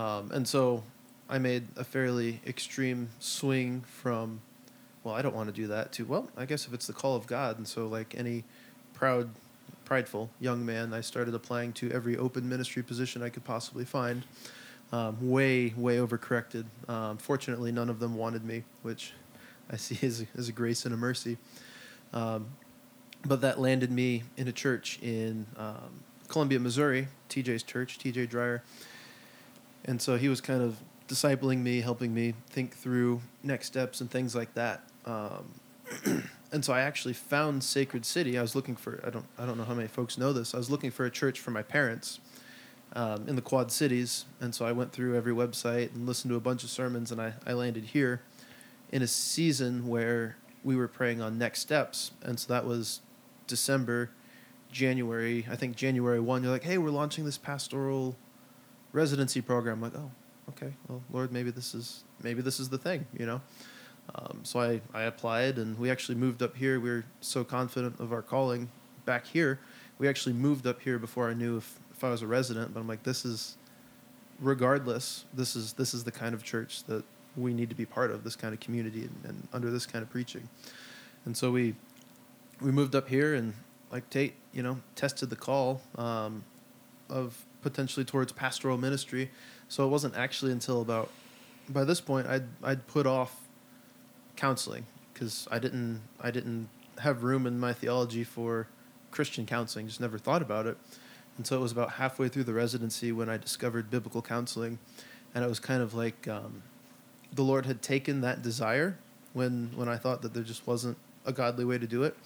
um, 0.00 0.30
and 0.32 0.46
so 0.46 0.82
I 1.28 1.38
made 1.38 1.68
a 1.76 1.84
fairly 1.84 2.40
extreme 2.44 3.10
swing 3.20 3.82
from, 3.86 4.40
well, 5.04 5.14
I 5.14 5.22
don't 5.22 5.34
want 5.34 5.48
to 5.48 5.54
do 5.54 5.68
that 5.68 5.92
to, 5.92 6.04
well, 6.04 6.28
I 6.36 6.44
guess 6.44 6.66
if 6.66 6.74
it's 6.74 6.88
the 6.88 6.92
call 6.92 7.14
of 7.14 7.28
God, 7.28 7.56
and 7.56 7.68
so 7.68 7.86
like 7.86 8.16
any 8.18 8.42
proud, 8.94 9.30
prideful 9.84 10.28
young 10.40 10.66
man, 10.66 10.92
I 10.92 11.00
started 11.02 11.32
applying 11.32 11.72
to 11.74 11.90
every 11.92 12.16
open 12.16 12.48
ministry 12.48 12.82
position 12.82 13.22
I 13.22 13.28
could 13.28 13.44
possibly 13.44 13.84
find. 13.84 14.24
Um, 14.92 15.30
way, 15.30 15.72
way 15.76 15.98
overcorrected. 15.98 16.64
Um, 16.88 17.16
fortunately, 17.16 17.70
none 17.70 17.88
of 17.88 18.00
them 18.00 18.16
wanted 18.16 18.44
me, 18.44 18.64
which 18.82 19.12
I 19.70 19.76
see 19.76 19.98
as 20.06 20.22
a, 20.22 20.26
as 20.36 20.48
a 20.48 20.52
grace 20.52 20.84
and 20.84 20.92
a 20.92 20.96
mercy. 20.96 21.38
Um, 22.12 22.48
but 23.24 23.40
that 23.42 23.60
landed 23.60 23.90
me 23.90 24.24
in 24.36 24.48
a 24.48 24.52
church 24.52 24.98
in 25.00 25.46
um, 25.56 26.02
Columbia, 26.28 26.58
Missouri, 26.58 27.08
TJ's 27.28 27.62
church, 27.62 27.98
TJ 27.98 28.28
Dreyer. 28.28 28.62
And 29.84 30.00
so 30.00 30.16
he 30.16 30.28
was 30.28 30.40
kind 30.40 30.62
of 30.62 30.78
discipling 31.08 31.58
me, 31.58 31.80
helping 31.80 32.14
me 32.14 32.34
think 32.48 32.74
through 32.76 33.20
next 33.42 33.66
steps 33.66 34.00
and 34.00 34.10
things 34.10 34.34
like 34.34 34.54
that. 34.54 34.84
Um, 35.04 35.60
and 36.52 36.64
so 36.64 36.72
I 36.72 36.80
actually 36.80 37.14
found 37.14 37.64
Sacred 37.64 38.04
City. 38.06 38.38
I 38.38 38.42
was 38.42 38.54
looking 38.54 38.76
for 38.76 39.00
I 39.04 39.10
don't 39.10 39.26
I 39.38 39.44
don't 39.44 39.58
know 39.58 39.64
how 39.64 39.74
many 39.74 39.88
folks 39.88 40.16
know 40.16 40.32
this. 40.32 40.54
I 40.54 40.58
was 40.58 40.70
looking 40.70 40.90
for 40.90 41.04
a 41.04 41.10
church 41.10 41.40
for 41.40 41.50
my 41.50 41.62
parents 41.62 42.20
um, 42.94 43.28
in 43.28 43.36
the 43.36 43.42
Quad 43.42 43.70
Cities, 43.70 44.24
and 44.40 44.54
so 44.54 44.64
I 44.64 44.72
went 44.72 44.92
through 44.92 45.16
every 45.16 45.32
website 45.32 45.94
and 45.94 46.06
listened 46.06 46.30
to 46.30 46.36
a 46.36 46.40
bunch 46.40 46.64
of 46.64 46.70
sermons, 46.70 47.12
and 47.12 47.20
I, 47.20 47.34
I 47.46 47.52
landed 47.52 47.84
here 47.84 48.22
in 48.90 49.02
a 49.02 49.06
season 49.06 49.86
where 49.86 50.36
we 50.64 50.76
were 50.76 50.88
praying 50.88 51.20
on 51.20 51.38
next 51.38 51.60
steps, 51.60 52.12
and 52.22 52.38
so 52.38 52.52
that 52.52 52.66
was 52.66 53.00
December, 53.46 54.10
January. 54.72 55.46
I 55.50 55.56
think 55.56 55.76
January 55.76 56.20
one. 56.20 56.42
You're 56.42 56.52
like, 56.52 56.64
hey, 56.64 56.78
we're 56.78 56.90
launching 56.90 57.24
this 57.24 57.38
pastoral 57.38 58.16
residency 58.92 59.40
program. 59.40 59.82
I'm 59.82 59.92
like, 59.92 60.00
oh, 60.00 60.10
okay, 60.50 60.74
well, 60.88 61.02
Lord, 61.10 61.32
maybe 61.32 61.50
this 61.50 61.74
is 61.74 62.04
maybe 62.22 62.42
this 62.42 62.60
is 62.60 62.68
the 62.68 62.78
thing, 62.78 63.06
you 63.16 63.26
know. 63.26 63.40
Um, 64.14 64.40
so 64.42 64.60
I, 64.60 64.80
I 64.92 65.02
applied, 65.02 65.58
and 65.58 65.78
we 65.78 65.90
actually 65.90 66.16
moved 66.16 66.42
up 66.42 66.56
here. 66.56 66.80
We 66.80 66.90
were 66.90 67.04
so 67.20 67.44
confident 67.44 68.00
of 68.00 68.12
our 68.12 68.22
calling 68.22 68.68
back 69.04 69.26
here. 69.26 69.60
We 69.98 70.08
actually 70.08 70.32
moved 70.32 70.66
up 70.66 70.80
here 70.80 70.98
before 70.98 71.30
I 71.30 71.34
knew 71.34 71.58
if, 71.58 71.78
if 72.00 72.04
I 72.04 72.08
was 72.08 72.22
a 72.22 72.26
resident. 72.26 72.72
But 72.72 72.80
I'm 72.80 72.88
like, 72.88 73.02
this 73.02 73.26
is, 73.26 73.56
regardless, 74.40 75.26
this 75.34 75.54
is 75.54 75.74
this 75.74 75.92
is 75.92 76.02
the 76.04 76.10
kind 76.10 76.34
of 76.34 76.42
church 76.42 76.84
that 76.84 77.04
we 77.36 77.52
need 77.52 77.68
to 77.68 77.76
be 77.76 77.84
part 77.84 78.10
of. 78.10 78.24
This 78.24 78.36
kind 78.36 78.54
of 78.54 78.60
community 78.60 79.02
and, 79.02 79.16
and 79.24 79.48
under 79.52 79.70
this 79.70 79.84
kind 79.84 80.02
of 80.02 80.10
preaching. 80.10 80.48
And 81.26 81.36
so 81.36 81.50
we 81.50 81.74
we 82.60 82.72
moved 82.72 82.94
up 82.94 83.08
here, 83.08 83.34
and 83.34 83.52
like 83.92 84.08
Tate, 84.08 84.32
you 84.54 84.62
know, 84.62 84.80
tested 84.96 85.28
the 85.28 85.36
call 85.36 85.82
um, 85.96 86.42
of 87.10 87.44
potentially 87.60 88.04
towards 88.04 88.32
pastoral 88.32 88.78
ministry. 88.78 89.30
So 89.68 89.84
it 89.84 89.88
wasn't 89.88 90.16
actually 90.16 90.52
until 90.52 90.80
about 90.80 91.10
by 91.68 91.84
this 91.84 92.00
point 92.00 92.26
I'd 92.26 92.44
I'd 92.62 92.86
put 92.86 93.06
off 93.06 93.36
counseling 94.36 94.86
because 95.12 95.46
I 95.50 95.58
didn't 95.58 96.00
I 96.18 96.30
didn't 96.30 96.70
have 97.00 97.24
room 97.24 97.46
in 97.46 97.60
my 97.60 97.74
theology 97.74 98.24
for 98.24 98.68
Christian 99.10 99.44
counseling. 99.44 99.86
Just 99.86 100.00
never 100.00 100.16
thought 100.16 100.40
about 100.40 100.66
it. 100.66 100.78
And 101.36 101.46
so 101.46 101.56
it 101.56 101.60
was 101.60 101.72
about 101.72 101.92
halfway 101.92 102.28
through 102.28 102.44
the 102.44 102.52
residency 102.52 103.12
when 103.12 103.28
I 103.28 103.36
discovered 103.36 103.90
biblical 103.90 104.20
counseling, 104.20 104.78
and 105.34 105.44
it 105.44 105.48
was 105.48 105.60
kind 105.60 105.82
of 105.82 105.94
like 105.94 106.28
um, 106.28 106.62
the 107.32 107.42
Lord 107.42 107.66
had 107.66 107.82
taken 107.82 108.20
that 108.20 108.42
desire 108.42 108.98
when 109.32 109.70
when 109.74 109.88
I 109.88 109.96
thought 109.96 110.22
that 110.22 110.34
there 110.34 110.42
just 110.42 110.66
wasn't 110.66 110.98
a 111.24 111.32
godly 111.32 111.64
way 111.64 111.78
to 111.78 111.86
do 111.86 112.02
it. 112.02 112.16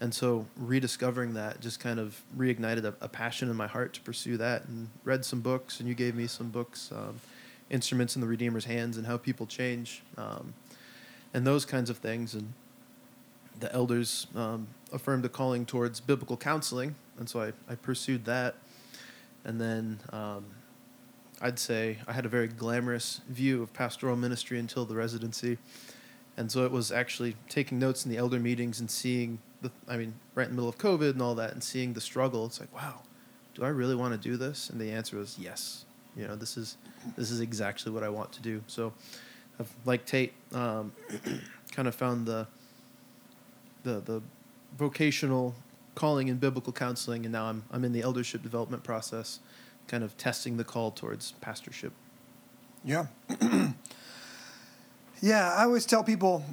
And 0.00 0.12
so 0.12 0.46
rediscovering 0.56 1.34
that 1.34 1.60
just 1.60 1.78
kind 1.78 2.00
of 2.00 2.20
reignited 2.36 2.84
a, 2.84 2.94
a 3.00 3.08
passion 3.08 3.48
in 3.48 3.54
my 3.54 3.68
heart 3.68 3.92
to 3.94 4.00
pursue 4.00 4.36
that 4.36 4.64
and 4.64 4.88
read 5.04 5.24
some 5.24 5.40
books 5.40 5.78
and 5.78 5.88
you 5.88 5.94
gave 5.94 6.16
me 6.16 6.26
some 6.26 6.50
books, 6.50 6.90
um, 6.92 7.20
Instruments 7.70 8.16
in 8.16 8.20
the 8.20 8.26
Redeemer's 8.26 8.66
Hands 8.66 8.96
and 8.96 9.06
How 9.06 9.16
People 9.16 9.46
Change, 9.46 10.02
um, 10.18 10.52
and 11.32 11.46
those 11.46 11.64
kinds 11.64 11.88
of 11.88 11.96
things. 11.96 12.34
And 12.34 12.52
the 13.60 13.72
elders 13.72 14.26
um, 14.34 14.66
affirmed 14.92 15.24
a 15.24 15.30
calling 15.30 15.64
towards 15.64 15.98
biblical 15.98 16.36
counseling. 16.36 16.96
And 17.18 17.28
so 17.28 17.40
I, 17.42 17.52
I 17.70 17.74
pursued 17.74 18.24
that. 18.24 18.56
And 19.44 19.60
then 19.60 20.00
um, 20.10 20.46
I'd 21.40 21.58
say 21.58 21.98
I 22.06 22.12
had 22.12 22.24
a 22.24 22.28
very 22.28 22.48
glamorous 22.48 23.20
view 23.28 23.62
of 23.62 23.72
pastoral 23.72 24.16
ministry 24.16 24.58
until 24.58 24.84
the 24.84 24.94
residency. 24.94 25.58
And 26.36 26.50
so 26.50 26.64
it 26.64 26.72
was 26.72 26.90
actually 26.90 27.36
taking 27.48 27.78
notes 27.78 28.04
in 28.04 28.10
the 28.10 28.16
elder 28.16 28.38
meetings 28.38 28.80
and 28.80 28.90
seeing 28.90 29.38
the, 29.60 29.70
I 29.88 29.96
mean, 29.96 30.14
right 30.34 30.44
in 30.44 30.50
the 30.50 30.56
middle 30.56 30.68
of 30.68 30.78
COVID 30.78 31.10
and 31.10 31.22
all 31.22 31.34
that, 31.34 31.52
and 31.52 31.62
seeing 31.62 31.92
the 31.92 32.00
struggle. 32.00 32.46
It's 32.46 32.60
like, 32.60 32.74
wow, 32.74 33.00
do 33.54 33.64
I 33.64 33.68
really 33.68 33.94
want 33.94 34.12
to 34.14 34.28
do 34.28 34.36
this? 34.36 34.70
And 34.70 34.80
the 34.80 34.90
answer 34.90 35.16
was 35.16 35.36
yes. 35.38 35.84
You 36.16 36.28
know, 36.28 36.36
this 36.36 36.56
is 36.56 36.76
this 37.16 37.30
is 37.30 37.40
exactly 37.40 37.90
what 37.90 38.02
I 38.02 38.08
want 38.10 38.32
to 38.32 38.42
do. 38.42 38.62
So, 38.66 38.92
I've 39.58 39.72
like 39.86 40.04
Tate, 40.04 40.34
um, 40.52 40.92
kind 41.72 41.88
of 41.88 41.94
found 41.94 42.26
the 42.26 42.46
the 43.82 44.00
the 44.00 44.22
vocational 44.76 45.54
calling 45.94 46.28
in 46.28 46.36
biblical 46.38 46.72
counseling, 46.72 47.24
and 47.24 47.32
now 47.32 47.46
I'm 47.46 47.64
I'm 47.70 47.84
in 47.84 47.92
the 47.92 48.02
eldership 48.02 48.42
development 48.42 48.82
process, 48.82 49.40
kind 49.88 50.04
of 50.04 50.16
testing 50.16 50.56
the 50.56 50.64
call 50.64 50.90
towards 50.90 51.32
pastorship. 51.40 51.92
Yeah. 52.84 53.06
yeah, 55.20 55.54
I 55.56 55.64
always 55.64 55.86
tell 55.86 56.02
people 56.02 56.44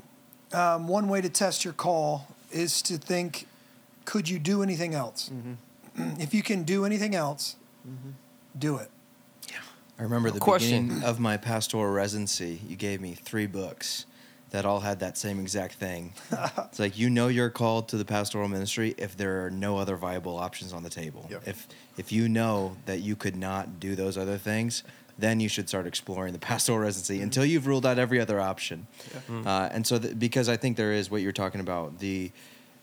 um, 0.53 0.88
one 0.88 1.08
way 1.08 1.22
to 1.22 1.29
test 1.29 1.63
your 1.63 1.74
call 1.74 2.27
is 2.51 2.81
to 2.84 2.98
think, 2.98 3.48
could 4.05 4.29
you 4.29 4.39
do 4.39 4.63
anything 4.63 4.93
else? 4.93 5.31
Mm-hmm. 5.34 6.19
if 6.22 6.34
you 6.34 6.43
can 6.43 6.63
do 6.63 6.86
anything 6.86 7.15
else, 7.15 7.55
do 8.58 8.77
it. 8.77 8.89
Yeah. 9.50 9.58
I 9.98 10.03
remember 10.03 10.31
the 10.31 10.39
Question. 10.39 10.88
beginning 10.88 11.03
of 11.03 11.19
my 11.19 11.38
pastoral 11.38 11.91
residency. 11.91 12.62
You 12.67 12.75
gave 12.75 13.01
me 13.01 13.13
three 13.13 13.48
books 13.48 14.05
that 14.51 14.65
all 14.65 14.79
had 14.79 15.00
that 15.00 15.18
same 15.18 15.39
exact 15.39 15.75
thing. 15.75 16.13
it's 16.32 16.79
like 16.79 16.98
you 16.98 17.10
know 17.10 17.27
you're 17.27 17.50
called 17.50 17.89
to 17.89 17.98
the 17.98 18.06
pastoral 18.06 18.48
ministry 18.48 18.96
if 18.98 19.15
there 19.15 19.46
are 19.46 19.50
no 19.50 19.77
other 19.77 19.96
viable 19.96 20.38
options 20.38 20.74
on 20.74 20.84
the 20.84 20.89
table. 20.89 21.27
Yep. 21.29 21.48
If 21.48 21.68
if 21.98 22.12
you 22.12 22.29
know 22.29 22.75
that 22.86 23.00
you 23.00 23.15
could 23.15 23.36
not 23.36 23.79
do 23.79 23.96
those 23.96 24.18
other 24.18 24.38
things, 24.38 24.84
then 25.18 25.39
you 25.39 25.50
should 25.50 25.68
start 25.68 25.86
exploring 25.86 26.34
the 26.34 26.39
pastoral 26.51 26.79
residency 26.79 27.22
until 27.22 27.46
you've 27.46 27.68
ruled 27.68 27.86
out 27.86 28.00
every 28.00 28.20
other 28.20 28.39
option. 28.39 28.88
Uh, 29.46 29.70
and 29.72 29.86
so, 29.86 30.00
th- 30.00 30.18
because 30.18 30.50
I 30.50 30.58
think 30.58 30.77
there 30.77 30.94
is 30.94 31.12
what 31.12 31.22
you're 31.22 31.32
talking 31.32 31.62
about, 31.62 32.00
the 32.00 32.32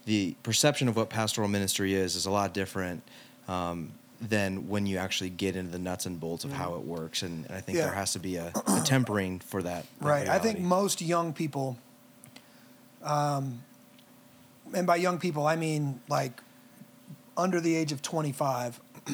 the 0.05 0.37
perception 0.45 0.87
of 0.87 0.97
what 0.97 1.11
pastoral 1.11 1.49
ministry 1.49 1.95
is 1.95 2.15
is 2.15 2.27
a 2.27 2.31
lot 2.31 2.55
different 2.55 3.03
um, 3.49 3.93
than 4.21 4.69
when 4.69 4.87
you 4.87 4.97
actually 4.97 5.31
get 5.31 5.57
into 5.57 5.71
the 5.71 5.79
nuts 5.79 6.07
and 6.07 6.19
bolts 6.19 6.45
of 6.45 6.53
how 6.53 6.75
it 6.75 6.83
works. 6.83 7.23
And, 7.23 7.47
and 7.47 7.55
I 7.55 7.61
think 7.61 7.79
Yeah. 7.79 7.85
there 7.87 7.95
has 7.95 8.13
to 8.13 8.19
be 8.19 8.37
a, 8.37 8.53
a 8.67 8.83
tempering 8.85 9.41
for 9.41 9.63
that. 9.63 9.87
Right. 10.01 10.29
I 10.29 10.39
think 10.39 10.59
most 10.59 11.01
young 11.03 11.33
people, 11.33 11.77
um, 13.03 13.63
and 14.75 14.87
by 14.87 14.97
young 14.97 15.19
people, 15.19 15.47
I 15.47 15.57
mean 15.57 16.01
like 16.09 16.41
under 17.37 17.61
the 17.61 17.77
age 17.77 17.93
of 17.93 18.01
25, 18.03 18.81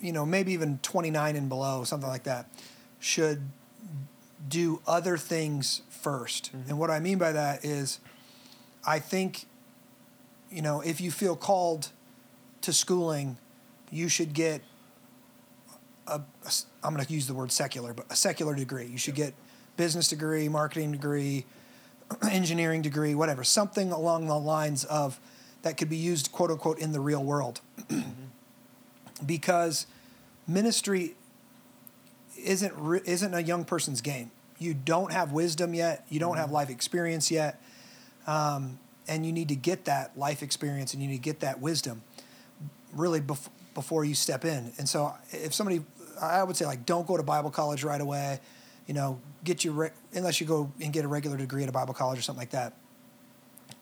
you 0.00 0.12
know, 0.12 0.26
maybe 0.26 0.52
even 0.52 0.78
29 0.82 1.36
and 1.36 1.48
below, 1.48 1.84
something 1.84 2.08
like 2.08 2.24
that, 2.24 2.46
should 2.98 3.48
do 4.48 4.80
other 4.86 5.16
things 5.16 5.82
1st 6.02 6.50
And 6.68 6.78
what 6.78 6.90
I 6.90 6.98
mean 6.98 7.18
by 7.18 7.32
that 7.32 7.64
is, 7.64 8.00
I 8.84 8.98
think, 8.98 9.44
you 10.50 10.62
know, 10.62 10.80
if 10.80 11.00
you 11.00 11.10
feel 11.12 11.36
called 11.36 11.90
to 12.62 12.72
schooling, 12.72 13.36
you 13.90 14.08
should 14.08 14.32
get 14.32 14.62
a, 16.06 16.14
a 16.14 16.52
I'm 16.82 16.94
going 16.94 17.04
to 17.04 17.12
use 17.12 17.26
the 17.26 17.34
word 17.34 17.52
secular, 17.52 17.92
but 17.94 18.06
a 18.10 18.16
secular 18.16 18.54
degree. 18.54 18.86
You 18.86 18.98
should 18.98 19.14
get 19.14 19.34
business 19.76 20.08
degree, 20.08 20.48
marketing 20.48 20.92
degree, 20.92 21.44
engineering 22.30 22.82
degree, 22.82 23.14
whatever, 23.14 23.44
something 23.44 23.92
along 23.92 24.26
the 24.26 24.38
lines 24.38 24.84
of 24.84 25.20
that 25.62 25.76
could 25.76 25.88
be 25.88 25.96
used 25.96 26.32
quote 26.32 26.50
unquote 26.50 26.78
in 26.78 26.92
the 26.92 27.00
real 27.00 27.22
world. 27.22 27.60
because 29.26 29.86
ministry 30.46 31.14
isn't 32.42 32.74
re- 32.76 33.02
isn't 33.04 33.34
a 33.34 33.42
young 33.42 33.64
person's 33.64 34.00
game. 34.00 34.30
You 34.58 34.74
don't 34.74 35.12
have 35.12 35.32
wisdom 35.32 35.74
yet. 35.74 36.04
You 36.08 36.20
don't 36.20 36.36
have 36.36 36.50
life 36.50 36.70
experience 36.70 37.30
yet, 37.30 37.60
um, 38.26 38.78
and 39.08 39.26
you 39.26 39.32
need 39.32 39.48
to 39.48 39.56
get 39.56 39.84
that 39.84 40.16
life 40.18 40.42
experience 40.42 40.94
and 40.94 41.02
you 41.02 41.08
need 41.08 41.16
to 41.16 41.22
get 41.22 41.40
that 41.40 41.60
wisdom 41.60 42.02
really 42.92 43.20
bef- 43.20 43.48
before 43.74 44.04
you 44.04 44.14
step 44.14 44.44
in. 44.44 44.72
And 44.78 44.88
so, 44.88 45.14
if 45.30 45.54
somebody, 45.54 45.82
I 46.20 46.42
would 46.42 46.56
say 46.56 46.66
like, 46.66 46.86
don't 46.86 47.06
go 47.06 47.16
to 47.16 47.22
Bible 47.22 47.50
college 47.50 47.84
right 47.84 48.00
away. 48.00 48.40
You 48.86 48.94
know, 48.94 49.20
get 49.44 49.64
your 49.64 49.74
re- 49.74 49.90
unless 50.12 50.40
you 50.40 50.46
go 50.46 50.72
and 50.80 50.92
get 50.92 51.04
a 51.04 51.08
regular 51.08 51.36
degree 51.36 51.62
at 51.62 51.68
a 51.68 51.72
Bible 51.72 51.94
college 51.94 52.18
or 52.18 52.22
something 52.22 52.40
like 52.40 52.50
that, 52.50 52.74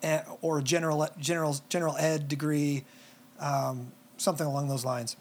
Eh, 0.02 0.22
or 0.40 0.58
a 0.58 0.62
general 0.62 1.06
general 1.18 1.56
general 1.68 1.94
ed 1.98 2.26
degree, 2.26 2.84
um, 3.38 3.92
something 4.16 4.46
along 4.46 4.68
those 4.68 4.84
lines. 4.84 5.16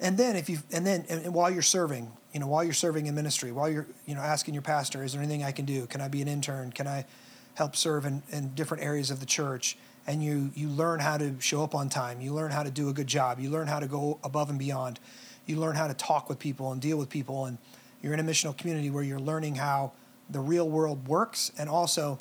And 0.00 0.18
then 0.18 0.36
if 0.36 0.50
you 0.50 0.58
and 0.72 0.86
then 0.86 1.06
and, 1.08 1.24
and 1.24 1.34
while 1.34 1.50
you're 1.50 1.62
serving, 1.62 2.12
you 2.34 2.40
know, 2.40 2.46
while 2.46 2.62
you're 2.64 2.74
serving 2.74 3.06
in 3.06 3.14
ministry, 3.14 3.50
while 3.50 3.68
you're 3.70 3.86
you 4.04 4.14
know 4.14 4.20
asking 4.20 4.52
your 4.52 4.62
pastor, 4.62 5.02
is 5.04 5.12
there 5.12 5.22
anything 5.22 5.42
I 5.42 5.52
can 5.52 5.64
do? 5.64 5.86
Can 5.86 6.00
I 6.02 6.08
be 6.08 6.20
an 6.20 6.28
intern? 6.28 6.70
Can 6.70 6.86
I 6.86 7.06
help 7.54 7.76
serve 7.76 8.04
in, 8.04 8.22
in 8.30 8.54
different 8.54 8.82
areas 8.82 9.10
of 9.10 9.20
the 9.20 9.26
church? 9.26 9.78
And 10.08 10.24
you 10.24 10.50
you 10.54 10.68
learn 10.68 10.98
how 10.98 11.18
to 11.18 11.34
show 11.38 11.62
up 11.62 11.74
on 11.74 11.88
time. 11.88 12.20
You 12.20 12.34
learn 12.34 12.50
how 12.50 12.64
to 12.64 12.70
do 12.70 12.88
a 12.88 12.92
good 12.92 13.06
job. 13.06 13.38
You 13.38 13.50
learn 13.50 13.68
how 13.68 13.78
to 13.78 13.86
go 13.86 14.18
above 14.24 14.50
and 14.50 14.58
beyond. 14.58 14.98
You 15.46 15.56
learn 15.60 15.76
how 15.76 15.86
to 15.86 15.94
talk 15.94 16.28
with 16.28 16.40
people 16.40 16.72
and 16.72 16.80
deal 16.80 16.96
with 16.96 17.10
people. 17.10 17.44
And 17.44 17.58
you're 18.02 18.14
in 18.14 18.20
a 18.20 18.24
missional 18.24 18.56
community 18.56 18.90
where 18.90 19.04
you're 19.04 19.20
learning 19.20 19.56
how 19.56 19.92
the 20.28 20.40
real 20.40 20.68
world 20.68 21.06
works 21.06 21.52
and 21.56 21.68
also 21.68 22.18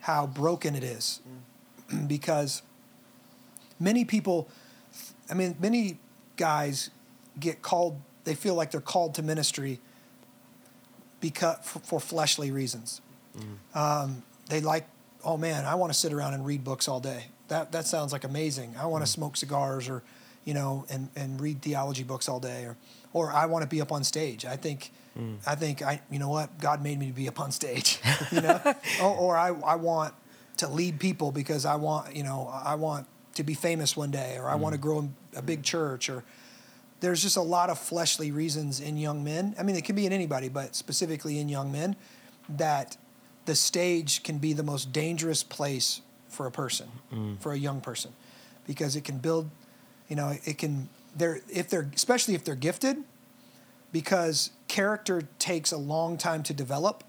how 0.00 0.26
broken 0.26 0.74
it 0.74 0.82
is, 0.82 1.20
because 2.06 2.62
many 3.78 4.04
people 4.04 4.48
I 5.30 5.34
mean, 5.34 5.56
many 5.60 5.98
guys 6.36 6.90
get 7.38 7.62
called. 7.62 8.00
They 8.24 8.34
feel 8.34 8.54
like 8.54 8.70
they're 8.70 8.80
called 8.80 9.14
to 9.16 9.22
ministry 9.22 9.80
because 11.20 11.58
for, 11.62 11.78
for 11.80 12.00
fleshly 12.00 12.50
reasons. 12.50 13.00
Um, 13.74 14.22
they 14.48 14.60
like, 14.60 14.88
oh 15.26 15.36
man, 15.36 15.64
I 15.64 15.74
want 15.74 15.92
to 15.92 15.98
sit 15.98 16.12
around 16.12 16.34
and 16.34 16.46
read 16.46 16.64
books 16.64 16.88
all 16.88 17.00
day. 17.00 17.26
That 17.48 17.72
that 17.72 17.86
sounds 17.86 18.12
like 18.12 18.24
amazing. 18.24 18.74
I 18.78 18.86
want 18.86 19.04
to 19.04 19.10
mm. 19.10 19.14
smoke 19.14 19.36
cigars 19.36 19.88
or, 19.88 20.02
you 20.44 20.54
know, 20.54 20.86
and, 20.88 21.10
and 21.16 21.40
read 21.40 21.60
theology 21.60 22.04
books 22.04 22.28
all 22.28 22.40
day, 22.40 22.64
or 22.64 22.76
or 23.12 23.32
I 23.32 23.46
want 23.46 23.62
to 23.62 23.68
be 23.68 23.80
up 23.82 23.92
on 23.92 24.04
stage. 24.04 24.46
I 24.46 24.56
think. 24.56 24.92
Mm. 25.18 25.38
I 25.46 25.54
think 25.54 25.80
I, 25.80 26.02
you 26.10 26.18
know 26.18 26.28
what, 26.28 26.60
God 26.60 26.82
made 26.82 26.98
me 26.98 27.06
to 27.06 27.12
be 27.14 27.26
up 27.26 27.40
on 27.40 27.50
stage, 27.50 27.98
you 28.30 28.42
know, 28.42 28.60
or, 29.02 29.16
or 29.16 29.36
I, 29.38 29.48
I 29.48 29.76
want 29.76 30.12
to 30.58 30.68
lead 30.68 31.00
people 31.00 31.32
because 31.32 31.64
I 31.64 31.76
want, 31.76 32.14
you 32.14 32.22
know, 32.22 32.50
I 32.52 32.74
want 32.74 33.06
to 33.36 33.42
be 33.42 33.54
famous 33.54 33.96
one 33.96 34.10
day, 34.10 34.36
or 34.36 34.46
I 34.46 34.56
mm. 34.56 34.58
want 34.58 34.74
to 34.74 34.78
grow 34.78 35.08
a 35.34 35.40
big 35.40 35.62
church, 35.62 36.10
or 36.10 36.22
there's 37.00 37.22
just 37.22 37.38
a 37.38 37.42
lot 37.42 37.70
of 37.70 37.78
fleshly 37.78 38.30
reasons 38.30 38.78
in 38.78 38.98
young 38.98 39.24
men. 39.24 39.54
I 39.58 39.62
mean, 39.62 39.76
it 39.76 39.86
can 39.86 39.96
be 39.96 40.04
in 40.04 40.12
anybody, 40.12 40.50
but 40.50 40.76
specifically 40.76 41.38
in 41.38 41.48
young 41.48 41.72
men, 41.72 41.96
that 42.50 42.98
the 43.46 43.54
stage 43.54 44.22
can 44.22 44.38
be 44.38 44.52
the 44.52 44.62
most 44.62 44.92
dangerous 44.92 45.42
place 45.42 46.02
for 46.28 46.46
a 46.46 46.50
person, 46.50 46.88
for 47.40 47.52
a 47.52 47.58
young 47.58 47.80
person, 47.80 48.12
because 48.66 48.94
it 48.96 49.04
can 49.04 49.18
build, 49.18 49.50
you 50.08 50.16
know, 50.16 50.36
it 50.44 50.58
can. 50.58 50.88
They're 51.16 51.40
if 51.48 51.70
they're 51.70 51.88
especially 51.94 52.34
if 52.34 52.44
they're 52.44 52.54
gifted, 52.54 52.98
because 53.92 54.50
character 54.68 55.22
takes 55.38 55.72
a 55.72 55.78
long 55.78 56.18
time 56.18 56.42
to 56.42 56.52
develop, 56.52 57.04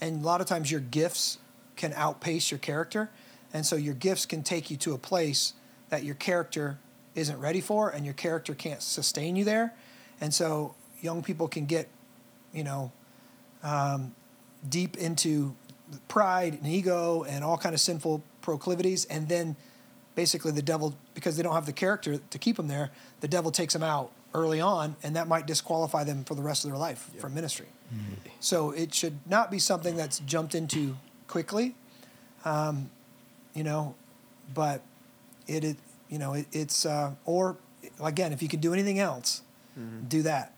and 0.00 0.22
a 0.22 0.24
lot 0.24 0.40
of 0.40 0.46
times 0.46 0.70
your 0.70 0.80
gifts 0.80 1.38
can 1.74 1.92
outpace 1.94 2.50
your 2.50 2.58
character, 2.58 3.10
and 3.52 3.66
so 3.66 3.74
your 3.74 3.94
gifts 3.94 4.26
can 4.26 4.42
take 4.42 4.70
you 4.70 4.76
to 4.76 4.92
a 4.94 4.98
place 4.98 5.54
that 5.88 6.04
your 6.04 6.14
character 6.14 6.78
isn't 7.14 7.40
ready 7.40 7.60
for, 7.60 7.90
and 7.90 8.04
your 8.04 8.14
character 8.14 8.54
can't 8.54 8.82
sustain 8.82 9.34
you 9.34 9.44
there, 9.44 9.74
and 10.20 10.32
so 10.32 10.74
young 11.00 11.22
people 11.22 11.48
can 11.48 11.66
get, 11.66 11.88
you 12.52 12.62
know, 12.62 12.92
um, 13.64 14.14
deep 14.68 14.96
into 14.96 15.56
pride 16.08 16.54
and 16.54 16.66
ego 16.66 17.24
and 17.24 17.44
all 17.44 17.58
kind 17.58 17.74
of 17.74 17.80
sinful 17.80 18.22
proclivities, 18.40 19.04
and 19.06 19.28
then 19.28 19.56
basically 20.14 20.52
the 20.52 20.62
devil, 20.62 20.94
because 21.14 21.36
they 21.36 21.42
don't 21.42 21.54
have 21.54 21.66
the 21.66 21.72
character 21.72 22.18
to 22.18 22.38
keep 22.38 22.56
them 22.56 22.68
there, 22.68 22.90
the 23.20 23.28
devil 23.28 23.50
takes 23.50 23.72
them 23.72 23.82
out 23.82 24.10
early 24.34 24.60
on, 24.60 24.96
and 25.02 25.16
that 25.16 25.28
might 25.28 25.46
disqualify 25.46 26.04
them 26.04 26.24
for 26.24 26.34
the 26.34 26.42
rest 26.42 26.64
of 26.64 26.70
their 26.70 26.78
life 26.78 27.10
from 27.18 27.34
ministry. 27.34 27.66
So 28.40 28.70
it 28.70 28.94
should 28.94 29.18
not 29.26 29.50
be 29.50 29.58
something 29.58 29.96
that's 29.96 30.18
jumped 30.20 30.54
into 30.54 30.96
quickly. 31.28 31.74
Um, 32.44 32.90
you 33.54 33.62
know, 33.62 33.94
but 34.54 34.80
it, 35.46 35.62
it 35.64 35.76
you 36.08 36.18
know, 36.18 36.32
it, 36.34 36.46
it's, 36.52 36.86
uh, 36.86 37.12
or 37.26 37.56
again, 38.02 38.32
if 38.32 38.42
you 38.42 38.48
can 38.48 38.60
do 38.60 38.72
anything 38.72 38.98
else, 38.98 39.42
do 40.08 40.22
that. 40.22 40.52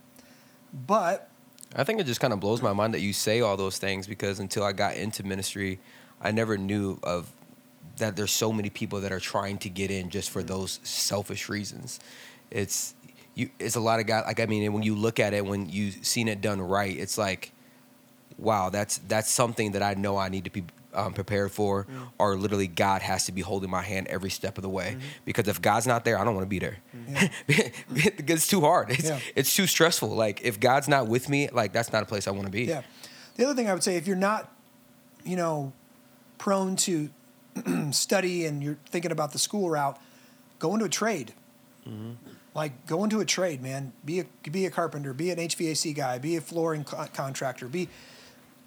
But 0.72 1.28
I 1.74 1.84
think 1.84 2.00
it 2.00 2.06
just 2.06 2.20
kind 2.20 2.32
of 2.32 2.40
blows 2.40 2.62
my 2.62 2.72
mind 2.72 2.94
that 2.94 3.00
you 3.00 3.12
say 3.12 3.40
all 3.40 3.56
those 3.56 3.78
things 3.78 4.06
because 4.06 4.38
until 4.38 4.62
I 4.62 4.72
got 4.72 4.96
into 4.96 5.24
ministry, 5.24 5.80
I 6.20 6.30
never 6.30 6.56
knew 6.56 6.98
of 7.02 7.30
that 7.96 8.16
there's 8.16 8.32
so 8.32 8.52
many 8.52 8.70
people 8.70 9.00
that 9.00 9.12
are 9.12 9.20
trying 9.20 9.58
to 9.58 9.68
get 9.68 9.90
in 9.90 10.10
just 10.10 10.30
for 10.30 10.42
mm. 10.42 10.46
those 10.46 10.80
selfish 10.82 11.48
reasons. 11.48 12.00
It's 12.50 12.94
you 13.34 13.50
it's 13.58 13.74
a 13.74 13.80
lot 13.80 14.00
of 14.00 14.06
guys 14.06 14.24
like 14.26 14.40
I 14.40 14.46
mean 14.46 14.72
when 14.72 14.82
you 14.82 14.94
look 14.94 15.18
at 15.18 15.34
it 15.34 15.44
when 15.44 15.68
you've 15.68 16.06
seen 16.06 16.28
it 16.28 16.40
done 16.40 16.60
right, 16.60 16.96
it's 16.96 17.18
like 17.18 17.52
wow, 18.38 18.70
that's 18.70 18.98
that's 18.98 19.30
something 19.30 19.72
that 19.72 19.82
I 19.82 19.94
know 19.94 20.16
I 20.16 20.28
need 20.28 20.44
to 20.44 20.50
be 20.50 20.64
um, 20.94 21.12
prepared 21.12 21.52
for, 21.52 21.84
mm. 21.84 22.08
or 22.18 22.36
literally 22.36 22.66
God 22.66 23.02
has 23.02 23.26
to 23.26 23.32
be 23.32 23.40
holding 23.40 23.70
my 23.70 23.82
hand 23.82 24.06
every 24.08 24.30
step 24.30 24.58
of 24.58 24.62
the 24.62 24.68
way. 24.68 24.92
Mm-hmm. 24.92 25.08
Because 25.24 25.48
if 25.48 25.60
God's 25.60 25.86
not 25.86 26.04
there, 26.04 26.18
I 26.18 26.24
don't 26.24 26.34
want 26.34 26.44
to 26.46 26.50
be 26.50 26.58
there. 26.58 26.78
because 27.46 27.68
mm-hmm. 27.68 28.28
it's 28.28 28.46
too 28.46 28.60
hard. 28.60 28.90
It's 28.90 29.04
Yeah. 29.04 29.18
it's 29.34 29.54
too 29.54 29.66
stressful. 29.66 30.08
Like 30.08 30.42
if 30.42 30.60
God's 30.60 30.88
not 30.88 31.08
with 31.08 31.28
me, 31.28 31.48
like 31.48 31.72
that's 31.72 31.92
not 31.92 32.02
a 32.02 32.06
place 32.06 32.26
I 32.26 32.30
want 32.30 32.46
to 32.46 32.52
be. 32.52 32.64
Yeah. 32.64 32.82
The 33.36 33.44
other 33.44 33.54
thing 33.54 33.68
I 33.68 33.72
would 33.72 33.82
say, 33.82 33.96
if 33.96 34.06
you're 34.06 34.16
not, 34.16 34.50
you 35.24 35.36
know, 35.36 35.72
prone 36.38 36.76
to 36.76 37.10
study 37.90 38.46
and 38.46 38.62
you're 38.62 38.78
thinking 38.86 39.10
about 39.10 39.32
the 39.32 39.38
school 39.38 39.70
route, 39.70 39.98
go 40.58 40.74
into 40.74 40.86
a 40.86 40.90
trade. 40.90 41.34
Mm-hmm. 41.88 42.12
Like 42.54 42.86
go 42.86 43.02
into 43.02 43.20
a 43.20 43.24
trade, 43.24 43.62
man. 43.62 43.92
Be 44.04 44.20
a 44.20 44.26
be 44.48 44.64
a 44.64 44.70
carpenter. 44.70 45.12
Be 45.12 45.30
an 45.30 45.38
HVAC 45.38 45.94
guy. 45.94 46.18
Be 46.18 46.36
a 46.36 46.40
flooring 46.40 46.84
co- 46.84 47.06
contractor. 47.12 47.66
Be 47.66 47.88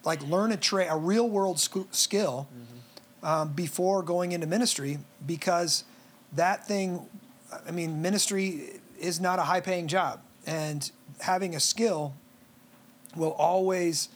like 0.08 0.26
learn 0.26 0.54
a 0.54 0.58
trade, 0.58 0.88
a 0.90 0.96
real 0.96 1.30
world 1.30 1.60
sc- 1.60 1.92
skill 1.92 2.48
um, 3.22 3.52
before 3.52 4.02
going 4.02 4.32
into 4.32 4.48
ministry 4.48 5.00
because 5.26 5.84
that 6.32 6.66
thing. 6.66 7.06
I 7.68 7.72
mean, 7.72 8.02
ministry 8.02 8.80
is 9.00 9.20
not 9.20 9.38
a 9.40 9.44
high 9.44 9.62
paying 9.62 9.88
job, 9.88 10.22
and 10.46 10.90
having 11.20 11.56
a 11.56 11.60
skill 11.60 12.14
will 13.16 13.34
always 13.34 14.10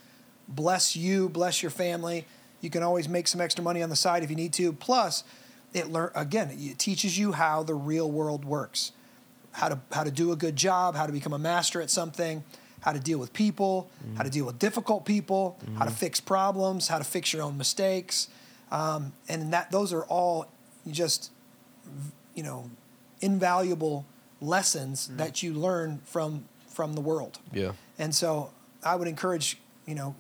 bless 0.47 0.95
you, 0.95 1.29
bless 1.29 1.61
your 1.61 1.71
family. 1.71 2.25
You 2.61 2.69
can 2.69 2.83
always 2.83 3.09
make 3.09 3.27
some 3.27 3.41
extra 3.41 3.63
money 3.63 3.81
on 3.83 3.89
the 3.89 3.95
side 3.95 4.23
if 4.23 4.29
you 4.29 4.35
need 4.35 4.53
to. 4.53 4.71
Plus, 4.73 5.23
it 5.73 5.89
learn 5.89 6.11
again, 6.15 6.49
it 6.53 6.79
teaches 6.79 7.17
you 7.17 7.33
how 7.33 7.63
the 7.63 7.73
real 7.73 8.09
world 8.09 8.45
works. 8.45 8.93
How 9.51 9.67
to 9.67 9.79
how 9.91 10.05
to 10.05 10.11
do 10.11 10.31
a 10.31 10.37
good 10.37 10.55
job, 10.55 10.95
how 10.95 11.05
to 11.05 11.11
become 11.11 11.33
a 11.33 11.39
master 11.39 11.81
at 11.81 11.89
something, 11.89 12.43
how 12.81 12.91
to 12.91 12.99
deal 12.99 13.17
with 13.17 13.31
people, 13.33 13.89
how 14.17 14.23
to 14.23 14.29
deal 14.29 14.45
with 14.45 14.59
difficult 14.59 15.05
people, 15.05 15.57
how 15.77 15.85
to 15.85 15.91
fix 15.91 16.19
problems, 16.19 16.87
how 16.87 16.97
to 16.97 17.03
fix 17.03 17.33
your 17.33 17.43
own 17.43 17.57
mistakes. 17.57 18.27
Um, 18.71 19.13
and 19.27 19.53
that 19.53 19.71
those 19.71 19.93
are 19.93 20.03
all 20.03 20.47
just 20.89 21.31
you 22.35 22.43
know 22.43 22.69
invaluable 23.21 24.05
lessons 24.41 25.07
that 25.17 25.43
you 25.43 25.53
learn 25.53 26.01
from 26.05 26.45
from 26.67 26.93
the 26.93 27.01
world. 27.01 27.39
Yeah. 27.53 27.73
And 27.99 28.15
so 28.15 28.51
I 28.83 28.95
would 28.95 29.07
encourage, 29.07 29.57
you 29.85 29.95
know, 29.95 30.15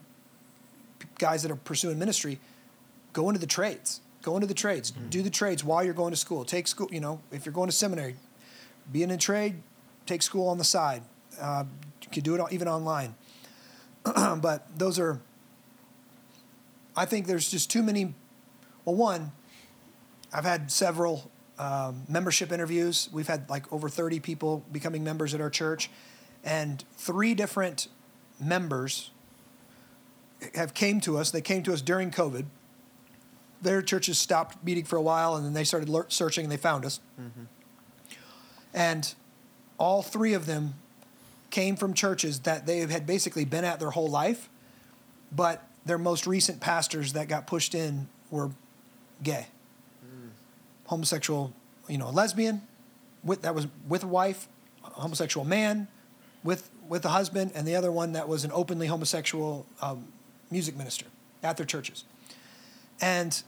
guys 1.17 1.41
that 1.43 1.51
are 1.51 1.55
pursuing 1.55 1.97
ministry, 1.97 2.39
go 3.13 3.29
into 3.29 3.39
the 3.39 3.47
trades. 3.47 4.01
Go 4.21 4.35
into 4.35 4.45
the 4.45 4.53
trades. 4.53 4.91
Do 5.09 5.23
the 5.23 5.31
trades 5.31 5.63
while 5.63 5.83
you're 5.83 5.95
going 5.95 6.11
to 6.11 6.17
school. 6.17 6.45
Take 6.45 6.67
school, 6.67 6.87
you 6.91 6.99
know, 6.99 7.21
if 7.31 7.45
you're 7.45 7.53
going 7.53 7.69
to 7.69 7.75
seminary, 7.75 8.17
be 8.91 9.01
in 9.01 9.09
a 9.09 9.17
trade, 9.17 9.63
take 10.05 10.21
school 10.21 10.47
on 10.47 10.59
the 10.59 10.63
side. 10.63 11.01
Uh, 11.39 11.63
you 12.03 12.09
could 12.11 12.23
do 12.23 12.35
it 12.35 12.41
even 12.51 12.67
online. 12.67 13.15
but 14.03 14.67
those 14.77 14.99
are, 14.99 15.19
I 16.95 17.05
think 17.05 17.27
there's 17.27 17.49
just 17.49 17.69
too 17.69 17.83
many. 17.83 18.13
Well, 18.85 18.95
one, 18.95 19.31
I've 20.33 20.45
had 20.45 20.71
several 20.71 21.29
um, 21.59 22.03
membership 22.07 22.51
interviews. 22.51 23.09
We've 23.11 23.27
had 23.27 23.49
like 23.49 23.71
over 23.71 23.89
30 23.89 24.19
people 24.19 24.63
becoming 24.71 25.03
members 25.03 25.33
at 25.33 25.41
our 25.41 25.49
church, 25.49 25.89
and 26.43 26.83
three 26.95 27.33
different 27.33 27.87
members 28.39 29.11
have 30.55 30.73
came 30.73 30.99
to 31.01 31.17
us. 31.17 31.31
They 31.31 31.41
came 31.41 31.63
to 31.63 31.73
us 31.73 31.81
during 31.81 32.09
COVID. 32.11 32.45
Their 33.61 33.83
churches 33.83 34.17
stopped 34.17 34.63
meeting 34.65 34.85
for 34.85 34.95
a 34.95 35.01
while, 35.01 35.35
and 35.35 35.45
then 35.45 35.53
they 35.53 35.63
started 35.63 36.11
searching, 36.11 36.45
and 36.45 36.51
they 36.51 36.57
found 36.57 36.83
us. 36.83 36.99
And 38.73 39.13
all 39.77 40.01
three 40.01 40.33
of 40.33 40.47
them 40.47 40.75
came 41.51 41.75
from 41.75 41.93
churches 41.93 42.39
that 42.41 42.65
they 42.65 42.79
had 42.79 43.05
basically 43.05 43.45
been 43.45 43.63
at 43.63 43.79
their 43.79 43.91
whole 43.91 44.09
life, 44.09 44.49
but 45.31 45.67
their 45.85 45.97
most 45.97 46.25
recent 46.25 46.59
pastors 46.59 47.13
that 47.13 47.27
got 47.27 47.45
pushed 47.45 47.75
in 47.75 48.07
were 48.29 48.51
gay 49.21 49.47
homosexual, 50.91 51.53
you 51.87 51.97
know, 51.97 52.09
a 52.09 52.11
lesbian 52.11 52.61
with 53.23 53.43
that 53.43 53.55
was 53.55 53.65
with 53.87 54.03
a 54.03 54.07
wife, 54.07 54.49
a 54.83 54.89
homosexual 54.89 55.45
man 55.45 55.87
with 56.43 56.69
with 56.89 57.05
a 57.05 57.09
husband, 57.09 57.49
and 57.55 57.65
the 57.65 57.77
other 57.77 57.91
one 57.93 58.11
that 58.11 58.27
was 58.27 58.43
an 58.43 58.51
openly 58.53 58.87
homosexual 58.87 59.65
um, 59.81 60.05
music 60.51 60.75
minister 60.75 61.05
at 61.41 61.55
their 61.55 61.65
churches. 61.65 62.03
And 62.99 63.41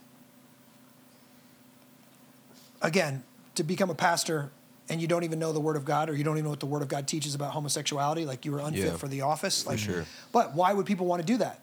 again, 2.81 3.23
to 3.55 3.63
become 3.63 3.89
a 3.89 3.95
pastor 3.95 4.49
and 4.89 5.01
you 5.01 5.07
don't 5.07 5.23
even 5.23 5.39
know 5.39 5.51
the 5.53 5.59
Word 5.59 5.75
of 5.75 5.85
God, 5.85 6.09
or 6.09 6.15
you 6.15 6.23
don't 6.23 6.35
even 6.35 6.45
know 6.45 6.49
what 6.49 6.59
the 6.59 6.65
Word 6.65 6.81
of 6.81 6.87
God 6.87 7.07
teaches 7.07 7.35
about 7.35 7.51
homosexuality, 7.51 8.25
like 8.25 8.45
you 8.45 8.51
were 8.51 8.59
unfit 8.59 8.85
Yeah. 8.85 8.97
for 8.97 9.07
the 9.07 9.21
office, 9.21 9.65
like. 9.65 9.79
sure. 9.79 10.05
But 10.31 10.53
why 10.53 10.73
would 10.73 10.85
people 10.85 11.05
want 11.05 11.21
to 11.21 11.25
do 11.25 11.37
that? 11.37 11.59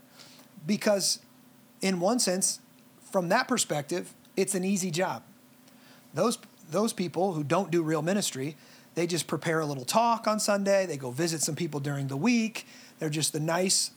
Because, 0.66 1.20
in 1.80 2.00
one 2.00 2.18
sense, 2.18 2.60
from 3.10 3.28
that 3.28 3.48
perspective, 3.48 4.14
it's 4.36 4.54
an 4.54 4.64
easy 4.64 4.90
job 4.90 5.22
those 6.14 6.38
those 6.70 6.92
people 6.92 7.32
who 7.32 7.42
don't 7.42 7.70
do 7.70 7.82
real 7.82 8.02
ministry, 8.02 8.56
they 8.94 9.06
just 9.06 9.26
prepare 9.26 9.60
a 9.60 9.66
little 9.66 9.84
talk 9.84 10.28
on 10.28 10.38
Sunday. 10.38 10.86
They 10.86 10.96
go 10.96 11.10
visit 11.10 11.40
some 11.40 11.56
people 11.56 11.80
during 11.80 12.06
the 12.06 12.16
week. 12.16 12.66
They're 12.98 13.10
just 13.10 13.32
the 13.32 13.40
nice, 13.40 13.90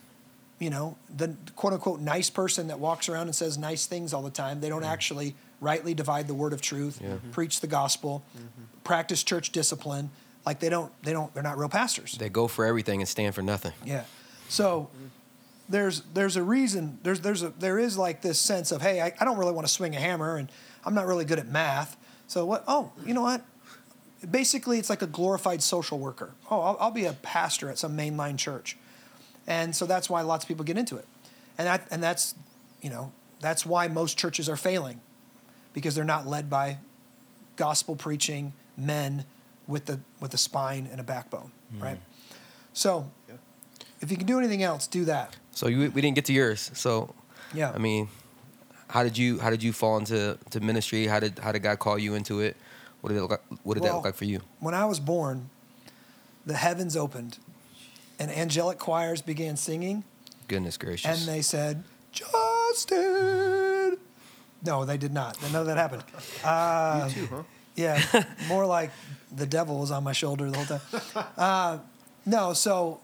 you 0.58 0.70
know, 0.70 0.96
the 1.14 1.36
quote 1.54 1.72
unquote 1.72 2.00
nice 2.00 2.30
person 2.30 2.68
that 2.68 2.80
walks 2.80 3.08
around 3.08 3.28
and 3.28 3.34
says 3.34 3.56
nice 3.56 3.86
things 3.86 4.12
all 4.12 4.22
the 4.22 4.30
time. 4.30 4.60
They 4.60 4.68
don't 4.68 4.82
mm. 4.82 4.90
actually 4.90 5.36
rightly 5.60 5.94
divide 5.94 6.28
the 6.28 6.34
word 6.34 6.52
of 6.52 6.60
truth, 6.60 7.00
mm-hmm. 7.02 7.30
preach 7.30 7.60
the 7.60 7.66
gospel, 7.66 8.24
mm-hmm. 8.36 8.64
practice 8.84 9.22
church 9.22 9.50
discipline. 9.50 10.10
Like 10.44 10.60
they 10.60 10.68
don't, 10.68 10.92
they 11.02 11.12
don't, 11.12 11.32
they're 11.32 11.42
not 11.42 11.56
real 11.56 11.68
pastors. 11.68 12.12
They 12.12 12.28
go 12.28 12.48
for 12.48 12.66
everything 12.66 13.00
and 13.00 13.08
stand 13.08 13.34
for 13.34 13.42
nothing. 13.42 13.72
Yeah. 13.84 14.04
So 14.48 14.90
there's 15.68 16.02
there's 16.12 16.36
a 16.36 16.42
reason 16.42 16.98
there's 17.02 17.20
there's 17.20 17.42
a 17.42 17.48
there 17.58 17.78
is 17.78 17.96
like 17.96 18.20
this 18.20 18.38
sense 18.38 18.70
of 18.70 18.82
hey 18.82 19.00
I, 19.00 19.14
I 19.18 19.24
don't 19.24 19.38
really 19.38 19.52
want 19.52 19.66
to 19.66 19.72
swing 19.72 19.96
a 19.96 19.98
hammer 19.98 20.36
and 20.36 20.52
I'm 20.84 20.94
not 20.94 21.06
really 21.06 21.24
good 21.24 21.38
at 21.38 21.48
math. 21.48 21.96
So 22.26 22.44
what? 22.44 22.64
Oh, 22.66 22.92
you 23.04 23.14
know 23.14 23.22
what? 23.22 23.42
Basically, 24.30 24.78
it's 24.78 24.90
like 24.90 25.02
a 25.02 25.06
glorified 25.06 25.62
social 25.62 25.98
worker. 25.98 26.32
Oh, 26.50 26.60
I'll, 26.60 26.76
I'll 26.80 26.90
be 26.90 27.04
a 27.04 27.12
pastor 27.12 27.68
at 27.68 27.78
some 27.78 27.96
mainline 27.96 28.38
church, 28.38 28.76
and 29.46 29.74
so 29.76 29.86
that's 29.86 30.08
why 30.08 30.22
lots 30.22 30.44
of 30.44 30.48
people 30.48 30.64
get 30.64 30.78
into 30.78 30.96
it, 30.96 31.06
and 31.58 31.66
that 31.66 31.86
and 31.90 32.02
that's 32.02 32.34
you 32.80 32.90
know 32.90 33.12
that's 33.40 33.66
why 33.66 33.88
most 33.88 34.18
churches 34.18 34.48
are 34.48 34.56
failing, 34.56 35.00
because 35.74 35.94
they're 35.94 36.04
not 36.04 36.26
led 36.26 36.48
by 36.48 36.78
gospel 37.56 37.94
preaching 37.96 38.54
men 38.76 39.24
with 39.66 39.86
the 39.86 40.00
with 40.20 40.32
a 40.32 40.38
spine 40.38 40.88
and 40.90 41.00
a 41.00 41.04
backbone, 41.04 41.50
hmm. 41.72 41.82
right? 41.82 42.00
So 42.72 43.10
if 44.00 44.10
you 44.10 44.16
can 44.16 44.26
do 44.26 44.38
anything 44.38 44.62
else, 44.62 44.86
do 44.86 45.04
that. 45.04 45.36
So 45.52 45.68
you, 45.68 45.90
we 45.90 46.00
didn't 46.00 46.14
get 46.14 46.24
to 46.26 46.32
yours. 46.32 46.70
So 46.74 47.14
Yeah. 47.52 47.72
I 47.74 47.78
mean, 47.78 48.08
how 48.88 49.02
did 49.02 49.18
you 49.18 49.38
how 49.38 49.50
did 49.50 49.62
you 49.62 49.72
fall 49.72 49.98
into 49.98 50.38
to 50.50 50.60
ministry? 50.60 51.06
How 51.06 51.20
did 51.20 51.38
how 51.38 51.52
did 51.52 51.62
God 51.62 51.78
call 51.78 51.98
you 51.98 52.14
into 52.14 52.40
it? 52.40 52.56
What 53.00 53.10
did 53.10 53.18
it 53.18 53.22
look 53.22 53.30
like, 53.32 53.60
what 53.62 53.74
did 53.74 53.82
that 53.84 53.94
look 53.94 54.04
like 54.04 54.14
for 54.14 54.24
you? 54.24 54.40
when 54.60 54.74
I 54.74 54.86
was 54.86 54.98
born, 54.98 55.50
the 56.46 56.54
heavens 56.56 56.96
opened, 56.96 57.38
and 58.18 58.30
angelic 58.30 58.78
choirs 58.78 59.20
began 59.20 59.56
singing, 59.56 60.04
Goodness 60.48 60.78
gracious. 60.78 61.20
and 61.20 61.28
they 61.28 61.42
said, 61.42 61.84
"Justin." 62.12 63.63
No, 64.64 64.84
they 64.84 64.96
did 64.96 65.12
not. 65.12 65.40
None 65.42 65.54
of 65.54 65.66
that 65.66 65.76
happened. 65.76 66.04
Uh, 66.44 67.08
you 67.08 67.26
too, 67.26 67.34
huh? 67.34 67.42
Yeah, 67.74 68.24
more 68.48 68.66
like 68.66 68.90
the 69.34 69.46
devil 69.46 69.78
was 69.78 69.90
on 69.90 70.04
my 70.04 70.12
shoulder 70.12 70.50
the 70.50 70.56
whole 70.58 70.78
time. 70.78 71.26
Uh, 71.36 71.78
no, 72.26 72.52
so 72.52 73.00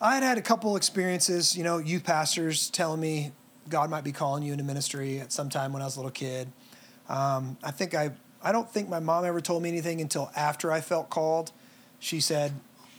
I 0.00 0.14
had 0.14 0.22
had 0.22 0.38
a 0.38 0.42
couple 0.42 0.76
experiences, 0.76 1.56
you 1.56 1.64
know, 1.64 1.78
youth 1.78 2.04
pastors 2.04 2.70
telling 2.70 3.00
me 3.00 3.32
God 3.68 3.90
might 3.90 4.04
be 4.04 4.12
calling 4.12 4.42
you 4.42 4.52
into 4.52 4.64
ministry 4.64 5.20
at 5.20 5.32
some 5.32 5.48
time 5.48 5.72
when 5.72 5.82
I 5.82 5.84
was 5.84 5.96
a 5.96 5.98
little 5.98 6.10
kid. 6.10 6.50
Um, 7.08 7.58
I 7.62 7.70
think 7.70 7.94
I, 7.94 8.12
I 8.42 8.52
don't 8.52 8.70
think 8.70 8.88
my 8.88 9.00
mom 9.00 9.24
ever 9.24 9.40
told 9.40 9.62
me 9.62 9.68
anything 9.68 10.00
until 10.00 10.30
after 10.34 10.72
I 10.72 10.80
felt 10.80 11.10
called. 11.10 11.52
She 11.98 12.20
said, 12.20 12.52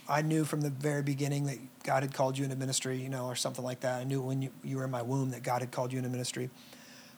I 0.08 0.22
knew 0.22 0.44
from 0.44 0.60
the 0.60 0.70
very 0.70 1.02
beginning 1.02 1.46
that 1.46 1.58
God 1.82 2.02
had 2.02 2.14
called 2.14 2.38
you 2.38 2.44
into 2.44 2.56
ministry, 2.56 2.98
you 2.98 3.08
know, 3.08 3.26
or 3.26 3.34
something 3.34 3.64
like 3.64 3.80
that. 3.80 4.00
I 4.00 4.04
knew 4.04 4.20
when 4.20 4.42
you, 4.42 4.50
you 4.62 4.76
were 4.76 4.84
in 4.84 4.90
my 4.90 5.02
womb 5.02 5.30
that 5.30 5.42
God 5.42 5.62
had 5.62 5.72
called 5.72 5.92
you 5.92 5.98
into 5.98 6.10
ministry. 6.10 6.50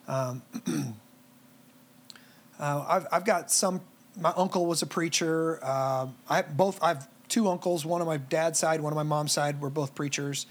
Um, 0.09 0.43
uh, 2.59 2.85
I've, 2.89 3.07
I've 3.13 3.25
got 3.25 3.51
some. 3.51 3.81
My 4.21 4.33
uncle 4.37 4.67
was 4.67 4.83
a 4.83 4.87
preacher. 4.87 5.59
Uh, 5.63 6.09
I 6.29 6.43
both. 6.43 6.83
I've 6.83 7.07
two 7.29 7.49
uncles. 7.49 7.85
One 7.85 8.01
on 8.01 8.07
my 8.07 8.19
dad's 8.19 8.59
side, 8.59 8.81
one 8.81 8.93
on 8.93 8.97
my 8.97 9.03
mom's 9.03 9.33
side. 9.33 9.61
Were 9.61 9.71
both 9.71 9.95
preachers. 9.95 10.47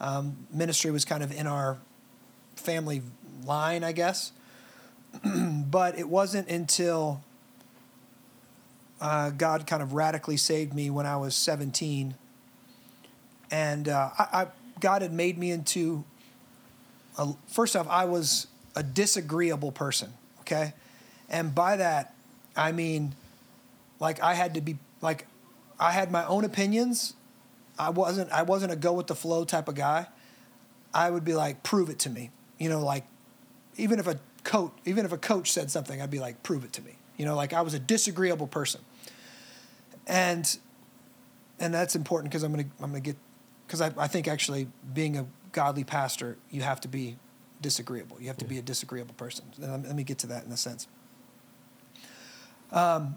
Um, 0.00 0.46
ministry 0.52 0.90
was 0.90 1.04
kind 1.04 1.22
of 1.22 1.32
in 1.32 1.46
our 1.46 1.78
family 2.56 3.02
line, 3.44 3.84
I 3.84 3.92
guess. 3.92 4.32
but 5.24 5.98
it 5.98 6.08
wasn't 6.08 6.48
until 6.48 7.22
uh, 9.00 9.30
God 9.30 9.66
kind 9.66 9.82
of 9.82 9.92
radically 9.92 10.36
saved 10.36 10.74
me 10.74 10.90
when 10.90 11.06
I 11.06 11.16
was 11.16 11.34
17. 11.34 12.14
And 13.50 13.88
uh, 13.88 14.10
I, 14.18 14.26
I, 14.32 14.46
God 14.80 15.02
had 15.02 15.12
made 15.12 15.36
me 15.36 15.50
into, 15.50 16.04
a, 17.18 17.34
first 17.48 17.76
off, 17.76 17.86
I 17.88 18.04
was 18.04 18.46
a 18.74 18.82
disagreeable 18.82 19.72
person, 19.72 20.12
okay? 20.40 20.74
And 21.28 21.54
by 21.54 21.76
that, 21.76 22.14
I 22.56 22.72
mean, 22.72 23.14
like 24.00 24.22
I 24.22 24.34
had 24.34 24.54
to 24.54 24.60
be, 24.60 24.78
like, 25.00 25.26
I 25.78 25.92
had 25.92 26.10
my 26.10 26.24
own 26.26 26.44
opinions. 26.44 27.14
I 27.78 27.90
wasn't, 27.90 28.30
I 28.30 28.42
wasn't 28.42 28.72
a 28.72 28.76
go 28.76 28.92
with 28.92 29.06
the 29.06 29.14
flow 29.14 29.44
type 29.44 29.68
of 29.68 29.74
guy. 29.74 30.06
I 30.94 31.10
would 31.10 31.24
be 31.24 31.34
like, 31.34 31.62
prove 31.62 31.88
it 31.88 31.98
to 32.00 32.10
me. 32.10 32.30
You 32.58 32.68
know, 32.68 32.80
like, 32.80 33.04
even 33.76 33.98
if 33.98 34.06
a 34.06 34.18
coach, 34.44 34.72
even 34.84 35.04
if 35.04 35.12
a 35.12 35.18
coach 35.18 35.50
said 35.50 35.70
something, 35.70 36.00
I'd 36.00 36.10
be 36.10 36.20
like, 36.20 36.42
prove 36.42 36.64
it 36.64 36.72
to 36.74 36.82
me. 36.82 36.96
You 37.16 37.24
know, 37.24 37.34
like 37.34 37.52
I 37.52 37.62
was 37.62 37.74
a 37.74 37.78
disagreeable 37.78 38.46
person 38.46 38.80
and 40.06 40.58
and 41.58 41.72
that's 41.72 41.94
important 41.94 42.30
because 42.30 42.42
I'm 42.42 42.50
gonna 42.52 42.64
I'm 42.80 42.90
gonna 42.90 43.00
get 43.00 43.16
because 43.66 43.80
I, 43.80 43.92
I 43.96 44.08
think 44.08 44.28
actually 44.28 44.68
being 44.92 45.16
a 45.16 45.26
godly 45.52 45.84
pastor 45.84 46.38
you 46.50 46.62
have 46.62 46.80
to 46.80 46.88
be 46.88 47.16
disagreeable. 47.62 48.20
You 48.20 48.26
have 48.26 48.38
to 48.38 48.44
be 48.44 48.58
a 48.58 48.62
disagreeable 48.62 49.14
person. 49.14 49.44
Let 49.58 49.94
me 49.94 50.02
get 50.04 50.18
to 50.18 50.26
that 50.28 50.44
in 50.44 50.52
a 50.52 50.56
sense. 50.56 50.86
Um, 52.70 53.16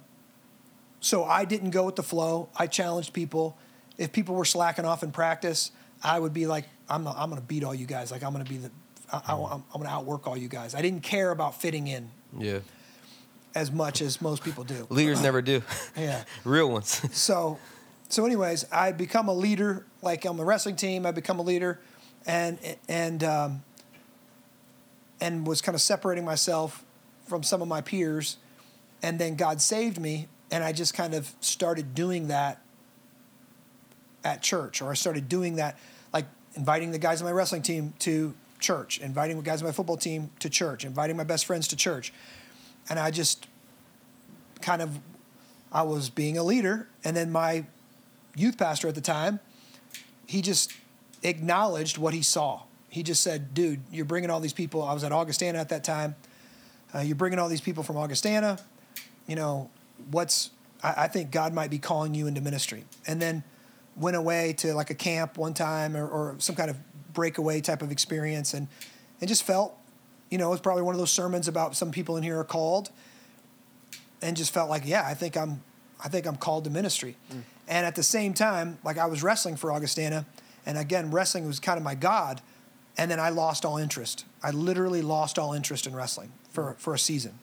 so 0.99 1.23
I 1.23 1.45
didn't 1.45 1.71
go 1.71 1.83
with 1.85 1.95
the 1.95 2.03
flow. 2.03 2.49
I 2.55 2.67
challenged 2.67 3.13
people. 3.13 3.57
If 3.97 4.11
people 4.11 4.35
were 4.35 4.45
slacking 4.45 4.85
off 4.85 5.03
in 5.03 5.11
practice 5.11 5.71
I 6.03 6.19
would 6.19 6.33
be 6.33 6.45
like 6.45 6.65
I'm 6.89 7.07
I'm 7.07 7.29
gonna 7.29 7.41
beat 7.41 7.63
all 7.63 7.73
you 7.73 7.85
guys. 7.87 8.11
Like 8.11 8.23
I'm 8.23 8.31
gonna 8.31 8.43
be 8.45 8.57
the 8.57 8.71
I, 9.11 9.21
I, 9.27 9.33
I'm, 9.33 9.63
I'm 9.73 9.81
gonna 9.81 9.89
outwork 9.89 10.27
all 10.27 10.37
you 10.37 10.47
guys. 10.47 10.75
I 10.75 10.81
didn't 10.81 11.01
care 11.01 11.31
about 11.31 11.59
fitting 11.59 11.87
in 11.87 12.09
Yeah. 12.37 12.59
as 13.55 13.71
much 13.71 14.01
as 14.01 14.21
most 14.21 14.43
people 14.43 14.63
do. 14.63 14.85
Leaders 14.89 15.21
never 15.21 15.41
do. 15.41 15.63
yeah. 15.97 16.23
Real 16.43 16.69
ones. 16.69 17.01
so 17.17 17.57
so 18.07 18.23
anyways 18.23 18.65
i 18.71 18.91
become 18.91 19.27
a 19.29 19.33
leader 19.33 19.83
like 20.03 20.27
on 20.27 20.37
the 20.37 20.45
wrestling 20.45 20.75
team 20.75 21.07
i 21.07 21.11
become 21.11 21.39
a 21.39 21.41
leader 21.41 21.79
and 22.27 22.59
and 22.87 23.23
um, 23.23 23.63
and 25.21 25.45
was 25.47 25.61
kind 25.61 25.75
of 25.75 25.81
separating 25.81 26.25
myself 26.25 26.83
from 27.25 27.43
some 27.43 27.61
of 27.61 27.67
my 27.67 27.81
peers 27.81 28.37
and 29.01 29.19
then 29.19 29.35
god 29.35 29.61
saved 29.61 29.99
me 29.99 30.27
and 30.51 30.63
i 30.63 30.71
just 30.71 30.93
kind 30.93 31.13
of 31.13 31.31
started 31.41 31.95
doing 31.95 32.27
that 32.27 32.61
at 34.23 34.41
church 34.41 34.81
or 34.81 34.91
i 34.91 34.93
started 34.93 35.27
doing 35.27 35.55
that 35.55 35.77
like 36.13 36.25
inviting 36.55 36.91
the 36.91 36.99
guys 36.99 37.21
on 37.21 37.25
my 37.25 37.31
wrestling 37.31 37.61
team 37.61 37.93
to 37.99 38.33
church 38.59 38.99
inviting 38.99 39.37
the 39.37 39.43
guys 39.43 39.61
on 39.61 39.67
my 39.67 39.71
football 39.71 39.97
team 39.97 40.29
to 40.39 40.49
church 40.49 40.85
inviting 40.85 41.15
my 41.15 41.23
best 41.23 41.45
friends 41.45 41.67
to 41.67 41.75
church 41.75 42.13
and 42.89 42.99
i 42.99 43.11
just 43.11 43.47
kind 44.61 44.81
of 44.81 44.99
I 45.75 45.81
was 45.81 46.09
being 46.09 46.37
a 46.37 46.43
leader, 46.43 46.87
and 47.03 47.17
then 47.17 47.33
my 47.33 47.65
youth 48.33 48.57
pastor 48.57 48.87
at 48.87 48.95
the 48.95 49.01
time, 49.01 49.41
he 50.25 50.41
just 50.41 50.71
acknowledged 51.21 51.97
what 51.97 52.13
he 52.13 52.21
saw. 52.21 52.61
He 52.95 53.03
just 53.03 53.21
said, 53.21 53.53
"Dude, 53.53 53.81
you're 53.91 54.05
bringing 54.05 54.29
all 54.29 54.39
these 54.39 54.53
people." 54.53 54.81
I 54.81 54.93
was 54.93 55.03
at 55.03 55.11
Augustana 55.11 55.59
at 55.59 55.67
that 55.67 55.83
time. 55.83 56.15
Uh, 56.93 56.99
you're 56.99 57.17
bringing 57.17 57.39
all 57.39 57.49
these 57.49 57.59
people 57.59 57.83
from 57.83 57.97
Augustana. 57.97 58.57
You 59.27 59.35
know, 59.35 59.69
what's? 60.11 60.51
I, 60.81 60.93
I 60.99 61.07
think 61.09 61.29
God 61.29 61.53
might 61.53 61.69
be 61.69 61.77
calling 61.77 62.15
you 62.15 62.25
into 62.25 62.39
ministry. 62.39 62.85
And 63.05 63.21
then 63.21 63.43
went 63.97 64.15
away 64.15 64.53
to 64.59 64.73
like 64.73 64.91
a 64.91 64.95
camp 64.95 65.37
one 65.37 65.53
time 65.53 65.97
or, 65.97 66.07
or 66.07 66.35
some 66.37 66.55
kind 66.55 66.69
of 66.69 66.77
breakaway 67.13 67.59
type 67.59 67.81
of 67.81 67.91
experience, 67.91 68.53
and 68.53 68.69
and 69.19 69.27
just 69.27 69.43
felt, 69.43 69.77
you 70.29 70.37
know, 70.37 70.47
it 70.47 70.51
was 70.51 70.61
probably 70.61 70.83
one 70.83 70.95
of 70.95 70.99
those 70.99 71.11
sermons 71.11 71.49
about 71.49 71.75
some 71.75 71.91
people 71.91 72.15
in 72.15 72.23
here 72.23 72.39
are 72.39 72.45
called 72.45 72.91
and 74.21 74.37
just 74.37 74.53
felt 74.53 74.69
like, 74.69 74.83
yeah, 74.85 75.03
I 75.05 75.15
think 75.15 75.35
I'm, 75.35 75.61
I 76.01 76.07
think 76.07 76.25
I'm 76.25 76.37
called 76.37 76.63
to 76.63 76.69
ministry. 76.69 77.17
And 77.67 77.85
at 77.85 77.95
the 77.95 78.03
same 78.03 78.33
time, 78.33 78.77
like 78.85 78.97
I 78.97 79.07
was 79.07 79.21
wrestling 79.21 79.57
for 79.57 79.73
Augustana, 79.73 80.25
and 80.65 80.77
again, 80.77 81.11
wrestling 81.11 81.45
was 81.45 81.59
kind 81.59 81.77
of 81.77 81.83
my 81.83 81.95
god. 81.95 82.39
And 82.97 83.11
then 83.11 83.19
I 83.19 83.29
lost 83.29 83.65
all 83.65 83.77
interest. 83.77 84.25
I 84.41 84.51
literally 84.51 85.01
lost 85.01 85.37
all 85.37 85.53
interest 85.53 85.85
in 85.85 85.95
wrestling 85.95 86.31
for 86.49 86.75
for 86.77 86.93
a 86.93 86.99
season. 86.99 87.39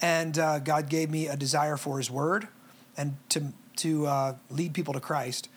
And 0.00 0.38
uh, 0.38 0.58
God 0.58 0.88
gave 0.88 1.10
me 1.10 1.28
a 1.28 1.36
desire 1.36 1.76
for 1.76 1.98
His 1.98 2.10
Word, 2.10 2.48
and 2.96 3.16
to 3.30 3.52
to 3.76 4.06
uh, 4.06 4.34
lead 4.50 4.74
people 4.74 4.94
to 4.94 5.00
Christ. 5.00 5.48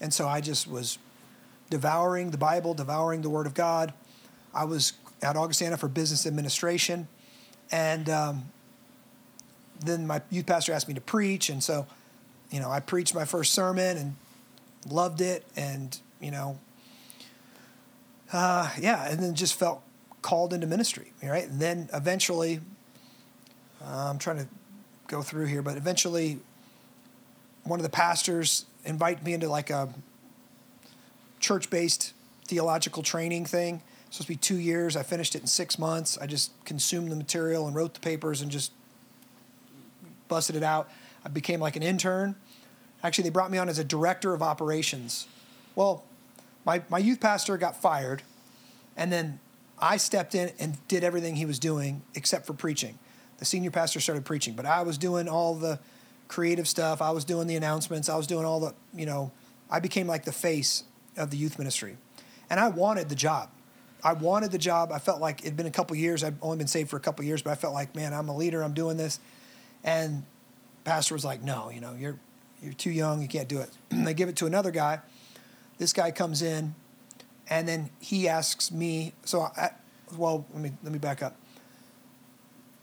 And 0.00 0.12
so 0.12 0.26
I 0.26 0.40
just 0.40 0.68
was 0.68 0.98
devouring 1.70 2.30
the 2.30 2.38
Bible, 2.38 2.74
devouring 2.74 3.22
the 3.22 3.30
Word 3.30 3.46
of 3.46 3.54
God. 3.54 3.92
I 4.54 4.64
was 4.64 4.92
at 5.22 5.36
Augustana 5.36 5.76
for 5.76 5.88
business 5.88 6.26
administration, 6.26 7.08
and 7.70 8.08
um, 8.08 8.44
then 9.84 10.06
my 10.06 10.22
youth 10.30 10.46
pastor 10.46 10.72
asked 10.72 10.88
me 10.88 10.94
to 10.94 11.00
preach, 11.00 11.48
and 11.48 11.62
so, 11.62 11.86
you 12.50 12.60
know, 12.60 12.70
I 12.70 12.80
preached 12.80 13.14
my 13.14 13.24
first 13.24 13.52
sermon 13.52 13.96
and 13.96 14.14
loved 14.88 15.20
it, 15.20 15.44
and 15.56 15.98
you 16.20 16.30
know, 16.30 16.58
uh, 18.34 18.68
yeah, 18.80 19.08
and 19.08 19.20
then 19.20 19.34
just 19.34 19.54
felt 19.54 19.80
called 20.20 20.52
into 20.52 20.66
ministry, 20.66 21.12
right? 21.22 21.48
And 21.48 21.60
then 21.60 21.88
eventually, 21.94 22.60
uh, 23.80 24.08
I'm 24.10 24.18
trying 24.18 24.38
to 24.38 24.48
go 25.06 25.22
through 25.22 25.46
here, 25.46 25.62
but 25.62 25.76
eventually, 25.76 26.40
one 27.62 27.78
of 27.78 27.84
the 27.84 27.90
pastors 27.90 28.66
invited 28.84 29.22
me 29.24 29.34
into 29.34 29.48
like 29.48 29.70
a 29.70 29.88
church-based 31.38 32.12
theological 32.46 33.02
training 33.02 33.46
thing. 33.46 33.82
Supposed 34.10 34.26
to 34.26 34.32
be 34.32 34.36
two 34.36 34.58
years. 34.58 34.96
I 34.96 35.02
finished 35.02 35.34
it 35.34 35.40
in 35.40 35.46
six 35.46 35.78
months. 35.78 36.18
I 36.18 36.26
just 36.26 36.52
consumed 36.64 37.10
the 37.12 37.16
material 37.16 37.66
and 37.66 37.76
wrote 37.76 37.94
the 37.94 38.00
papers 38.00 38.42
and 38.42 38.50
just 38.50 38.72
busted 40.28 40.56
it 40.56 40.62
out. 40.62 40.90
I 41.24 41.28
became 41.28 41.60
like 41.60 41.76
an 41.76 41.82
intern. 41.82 42.34
Actually, 43.02 43.24
they 43.24 43.30
brought 43.30 43.50
me 43.50 43.58
on 43.58 43.68
as 43.68 43.78
a 43.78 43.84
director 43.84 44.34
of 44.34 44.42
operations. 44.42 45.28
Well, 45.74 46.04
my, 46.64 46.82
my 46.88 46.98
youth 46.98 47.20
pastor 47.20 47.56
got 47.56 47.80
fired, 47.80 48.22
and 48.96 49.12
then 49.12 49.40
I 49.78 49.96
stepped 49.96 50.34
in 50.34 50.52
and 50.58 50.76
did 50.88 51.04
everything 51.04 51.36
he 51.36 51.46
was 51.46 51.58
doing 51.58 52.02
except 52.14 52.46
for 52.46 52.52
preaching. 52.52 52.98
The 53.38 53.44
senior 53.44 53.70
pastor 53.70 54.00
started 54.00 54.24
preaching, 54.24 54.54
but 54.54 54.66
I 54.66 54.82
was 54.82 54.96
doing 54.96 55.28
all 55.28 55.54
the 55.54 55.78
creative 56.28 56.68
stuff. 56.68 57.02
I 57.02 57.10
was 57.10 57.24
doing 57.24 57.46
the 57.46 57.56
announcements. 57.56 58.08
I 58.08 58.16
was 58.16 58.26
doing 58.26 58.44
all 58.44 58.60
the, 58.60 58.74
you 58.94 59.06
know, 59.06 59.32
I 59.70 59.80
became 59.80 60.06
like 60.06 60.24
the 60.24 60.32
face 60.32 60.84
of 61.16 61.30
the 61.30 61.36
youth 61.36 61.58
ministry. 61.58 61.96
And 62.48 62.60
I 62.60 62.68
wanted 62.68 63.08
the 63.08 63.14
job. 63.14 63.50
I 64.02 64.12
wanted 64.12 64.52
the 64.52 64.58
job. 64.58 64.92
I 64.92 64.98
felt 64.98 65.20
like 65.20 65.40
it'd 65.40 65.56
been 65.56 65.66
a 65.66 65.70
couple 65.70 65.96
years. 65.96 66.22
I'd 66.22 66.36
only 66.42 66.58
been 66.58 66.66
saved 66.66 66.90
for 66.90 66.96
a 66.96 67.00
couple 67.00 67.24
years, 67.24 67.42
but 67.42 67.50
I 67.50 67.54
felt 67.54 67.72
like, 67.72 67.94
man, 67.94 68.12
I'm 68.12 68.28
a 68.28 68.36
leader. 68.36 68.62
I'm 68.62 68.74
doing 68.74 68.96
this. 68.96 69.18
And 69.82 70.24
pastor 70.84 71.14
was 71.14 71.24
like, 71.24 71.42
no, 71.42 71.70
you 71.70 71.80
know, 71.80 71.94
you're 71.98 72.18
you're 72.62 72.72
too 72.72 72.90
young. 72.90 73.20
You 73.20 73.28
can't 73.28 73.48
do 73.48 73.60
it. 73.60 73.70
And 73.90 74.06
they 74.06 74.14
give 74.14 74.28
it 74.28 74.36
to 74.36 74.46
another 74.46 74.70
guy. 74.70 75.00
This 75.78 75.92
guy 75.92 76.10
comes 76.10 76.42
in, 76.42 76.74
and 77.48 77.66
then 77.66 77.90
he 78.00 78.28
asks 78.28 78.70
me. 78.70 79.12
So, 79.24 79.42
I, 79.42 79.70
well, 80.16 80.46
let 80.52 80.62
me 80.62 80.72
let 80.82 80.92
me 80.92 80.98
back 80.98 81.22
up. 81.22 81.36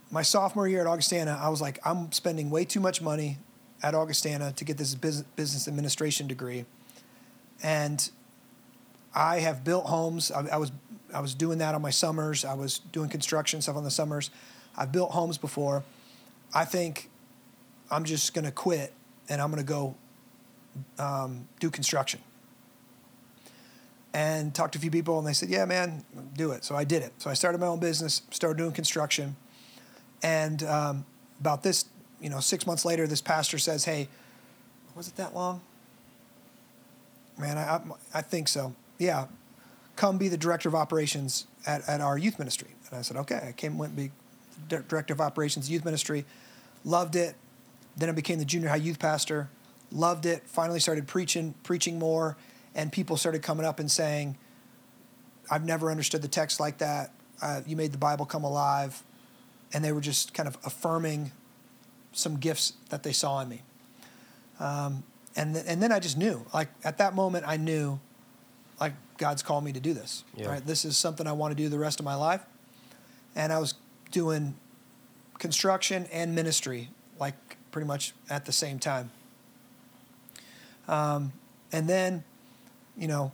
My 0.09 0.21
sophomore 0.21 0.67
year 0.67 0.81
at 0.81 0.87
Augustana, 0.87 1.39
I 1.41 1.49
was 1.49 1.61
like, 1.61 1.79
I'm 1.85 2.11
spending 2.11 2.49
way 2.49 2.65
too 2.65 2.81
much 2.81 3.01
money 3.01 3.37
at 3.81 3.95
Augustana 3.95 4.51
to 4.53 4.65
get 4.65 4.77
this 4.77 4.93
business 4.93 5.67
administration 5.67 6.27
degree, 6.27 6.65
and 7.63 8.09
I 9.13 9.39
have 9.39 9.63
built 9.63 9.85
homes. 9.85 10.31
I, 10.31 10.47
I 10.47 10.57
was 10.57 10.71
I 11.13 11.19
was 11.19 11.33
doing 11.33 11.57
that 11.59 11.75
on 11.75 11.81
my 11.81 11.89
summers. 11.89 12.45
I 12.45 12.53
was 12.53 12.79
doing 12.79 13.09
construction 13.09 13.61
stuff 13.61 13.75
on 13.75 13.83
the 13.83 13.91
summers. 13.91 14.29
I've 14.77 14.91
built 14.91 15.11
homes 15.11 15.37
before. 15.37 15.83
I 16.53 16.65
think 16.65 17.09
I'm 17.89 18.03
just 18.03 18.33
going 18.33 18.45
to 18.45 18.51
quit 18.51 18.93
and 19.29 19.41
I'm 19.41 19.51
going 19.51 19.63
to 19.63 19.67
go 19.67 19.95
um, 20.97 21.47
do 21.59 21.69
construction. 21.69 22.21
And 24.13 24.53
talked 24.53 24.73
to 24.73 24.79
a 24.79 24.81
few 24.81 24.91
people, 24.91 25.17
and 25.19 25.25
they 25.25 25.33
said, 25.33 25.49
"Yeah, 25.49 25.63
man, 25.63 26.03
do 26.35 26.51
it." 26.51 26.65
So 26.65 26.75
I 26.75 26.83
did 26.83 27.01
it. 27.01 27.13
So 27.17 27.29
I 27.29 27.33
started 27.33 27.61
my 27.61 27.67
own 27.67 27.79
business, 27.79 28.23
started 28.29 28.57
doing 28.57 28.73
construction, 28.73 29.37
and 30.21 30.63
um, 30.63 31.05
about 31.39 31.63
this, 31.63 31.85
you 32.19 32.29
know, 32.29 32.41
six 32.41 32.67
months 32.67 32.83
later, 32.83 33.07
this 33.07 33.21
pastor 33.21 33.57
says, 33.57 33.85
"Hey, 33.85 34.09
was 34.95 35.07
it 35.07 35.15
that 35.15 35.33
long?" 35.33 35.61
Man, 37.37 37.57
I, 37.57 37.75
I, 37.75 37.81
I 38.15 38.21
think 38.21 38.49
so. 38.49 38.75
Yeah, 38.99 39.27
come 39.95 40.17
be 40.17 40.27
the 40.27 40.37
director 40.37 40.67
of 40.67 40.75
operations 40.75 41.47
at, 41.65 41.87
at 41.87 42.01
our 42.01 42.17
youth 42.17 42.39
ministry. 42.39 42.69
And 42.89 42.99
I 42.99 43.01
said, 43.01 43.17
okay. 43.17 43.47
I 43.49 43.51
came, 43.51 43.77
went 43.77 43.95
be 43.95 44.11
director 44.67 45.13
of 45.13 45.21
operations, 45.21 45.69
youth 45.69 45.85
ministry, 45.85 46.25
loved 46.83 47.15
it. 47.15 47.35
Then 47.97 48.09
I 48.09 48.11
became 48.11 48.39
the 48.39 48.45
junior 48.45 48.69
high 48.69 48.77
youth 48.77 48.99
pastor, 48.99 49.49
loved 49.91 50.25
it. 50.25 50.43
Finally 50.45 50.79
started 50.79 51.07
preaching, 51.07 51.53
preaching 51.63 51.99
more, 51.99 52.37
and 52.75 52.91
people 52.91 53.17
started 53.17 53.41
coming 53.41 53.65
up 53.65 53.79
and 53.79 53.89
saying, 53.89 54.37
I've 55.49 55.65
never 55.65 55.91
understood 55.91 56.21
the 56.21 56.27
text 56.27 56.59
like 56.59 56.77
that. 56.77 57.13
Uh, 57.41 57.61
you 57.65 57.75
made 57.75 57.91
the 57.91 57.97
Bible 57.97 58.25
come 58.25 58.43
alive. 58.43 59.03
And 59.73 59.83
they 59.83 59.91
were 59.91 60.01
just 60.01 60.33
kind 60.33 60.47
of 60.47 60.57
affirming 60.65 61.31
some 62.11 62.37
gifts 62.37 62.73
that 62.89 63.03
they 63.03 63.13
saw 63.13 63.39
in 63.41 63.49
me. 63.49 63.61
Um, 64.59 65.03
and, 65.35 65.55
th- 65.55 65.65
and 65.67 65.81
then 65.81 65.91
I 65.91 65.99
just 65.99 66.17
knew, 66.17 66.45
like 66.53 66.67
at 66.83 66.97
that 66.97 67.15
moment, 67.15 67.45
I 67.47 67.57
knew 67.57 67.99
like 68.79 68.93
God's 69.17 69.43
called 69.43 69.63
me 69.63 69.71
to 69.71 69.79
do 69.79 69.93
this. 69.93 70.23
Yeah. 70.35 70.49
Right? 70.49 70.65
This 70.65 70.83
is 70.83 70.97
something 70.97 71.25
I 71.25 71.31
want 71.31 71.55
to 71.55 71.63
do 71.63 71.69
the 71.69 71.79
rest 71.79 71.99
of 71.99 72.05
my 72.05 72.15
life. 72.15 72.41
And 73.35 73.53
I 73.53 73.59
was 73.59 73.75
doing 74.11 74.55
construction 75.39 76.07
and 76.11 76.35
ministry, 76.35 76.89
like 77.19 77.35
pretty 77.71 77.87
much 77.87 78.13
at 78.29 78.45
the 78.45 78.51
same 78.51 78.77
time. 78.77 79.11
Um, 80.87 81.31
and 81.71 81.87
then, 81.87 82.23
you 82.97 83.07
know, 83.07 83.31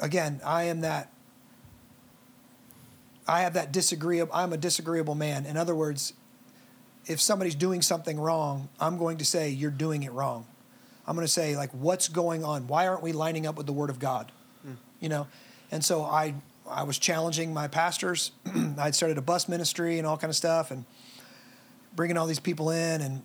again, 0.00 0.40
I 0.44 0.64
am 0.64 0.80
that. 0.80 1.10
I 3.26 3.42
have 3.42 3.54
that 3.54 3.72
disagreeable. 3.72 4.32
I'm 4.34 4.52
a 4.52 4.56
disagreeable 4.56 5.14
man. 5.14 5.46
In 5.46 5.56
other 5.56 5.74
words, 5.74 6.12
if 7.06 7.20
somebody's 7.20 7.54
doing 7.54 7.82
something 7.82 8.18
wrong, 8.18 8.68
I'm 8.80 8.98
going 8.98 9.18
to 9.18 9.24
say 9.24 9.50
you're 9.50 9.70
doing 9.70 10.02
it 10.02 10.12
wrong. 10.12 10.46
I'm 11.06 11.14
going 11.14 11.26
to 11.26 11.32
say 11.32 11.56
like, 11.56 11.70
what's 11.70 12.08
going 12.08 12.44
on? 12.44 12.66
Why 12.66 12.86
aren't 12.86 13.02
we 13.02 13.12
lining 13.12 13.46
up 13.46 13.56
with 13.56 13.66
the 13.66 13.72
Word 13.72 13.90
of 13.90 13.98
God? 13.98 14.32
Hmm. 14.62 14.74
You 15.00 15.08
know, 15.08 15.26
and 15.70 15.84
so 15.84 16.02
I 16.02 16.34
I 16.68 16.84
was 16.84 16.98
challenging 16.98 17.52
my 17.52 17.68
pastors. 17.68 18.32
I'd 18.78 18.94
started 18.94 19.18
a 19.18 19.22
bus 19.22 19.48
ministry 19.48 19.98
and 19.98 20.06
all 20.06 20.16
kind 20.16 20.30
of 20.30 20.36
stuff, 20.36 20.70
and 20.70 20.84
bringing 21.94 22.16
all 22.16 22.26
these 22.26 22.40
people 22.40 22.70
in, 22.70 23.00
and 23.00 23.22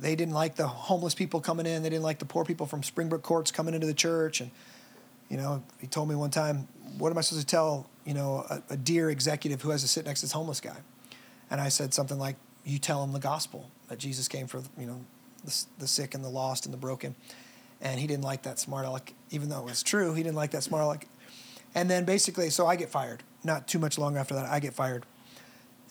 they 0.00 0.14
didn't 0.16 0.34
like 0.34 0.56
the 0.56 0.66
homeless 0.66 1.14
people 1.14 1.40
coming 1.40 1.66
in. 1.66 1.82
They 1.82 1.90
didn't 1.90 2.04
like 2.04 2.18
the 2.18 2.24
poor 2.24 2.44
people 2.44 2.66
from 2.66 2.82
Springbrook 2.82 3.22
Courts 3.22 3.50
coming 3.50 3.74
into 3.74 3.86
the 3.86 3.94
church, 3.94 4.40
and 4.40 4.50
you 5.28 5.36
know, 5.36 5.62
he 5.80 5.86
told 5.86 6.08
me 6.08 6.14
one 6.14 6.30
time, 6.30 6.68
"What 6.98 7.10
am 7.10 7.18
I 7.18 7.20
supposed 7.20 7.46
to 7.46 7.50
tell 7.50 7.88
you 8.04 8.14
know 8.14 8.44
a, 8.48 8.62
a 8.70 8.76
dear 8.76 9.10
executive 9.10 9.62
who 9.62 9.70
has 9.70 9.82
to 9.82 9.88
sit 9.88 10.06
next 10.06 10.20
to 10.20 10.26
this 10.26 10.32
homeless 10.32 10.60
guy?" 10.60 10.76
And 11.50 11.60
I 11.60 11.68
said 11.68 11.94
something 11.94 12.18
like, 12.18 12.36
"You 12.64 12.78
tell 12.78 13.02
him 13.02 13.12
the 13.12 13.20
gospel 13.20 13.70
that 13.88 13.98
Jesus 13.98 14.28
came 14.28 14.46
for 14.46 14.62
you 14.78 14.86
know 14.86 15.04
the, 15.44 15.64
the 15.78 15.86
sick 15.86 16.14
and 16.14 16.24
the 16.24 16.28
lost 16.28 16.64
and 16.64 16.72
the 16.72 16.78
broken." 16.78 17.14
And 17.80 18.00
he 18.00 18.06
didn't 18.06 18.24
like 18.24 18.42
that 18.42 18.58
smart 18.58 18.86
aleck, 18.86 19.12
even 19.30 19.50
though 19.50 19.58
it 19.58 19.64
was 19.64 19.82
true. 19.82 20.14
He 20.14 20.22
didn't 20.22 20.36
like 20.36 20.52
that 20.52 20.62
smart 20.62 20.82
aleck. 20.82 21.06
And 21.74 21.90
then 21.90 22.06
basically, 22.06 22.48
so 22.48 22.66
I 22.66 22.74
get 22.74 22.88
fired. 22.88 23.22
Not 23.44 23.68
too 23.68 23.78
much 23.78 23.98
long 23.98 24.16
after 24.16 24.34
that, 24.34 24.46
I 24.46 24.60
get 24.60 24.72
fired. 24.72 25.04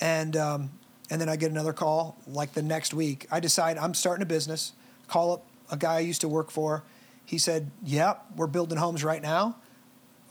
And 0.02 0.36
um, 0.36 0.72
and 1.10 1.22
then 1.22 1.30
I 1.30 1.36
get 1.36 1.52
another 1.52 1.74
call 1.74 2.18
like 2.28 2.54
the 2.54 2.63
next 2.63 2.94
week. 2.94 3.28
I 3.32 3.39
decide 3.39 3.78
I'm 3.78 3.94
starting 3.94 4.24
a 4.24 4.26
business. 4.26 4.74
Call 5.08 5.34
up 5.34 5.46
a 5.72 5.78
guy 5.78 5.96
I 5.96 6.00
used 6.00 6.22
to 6.22 6.28
work 6.28 6.52
for. 6.52 6.84
He 7.26 7.38
said, 7.38 7.72
"Yep, 7.84 8.26
we're 8.36 8.48
building 8.48 8.78
homes 8.78 9.04
right 9.04 9.22
now. 9.22 9.58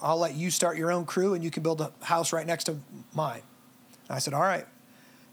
I'll 0.02 0.18
let 0.18 0.34
you 0.34 0.50
start 0.50 0.76
your 0.76 0.90
own 0.90 1.06
crew, 1.06 1.34
and 1.34 1.42
you 1.42 1.50
can 1.50 1.62
build 1.62 1.80
a 1.80 1.92
house 2.02 2.32
right 2.32 2.46
next 2.46 2.64
to 2.64 2.78
mine." 3.12 3.42
And 4.08 4.16
I 4.16 4.18
said, 4.18 4.34
"All 4.34 4.42
right." 4.42 4.66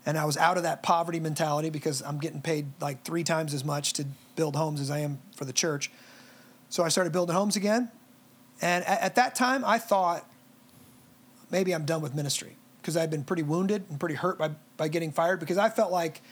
And 0.06 0.18
I 0.18 0.26
was 0.26 0.38
out 0.38 0.58
of 0.58 0.64
that 0.64 0.82
poverty 0.82 1.20
mentality 1.20 1.70
because 1.70 2.02
I'm 2.02 2.18
getting 2.18 2.42
paid 2.42 2.68
like 2.82 3.04
three 3.04 3.24
times 3.24 3.54
as 3.54 3.64
much 3.64 3.94
to 3.94 4.06
build 4.36 4.56
homes 4.56 4.82
as 4.82 4.90
I 4.90 5.00
am 5.00 5.20
for 5.36 5.46
the 5.46 5.54
church. 5.54 5.92
So 6.70 6.84
I 6.84 6.90
started 6.90 7.14
building 7.14 7.36
homes 7.36 7.56
again. 7.56 7.92
And 8.62 8.84
at, 8.86 9.02
at 9.02 9.16
that 9.16 9.36
time, 9.36 9.64
I 9.66 9.78
thought 9.78 10.28
maybe 11.52 11.74
I'm 11.74 11.86
done 11.86 12.02
with 12.02 12.16
ministry 12.16 12.56
because 12.82 12.98
I'd 12.98 13.12
been 13.12 13.24
pretty 13.24 13.44
wounded 13.44 13.86
and 13.90 14.00
pretty 14.00 14.16
hurt 14.16 14.40
by, 14.40 14.52
by 14.82 14.88
getting 14.88 15.12
fired 15.12 15.40
because 15.40 15.60
I 15.60 15.70
felt 15.70 15.92
like 15.92 16.24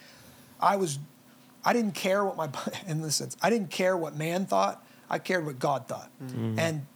I 0.60 0.78
was, 0.78 0.98
I 1.64 1.72
didn't 1.72 1.94
care 1.94 2.26
what 2.26 2.36
my, 2.36 2.50
in 2.88 3.00
this 3.04 3.18
sense, 3.18 3.38
I 3.44 3.52
didn't 3.52 3.70
care 3.70 3.96
what 3.96 4.16
man 4.16 4.48
thought. 4.48 4.84
I 5.08 5.20
cared 5.20 5.46
what 5.46 5.60
God 5.60 5.88
thought. 5.88 6.10
Mm-hmm. 6.24 6.58
And 6.58 6.88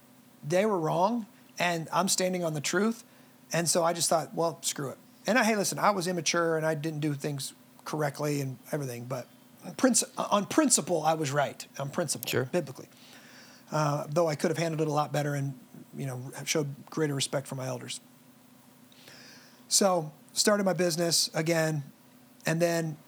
they 0.42 0.66
were 0.66 0.78
wrong. 0.78 1.26
And 1.56 1.86
I'm 1.92 2.08
standing 2.08 2.42
on 2.42 2.54
the 2.54 2.60
truth. 2.60 3.04
And 3.52 3.68
so 3.68 3.84
I 3.84 3.92
just 3.92 4.08
thought, 4.08 4.34
well, 4.34 4.58
screw 4.62 4.88
it. 4.88 4.98
And 5.28 5.38
I, 5.38 5.44
hey, 5.44 5.54
listen, 5.54 5.78
I 5.78 5.90
was 5.90 6.08
immature 6.08 6.56
and 6.56 6.66
I 6.66 6.74
didn't 6.74 6.98
do 6.98 7.14
things 7.14 7.52
correctly 7.84 8.40
and 8.40 8.58
everything, 8.72 9.04
but 9.04 9.28
princ- 9.76 10.02
on 10.18 10.46
principle, 10.46 11.04
I 11.04 11.14
was 11.14 11.30
right. 11.30 11.64
On 11.78 11.88
principle, 11.88 12.28
Sure. 12.28 12.46
biblically. 12.46 12.88
Uh, 13.70 14.06
though 14.10 14.26
I 14.26 14.34
could 14.34 14.50
have 14.50 14.58
handled 14.58 14.80
it 14.80 14.88
a 14.88 14.92
lot 14.92 15.12
better 15.12 15.34
and, 15.34 15.54
you 15.96 16.06
know, 16.06 16.20
showed 16.46 16.74
greater 16.90 17.14
respect 17.14 17.46
for 17.46 17.54
my 17.54 17.66
elders. 17.66 18.00
So 19.68 20.10
started 20.34 20.64
my 20.64 20.74
business 20.74 21.30
again, 21.32 21.82
and 22.44 22.60
then 22.60 22.98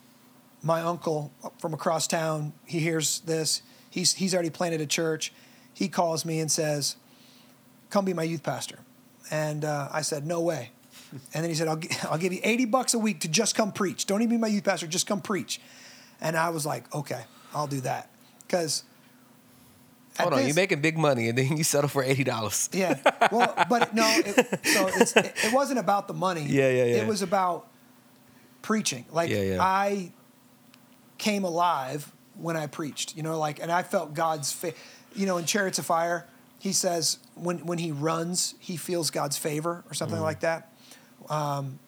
my 0.63 0.81
uncle 0.81 1.31
from 1.59 1.75
across 1.75 2.07
town, 2.07 2.55
he 2.65 2.79
hears 2.79 3.21
this. 3.21 3.61
He's 3.91 4.15
he's 4.15 4.33
already 4.33 4.51
planted 4.51 4.81
a 4.81 4.87
church. 4.87 5.33
He 5.75 5.89
calls 5.89 6.25
me 6.25 6.41
and 6.41 6.51
says, 6.51 6.97
"Come 7.91 8.07
be 8.07 8.15
my 8.15 8.23
youth 8.23 8.43
pastor." 8.43 8.79
And 9.31 9.65
uh, 9.65 9.89
I 9.93 10.01
said, 10.01 10.27
"No 10.27 10.41
way." 10.41 10.71
And 11.33 11.45
then 11.45 11.51
he 11.51 11.55
said, 11.55 11.69
I'll, 11.69 11.77
gi- 11.77 11.97
I'll 12.11 12.19
give 12.19 12.33
you 12.33 12.41
80 12.43 12.65
bucks 12.67 12.93
a 12.93 12.99
week 12.99 13.21
to 13.21 13.29
just 13.29 13.55
come 13.55 13.71
preach. 13.71 14.07
Don't 14.07 14.23
even 14.23 14.37
be 14.37 14.41
my 14.41 14.49
youth 14.49 14.65
pastor, 14.65 14.87
just 14.89 15.07
come 15.07 15.21
preach. 15.21 15.61
And 16.21 16.37
I 16.37 16.51
was 16.51 16.67
like, 16.67 16.93
okay, 16.95 17.23
I'll 17.55 17.69
do 17.69 17.81
that. 17.83 18.11
Because. 18.47 18.83
Hold 20.19 20.33
on, 20.35 20.45
you're 20.47 20.55
making 20.55 20.81
big 20.81 20.97
money 20.99 21.29
and 21.29 21.37
then 21.39 21.57
you 21.57 21.65
settle 21.65 21.89
for 21.89 22.03
eighty 22.03 22.25
dollars. 22.25 22.69
Yeah. 22.75 22.99
Well, 23.33 23.55
but 23.69 23.95
no, 23.95 24.05
it, 24.25 24.35
so 24.67 24.87
it's, 24.89 25.17
it, 25.17 25.33
it 25.45 25.53
wasn't 25.53 25.79
about 25.79 26.09
the 26.09 26.15
money. 26.15 26.43
Yeah, 26.45 26.69
yeah, 26.71 26.85
yeah. 26.85 26.97
It 27.03 27.07
was 27.07 27.23
about 27.23 27.69
preaching. 28.63 29.05
Like 29.13 29.31
Yeah, 29.31 29.43
yeah. 29.43 29.63
I 29.63 30.13
came 31.19 31.45
alive 31.45 32.13
when 32.35 32.57
I 32.57 32.67
preached, 32.67 33.17
you 33.17 33.23
know, 33.23 33.39
like, 33.39 33.61
and 33.63 33.73
I 33.73 33.83
felt 33.83 34.13
God's, 34.15 34.53
fa- 34.53 34.75
you 35.15 35.25
know, 35.27 35.39
in 35.39 35.47
Chariots 35.47 35.79
of 35.79 35.87
Fire, 35.87 36.27
he 36.59 36.73
says 36.73 37.19
when, 37.35 37.65
when 37.65 37.79
he 37.79 37.93
runs, 37.93 38.55
he 38.59 38.77
feels 38.77 39.11
God's 39.11 39.39
favor 39.39 39.85
or 39.89 39.95
something 39.95 40.19
Mm. 40.19 40.23
like 40.23 40.41
that. 40.41 40.73
Um, 41.31 41.79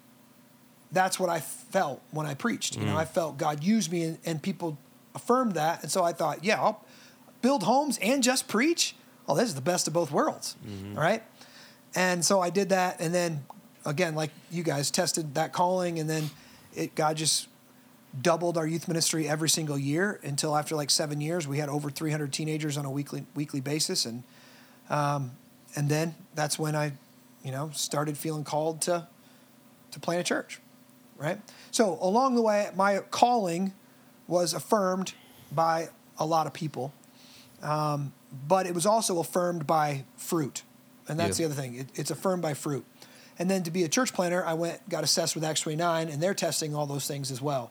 that's 0.91 1.21
what 1.21 1.29
I 1.29 1.41
felt 1.41 2.01
when 2.13 2.27
I 2.27 2.33
preached. 2.35 2.77
You 2.77 2.87
know, 2.87 2.95
Mm. 2.95 2.99
I 3.01 3.05
felt 3.05 3.37
God 3.37 3.63
used 3.63 3.93
me 3.93 4.05
and, 4.05 4.19
and 4.25 4.43
people 4.43 4.79
affirmed 5.15 5.53
that. 5.53 5.83
And 5.83 5.93
so 5.93 6.03
I 6.03 6.13
thought, 6.13 6.43
yeah, 6.45 6.61
I'll 6.63 6.83
build 7.41 7.63
homes 7.63 7.99
and 8.03 8.23
just 8.23 8.49
preach. 8.49 8.95
Oh, 9.29 9.35
this 9.35 9.49
is 9.49 9.55
the 9.55 9.61
best 9.61 9.87
of 9.87 9.93
both 9.93 10.11
worlds. 10.11 10.57
Mm-hmm. 10.67 10.97
All 10.97 11.03
right. 11.03 11.23
And 11.95 12.25
so 12.25 12.41
I 12.41 12.51
did 12.51 12.71
that. 12.71 13.01
And 13.01 13.15
then 13.15 13.45
again, 13.85 14.15
like 14.15 14.31
you 14.51 14.63
guys 14.63 14.91
tested 14.91 15.35
that 15.35 15.53
calling 15.53 15.99
and 15.99 16.09
then 16.09 16.31
it, 16.75 16.95
God 16.95 17.17
just 17.17 17.49
doubled 18.21 18.57
our 18.57 18.67
youth 18.67 18.89
ministry 18.89 19.29
every 19.29 19.49
single 19.49 19.79
year 19.79 20.21
until 20.23 20.57
after 20.57 20.75
like 20.75 20.91
seven 20.91 21.21
years, 21.21 21.47
we 21.47 21.59
had 21.59 21.69
over 21.69 21.91
300 21.91 22.33
teenagers 22.33 22.77
on 22.77 22.85
a 22.85 22.91
weekly, 22.91 23.25
weekly 23.35 23.61
basis. 23.61 24.07
And, 24.07 24.23
um, 24.91 25.33
and 25.77 25.89
then 25.89 26.15
that's 26.35 26.59
when 26.59 26.75
I, 26.75 26.93
you 27.45 27.53
know, 27.53 27.71
started 27.73 28.17
feeling 28.17 28.45
called 28.45 28.83
to, 28.83 29.07
to 29.91 30.01
plant 30.01 30.21
a 30.21 30.25
church, 30.25 30.61
right? 31.17 31.41
So 31.71 31.99
along 32.01 32.35
the 32.35 32.43
way, 32.43 32.71
my 32.75 32.99
calling 33.11 33.73
was 34.27 34.55
affirmed 34.55 35.15
by 35.53 35.89
a 36.19 36.27
lot 36.27 36.47
of 36.47 36.53
people, 36.53 36.93
um, 37.63 38.13
but 38.47 38.67
it 38.67 38.75
was 38.75 38.87
also 38.87 39.19
affirmed 39.21 39.67
by 39.67 40.05
fruit, 40.17 40.63
and 41.09 41.19
that's 41.19 41.39
Yeah. 41.39 41.47
the 41.47 41.53
other 41.53 41.63
thing. 41.63 41.75
It, 41.77 41.89
it's 41.95 42.11
affirmed 42.11 42.43
by 42.43 42.55
fruit. 42.55 42.85
And 43.39 43.49
then 43.49 43.63
to 43.63 43.71
be 43.71 43.85
a 43.85 43.89
church 43.89 44.13
planter, 44.13 44.45
I 44.45 44.55
went 44.55 44.89
got 44.89 45.05
assessed 45.05 45.35
with 45.35 45.45
Acts 45.45 45.61
29, 45.61 46.09
and 46.09 46.23
they're 46.23 46.35
testing 46.35 46.75
all 46.75 46.87
those 46.87 47.07
things 47.07 47.31
as 47.31 47.41
well. 47.41 47.71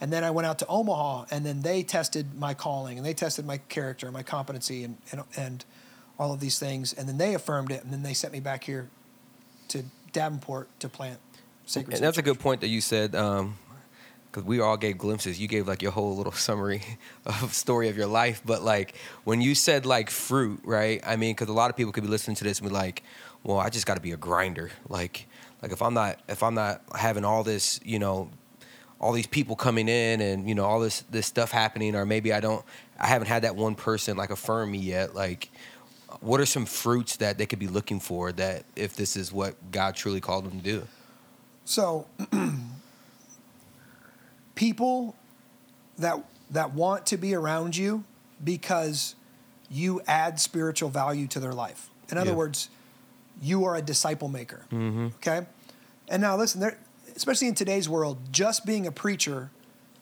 And 0.00 0.12
then 0.12 0.24
I 0.24 0.30
went 0.30 0.46
out 0.46 0.58
to 0.60 0.66
Omaha, 0.66 1.26
and 1.30 1.44
then 1.46 1.62
they 1.62 1.82
tested 1.82 2.34
my 2.34 2.54
calling, 2.54 2.96
and 2.98 3.06
they 3.06 3.14
tested 3.14 3.46
my 3.46 3.58
character, 3.58 4.10
my 4.10 4.22
competency, 4.22 4.82
and 4.84 4.96
and, 5.12 5.22
and 5.36 5.64
all 6.18 6.32
of 6.32 6.40
these 6.40 6.58
things, 6.58 6.92
and 6.92 7.08
then 7.08 7.18
they 7.18 7.34
affirmed 7.34 7.70
it, 7.70 7.82
and 7.82 7.92
then 7.92 8.02
they 8.02 8.14
sent 8.14 8.32
me 8.32 8.40
back 8.40 8.64
here 8.64 8.88
to 9.68 9.84
Davenport 10.12 10.68
to 10.80 10.88
plant 10.88 11.18
Sacred. 11.66 11.94
And 11.94 12.04
that's 12.04 12.18
a 12.18 12.22
good 12.22 12.38
point 12.38 12.60
that 12.60 12.68
you 12.68 12.80
said, 12.80 13.14
because 14.34 14.46
we 14.46 14.58
all 14.58 14.76
gave 14.76 14.98
glimpses. 14.98 15.40
You 15.40 15.46
gave 15.46 15.68
like 15.68 15.80
your 15.80 15.92
whole 15.92 16.16
little 16.16 16.32
summary 16.48 16.82
of 17.24 17.54
story 17.54 17.88
of 17.88 17.96
your 17.96 18.08
life, 18.08 18.42
but 18.44 18.62
like 18.62 18.96
when 19.22 19.40
you 19.40 19.54
said 19.54 19.86
like 19.86 20.10
fruit, 20.10 20.60
right? 20.64 21.00
I 21.06 21.16
mean, 21.16 21.34
because 21.34 21.48
a 21.48 21.52
lot 21.52 21.70
of 21.70 21.76
people 21.76 21.92
could 21.92 22.02
be 22.02 22.10
listening 22.10 22.34
to 22.36 22.44
this 22.44 22.58
and 22.58 22.68
be 22.68 22.74
like, 22.74 23.04
"Well, 23.44 23.58
I 23.58 23.70
just 23.70 23.86
got 23.86 23.94
to 23.94 24.00
be 24.00 24.12
a 24.12 24.16
grinder." 24.16 24.70
Like, 24.88 25.26
like 25.62 25.70
if 25.70 25.80
I'm 25.82 25.94
not 25.94 26.18
if 26.28 26.42
I'm 26.42 26.54
not 26.54 26.82
having 26.96 27.24
all 27.24 27.44
this, 27.44 27.78
you 27.84 28.00
know, 28.00 28.28
all 29.00 29.12
these 29.12 29.28
people 29.28 29.54
coming 29.54 29.88
in 29.88 30.20
and 30.20 30.48
you 30.48 30.54
know 30.54 30.64
all 30.64 30.80
this 30.80 31.02
this 31.10 31.26
stuff 31.26 31.52
happening, 31.52 31.94
or 31.94 32.04
maybe 32.04 32.32
I 32.32 32.40
don't, 32.40 32.64
I 32.98 33.06
haven't 33.06 33.28
had 33.28 33.42
that 33.42 33.54
one 33.54 33.76
person 33.76 34.16
like 34.16 34.30
affirm 34.30 34.72
me 34.72 34.78
yet, 34.78 35.14
like. 35.14 35.50
What 36.20 36.40
are 36.40 36.46
some 36.46 36.64
fruits 36.64 37.16
that 37.16 37.38
they 37.38 37.44
could 37.44 37.58
be 37.58 37.66
looking 37.66 37.98
for 37.98 38.30
that 38.32 38.64
if 38.76 38.94
this 38.94 39.16
is 39.16 39.32
what 39.32 39.56
God 39.72 39.96
truly 39.96 40.20
called 40.20 40.44
them 40.44 40.58
to 40.58 40.64
do? 40.64 40.86
So 41.64 42.06
people 44.54 45.14
that 45.98 46.22
that 46.50 46.74
want 46.74 47.06
to 47.06 47.16
be 47.16 47.34
around 47.34 47.76
you 47.76 48.04
because 48.42 49.14
you 49.70 50.00
add 50.06 50.38
spiritual 50.38 50.90
value 50.90 51.26
to 51.26 51.40
their 51.40 51.52
life. 51.54 51.88
In 52.10 52.18
other 52.18 52.30
Yeah. 52.30 52.36
words, 52.36 52.68
you 53.40 53.64
are 53.64 53.74
a 53.74 53.82
disciple 53.82 54.28
maker. 54.28 54.66
Mm-hmm. 54.70 55.06
Okay? 55.16 55.46
And 56.08 56.20
now 56.22 56.36
listen, 56.36 56.60
there 56.60 56.78
especially 57.16 57.48
in 57.48 57.54
today's 57.54 57.88
world, 57.88 58.18
just 58.32 58.66
being 58.66 58.86
a 58.86 58.92
preacher 58.92 59.50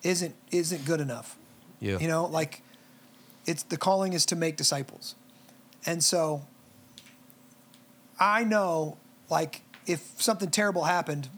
isn't 0.03 0.34
isn't 0.50 0.84
good 0.84 1.00
enough. 1.00 1.36
Yeah. 1.80 1.98
You 1.98 2.09
know, 2.09 2.26
like 2.26 2.62
it's 3.46 3.62
the 3.62 3.76
calling 3.76 4.12
is 4.12 4.26
to 4.26 4.36
make 4.36 4.57
disciples. 4.57 5.14
And 5.86 6.03
so 6.03 6.46
I 8.18 8.44
know 8.44 8.98
like 9.30 9.62
if 9.86 10.12
something 10.20 10.50
terrible 10.50 10.84
happened 10.84 11.28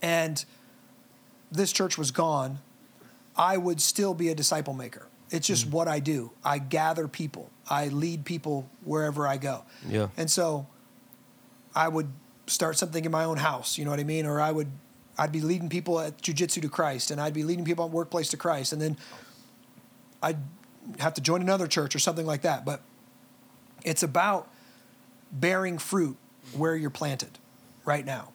and 0.00 0.44
this 1.56 1.72
church 1.72 1.98
was 1.98 2.10
gone, 2.10 2.58
I 3.36 3.56
would 3.56 3.80
still 3.80 4.14
be 4.14 4.28
a 4.28 4.34
disciple 4.34 4.74
maker. 4.74 5.06
It's 5.30 5.46
just 5.46 5.68
mm. 5.68 5.72
what 5.72 5.88
I 5.88 5.98
do. 5.98 6.30
I 6.44 6.58
gather 6.58 7.08
people. 7.08 7.50
I 7.68 7.88
lead 7.88 8.24
people 8.24 8.68
wherever 8.84 9.26
I 9.26 9.36
go. 9.36 9.64
Yeah. 9.88 10.08
And 10.16 10.30
so 10.30 10.66
I 11.74 11.88
would 11.88 12.08
start 12.46 12.78
something 12.78 13.04
in 13.04 13.10
my 13.10 13.24
own 13.24 13.38
house, 13.38 13.76
you 13.76 13.84
know 13.84 13.90
what 13.90 14.00
I 14.00 14.04
mean? 14.04 14.24
Or 14.24 14.40
I 14.40 14.52
would 14.52 14.70
I'd 15.18 15.32
be 15.32 15.40
leading 15.40 15.68
people 15.68 15.98
at 15.98 16.18
jujitsu 16.18 16.62
to 16.62 16.68
Christ, 16.68 17.10
and 17.10 17.20
I'd 17.20 17.32
be 17.32 17.42
leading 17.42 17.64
people 17.64 17.86
at 17.86 17.90
workplace 17.90 18.28
to 18.30 18.36
Christ, 18.36 18.72
and 18.72 18.82
then 18.82 18.96
I'd 20.22 20.38
have 20.98 21.14
to 21.14 21.20
join 21.20 21.40
another 21.40 21.66
church 21.66 21.94
or 21.94 21.98
something 21.98 22.26
like 22.26 22.42
that. 22.42 22.64
But 22.64 22.82
it's 23.84 24.02
about 24.02 24.48
bearing 25.32 25.78
fruit 25.78 26.16
where 26.54 26.76
you're 26.76 26.90
planted 26.90 27.38
right 27.84 28.04
now. 28.04 28.32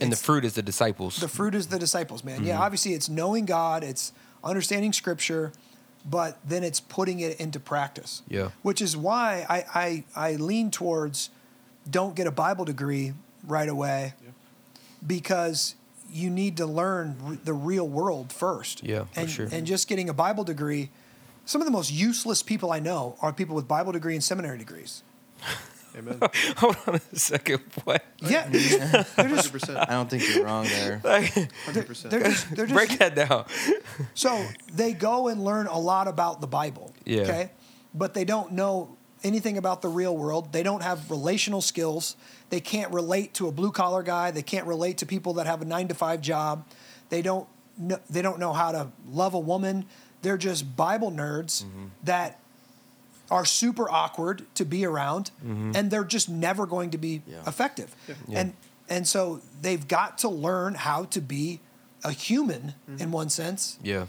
And 0.00 0.10
the 0.12 0.16
fruit 0.16 0.44
is 0.44 0.54
the 0.54 0.62
disciples. 0.62 1.16
The 1.18 1.28
fruit 1.28 1.54
is 1.54 1.68
the 1.68 1.78
disciples, 1.78 2.24
man. 2.24 2.44
Yeah, 2.44 2.54
Mm-hmm. 2.54 2.62
obviously 2.62 2.92
it's 2.94 3.08
knowing 3.08 3.44
God, 3.46 3.82
it's 3.84 4.12
understanding 4.42 4.92
Scripture, 4.92 5.52
but 6.04 6.38
then 6.44 6.62
it's 6.64 6.80
putting 6.80 7.20
it 7.20 7.40
into 7.40 7.58
practice. 7.60 8.22
Yeah. 8.28 8.50
Which 8.62 8.82
is 8.82 8.96
why 8.96 9.46
I 9.48 9.64
I, 9.74 10.04
I 10.32 10.36
lean 10.36 10.70
towards 10.70 11.30
don't 11.88 12.14
get 12.16 12.26
a 12.26 12.30
Bible 12.32 12.64
degree 12.64 13.14
right 13.46 13.68
away, 13.68 14.14
because 15.06 15.74
you 16.10 16.30
need 16.30 16.56
to 16.58 16.66
learn 16.66 17.16
r- 17.24 17.36
the 17.44 17.52
real 17.52 17.86
world 17.88 18.32
first. 18.32 18.82
Yeah, 18.82 19.04
for 19.04 19.20
and 19.20 19.30
sure. 19.30 19.48
and 19.50 19.66
just 19.66 19.88
getting 19.88 20.08
a 20.08 20.14
Bible 20.14 20.44
degree. 20.44 20.90
Some 21.46 21.60
of 21.60 21.66
the 21.66 21.72
most 21.72 21.92
useless 21.92 22.42
people 22.42 22.72
I 22.72 22.78
know 22.80 23.16
are 23.20 23.32
people 23.32 23.54
with 23.54 23.68
Bible 23.68 23.92
degree 23.92 24.14
and 24.14 24.24
seminary 24.24 24.56
degrees. 24.58 25.02
Amen. 25.96 26.18
Hold 26.56 26.76
on 26.86 26.94
a 26.96 27.16
second. 27.16 27.60
What? 27.84 28.04
Yeah, 28.20 28.48
they're 29.16 29.28
just 29.28 29.52
100%. 29.52 29.76
I 29.88 29.92
don't 29.92 30.10
think 30.10 30.22
you're 30.34 30.44
wrong 30.44 30.64
there. 30.64 31.00
Like, 31.04 31.24
100%. 31.66 32.10
they're 32.10 32.22
just 32.24 32.54
they're 32.54 32.66
just 32.66 32.74
break 32.74 32.98
that 32.98 33.14
down. 33.14 33.46
So 34.14 34.44
they 34.72 34.92
go 34.92 35.28
and 35.28 35.44
learn 35.44 35.66
a 35.66 35.78
lot 35.78 36.08
about 36.08 36.40
the 36.40 36.46
Bible. 36.46 36.92
Yeah. 37.04 37.22
Okay. 37.22 37.50
But 37.94 38.14
they 38.14 38.24
don't 38.24 38.52
know 38.52 38.96
anything 39.22 39.56
about 39.56 39.82
the 39.82 39.88
real 39.88 40.16
world. 40.16 40.52
They 40.52 40.62
don't 40.62 40.82
have 40.82 41.10
relational 41.10 41.60
skills. 41.60 42.16
They 42.50 42.60
can't 42.60 42.92
relate 42.92 43.34
to 43.34 43.48
a 43.48 43.52
blue 43.52 43.70
collar 43.72 44.02
guy. 44.02 44.30
They 44.32 44.42
can't 44.42 44.66
relate 44.66 44.98
to 44.98 45.06
people 45.06 45.34
that 45.34 45.46
have 45.46 45.62
a 45.62 45.64
nine 45.64 45.88
to 45.88 45.94
five 45.94 46.20
job. 46.20 46.66
They 47.08 47.22
don't 47.22 47.48
know, 47.78 47.98
they 48.10 48.20
don't 48.22 48.38
know 48.38 48.52
how 48.52 48.72
to 48.72 48.88
love 49.08 49.34
a 49.34 49.38
woman. 49.38 49.86
They're 50.22 50.36
just 50.38 50.76
Bible 50.76 51.10
nerds 51.12 51.64
Mm-hmm. 51.64 51.84
that 52.04 52.40
are 53.30 53.44
super 53.44 53.90
awkward 53.90 54.44
to 54.54 54.64
be 54.64 54.84
around 54.84 55.30
mm-hmm. 55.44 55.72
and 55.74 55.90
they're 55.90 56.04
just 56.04 56.28
never 56.28 56.66
going 56.66 56.90
to 56.90 56.98
be 56.98 57.22
Yeah. 57.26 57.42
effective. 57.46 57.94
Yeah. 58.28 58.40
And 58.40 58.52
and 58.88 59.08
so 59.08 59.40
they've 59.62 59.88
got 59.88 60.18
to 60.18 60.28
learn 60.28 60.74
how 60.74 61.04
to 61.04 61.20
be 61.20 61.60
a 62.02 62.12
human 62.12 62.74
mm-hmm. 62.88 63.00
in 63.02 63.10
one 63.12 63.30
sense 63.30 63.78
Yeah. 63.82 64.06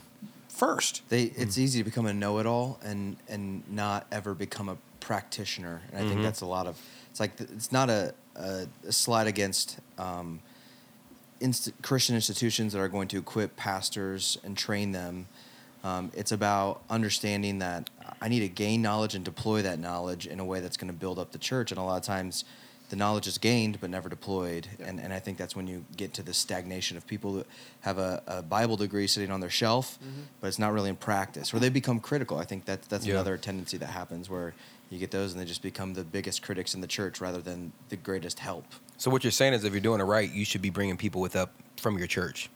first. 0.49 1.01
They 1.09 1.23
it's 1.23 1.57
easy 1.57 1.79
to 1.79 1.83
become 1.83 2.05
a 2.05 2.13
know-it-all 2.13 2.79
and 2.83 3.17
and 3.29 3.63
not 3.69 4.05
ever 4.11 4.33
become 4.33 4.69
a 4.69 4.77
practitioner. 4.99 5.81
And 5.91 5.97
I 5.97 6.01
think 6.01 6.13
mm-hmm. 6.15 6.23
that's 6.23 6.41
a 6.41 6.45
lot 6.45 6.67
of 6.67 6.77
it's 7.09 7.19
like 7.19 7.39
it's 7.39 7.71
not 7.71 7.89
a 7.89 8.13
a, 8.35 8.67
a 8.87 8.91
slide 8.91 9.27
against 9.27 9.79
um, 9.97 10.41
inst- 11.39 11.71
Christian 11.81 12.15
institutions 12.15 12.73
that 12.73 12.79
are 12.79 12.89
going 12.89 13.07
to 13.09 13.17
equip 13.17 13.55
pastors 13.55 14.37
and 14.43 14.57
train 14.57 14.91
them. 14.91 15.27
Um, 15.85 16.11
it's 16.15 16.31
about 16.31 16.81
understanding 16.89 17.59
that 17.59 17.89
I 18.19 18.27
need 18.27 18.39
to 18.39 18.49
gain 18.49 18.81
knowledge 18.81 19.13
and 19.13 19.23
deploy 19.23 19.61
that 19.61 19.77
knowledge 19.77 20.25
in 20.25 20.39
a 20.39 20.45
way 20.45 20.59
that's 20.59 20.77
going 20.77 20.91
to 20.91 20.97
build 20.97 21.19
up 21.19 21.31
the 21.31 21.37
church. 21.37 21.71
And 21.71 21.77
a 21.79 21.83
lot 21.83 21.97
of 21.97 22.03
times, 22.03 22.43
the 22.89 22.95
knowledge 22.95 23.27
is 23.27 23.37
gained 23.37 23.79
but 23.81 23.89
never 23.91 24.09
deployed. 24.09 24.67
And, 24.79 24.99
and 24.99 25.13
I 25.13 25.19
think 25.19 25.37
that's 25.37 25.55
when 25.55 25.67
you 25.67 25.85
get 25.95 26.13
to 26.15 26.23
the 26.23 26.33
stagnation 26.33 26.97
of 26.97 27.05
people 27.05 27.33
that 27.33 27.47
have 27.81 27.97
a, 27.99 28.21
a 28.25 28.41
Bible 28.41 28.77
degree 28.77 29.05
sitting 29.07 29.29
on 29.31 29.41
their 29.41 29.49
shelf, 29.49 29.99
but 30.41 30.47
it's 30.47 30.59
not 30.59 30.73
really 30.73 30.89
in 30.89 30.95
practice, 30.95 31.53
or 31.53 31.59
they 31.59 31.69
become 31.69 31.99
critical. 31.99 32.37
I 32.37 32.45
think 32.45 32.65
that 32.65 32.83
that's 32.83 33.05
Yeah. 33.05 33.13
another 33.15 33.37
tendency 33.37 33.77
that 33.77 33.89
happens 33.89 34.27
where 34.29 34.53
you 34.89 34.97
get 34.99 35.11
those 35.11 35.33
and 35.33 35.41
they 35.41 35.45
just 35.45 35.63
become 35.63 35.93
the 35.93 36.03
biggest 36.03 36.41
critics 36.43 36.73
in 36.75 36.81
the 36.81 36.87
church 36.87 37.19
rather 37.21 37.41
than 37.41 37.73
the 37.89 37.95
greatest 37.97 38.39
help. 38.39 38.65
So 38.97 39.09
what 39.11 39.23
you're 39.23 39.31
saying 39.31 39.53
is, 39.53 39.63
if 39.63 39.71
you're 39.73 39.81
doing 39.81 39.99
it 39.99 40.05
right, 40.05 40.31
you 40.31 40.45
should 40.45 40.61
be 40.61 40.69
bringing 40.69 40.95
people 40.97 41.21
with 41.21 41.35
up 41.35 41.53
from 41.77 41.97
your 41.97 42.07
church, 42.07 42.49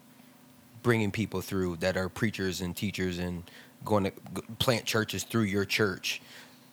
bringing 0.84 1.11
people 1.11 1.41
through 1.41 1.77
that 1.77 1.97
are 1.97 2.09
preachers 2.09 2.61
and 2.61 2.75
teachers 2.75 3.19
and 3.19 3.43
going 3.86 4.05
to 4.05 4.11
plant 4.59 4.86
churches 4.86 5.23
through 5.23 5.43
your 5.43 5.65
church, 5.65 6.21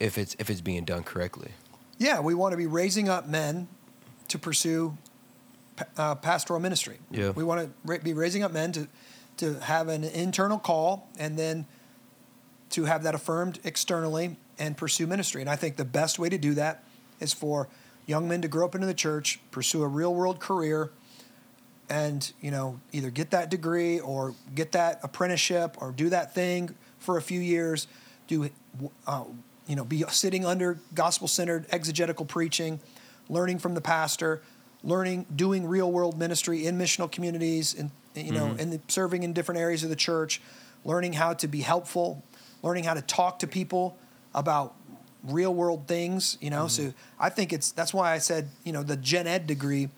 if 0.01 0.19
it's 0.19 0.37
if 0.39 0.51
it's 0.51 0.61
being 0.61 0.85
done 0.85 1.03
correctly. 1.03 1.53
Yeah, 1.99 2.21
we 2.21 2.35
want 2.35 2.53
to 2.53 2.57
be 2.57 2.67
raising 2.67 3.09
up 3.09 3.29
men 3.29 3.69
to 4.29 4.39
pursue 4.39 4.97
uh, 5.97 6.15
pastoral 6.17 6.61
ministry. 6.61 6.99
Yeah. 7.11 7.31
We 7.31 7.45
want 7.45 7.63
to 7.63 7.71
ra- 7.85 7.99
be 8.03 8.13
raising 8.13 8.43
up 8.43 8.53
men 8.53 8.73
to 8.73 8.89
to 9.39 9.55
have 9.61 9.89
an 9.89 10.05
internal 10.05 10.59
call 10.59 11.09
and 11.19 11.39
then 11.39 11.67
to 12.71 12.85
have 12.85 13.03
that 13.03 13.15
affirmed 13.15 13.59
externally 13.65 14.37
and 14.59 14.77
pursue 14.77 15.07
ministry. 15.07 15.41
And 15.41 15.51
I 15.51 15.57
think 15.57 15.77
the 15.77 15.85
best 15.85 16.19
way 16.19 16.29
to 16.29 16.39
do 16.39 16.55
that 16.55 16.83
is 17.21 17.33
for 17.33 17.69
young 18.07 18.29
men 18.29 18.43
to 18.43 18.49
grow 18.49 18.65
up 18.65 18.75
into 18.75 18.87
the 18.87 18.95
church, 18.95 19.41
pursue 19.51 19.83
a 19.83 19.89
real 19.89 20.15
world 20.15 20.41
career, 20.41 20.91
and 21.89 22.33
you 22.41 22.51
know 22.51 22.81
either 22.93 23.11
get 23.11 23.31
that 23.31 23.51
degree 23.51 24.01
or 24.01 24.35
get 24.55 24.73
that 24.73 25.01
apprenticeship 25.03 25.77
or 25.81 25.93
do 25.93 26.09
that 26.11 26.35
thing 26.35 26.75
for 26.99 27.17
a 27.17 27.23
few 27.23 27.41
years, 27.41 27.87
do 28.27 28.51
uh, 29.07 29.25
you 29.67 29.77
know 29.77 29.85
be 29.85 30.05
sitting 30.09 30.45
under 30.45 30.79
gospel 30.95 31.29
centered 31.29 31.67
exegetical 31.71 32.25
preaching, 32.25 32.81
learning 33.29 33.59
from 33.59 33.75
the 33.75 33.81
pastor, 33.81 34.43
learning 34.83 35.27
doing 35.35 35.67
real 35.67 35.91
world 35.91 36.19
ministry 36.19 36.67
in 36.67 36.79
missional 36.79 37.11
communities 37.11 37.75
and 37.75 37.91
you 38.15 38.33
know 38.33 38.47
Mm-hmm. 38.47 38.61
and 38.61 38.73
the, 38.73 38.81
serving 38.89 39.23
in 39.23 39.33
different 39.33 39.61
areas 39.61 39.85
of 39.85 39.91
the 39.91 39.97
church, 39.97 40.41
learning 40.85 41.13
how 41.13 41.35
to 41.35 41.49
be 41.49 41.61
helpful, 41.61 42.23
learning 42.63 42.85
how 42.85 42.95
to 42.95 43.03
talk 43.03 43.39
to 43.41 43.47
people 43.47 43.99
about 44.35 44.75
real 45.23 45.53
world 45.55 45.87
things, 45.87 46.39
you 46.41 46.51
know. 46.51 46.67
Mm-hmm. 46.67 46.89
So 46.89 46.95
I 47.19 47.29
think 47.29 47.53
it's 47.53 47.73
that's 47.73 47.93
why 47.93 48.13
I 48.13 48.19
said, 48.19 48.49
you 48.65 48.73
know, 48.73 48.83
the 48.83 48.97
gen 48.97 49.27
ed 49.27 49.47
degree 49.47 49.91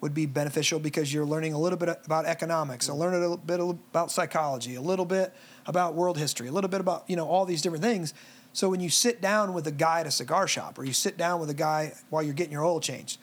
would 0.00 0.14
be 0.14 0.26
beneficial 0.26 0.78
because 0.78 1.12
you're 1.12 1.24
learning 1.24 1.52
a 1.52 1.58
little 1.58 1.78
bit 1.78 1.88
about 2.04 2.26
economics, 2.26 2.88
a 2.88 2.90
mm-hmm. 2.90 3.00
learn 3.00 3.14
a 3.14 3.18
little 3.18 3.36
bit 3.36 3.60
about 3.60 4.10
psychology, 4.10 4.74
a 4.74 4.80
little 4.80 5.06
bit 5.06 5.32
about 5.66 5.94
world 5.94 6.18
history, 6.18 6.48
a 6.48 6.52
little 6.52 6.68
bit 6.68 6.80
about, 6.80 7.04
you 7.08 7.16
know, 7.16 7.26
all 7.26 7.44
these 7.44 7.62
different 7.62 7.82
things. 7.82 8.12
So 8.52 8.68
when 8.68 8.80
you 8.80 8.90
sit 8.90 9.20
down 9.20 9.52
with 9.52 9.66
a 9.66 9.72
guy 9.72 10.00
at 10.00 10.06
a 10.06 10.10
cigar 10.10 10.46
shop 10.48 10.78
or 10.78 10.84
you 10.84 10.92
sit 10.92 11.16
down 11.16 11.40
with 11.40 11.50
a 11.50 11.54
guy 11.54 11.92
while 12.10 12.22
you're 12.22 12.34
getting 12.34 12.52
your 12.52 12.64
oil 12.64 12.80
changed, 12.80 13.18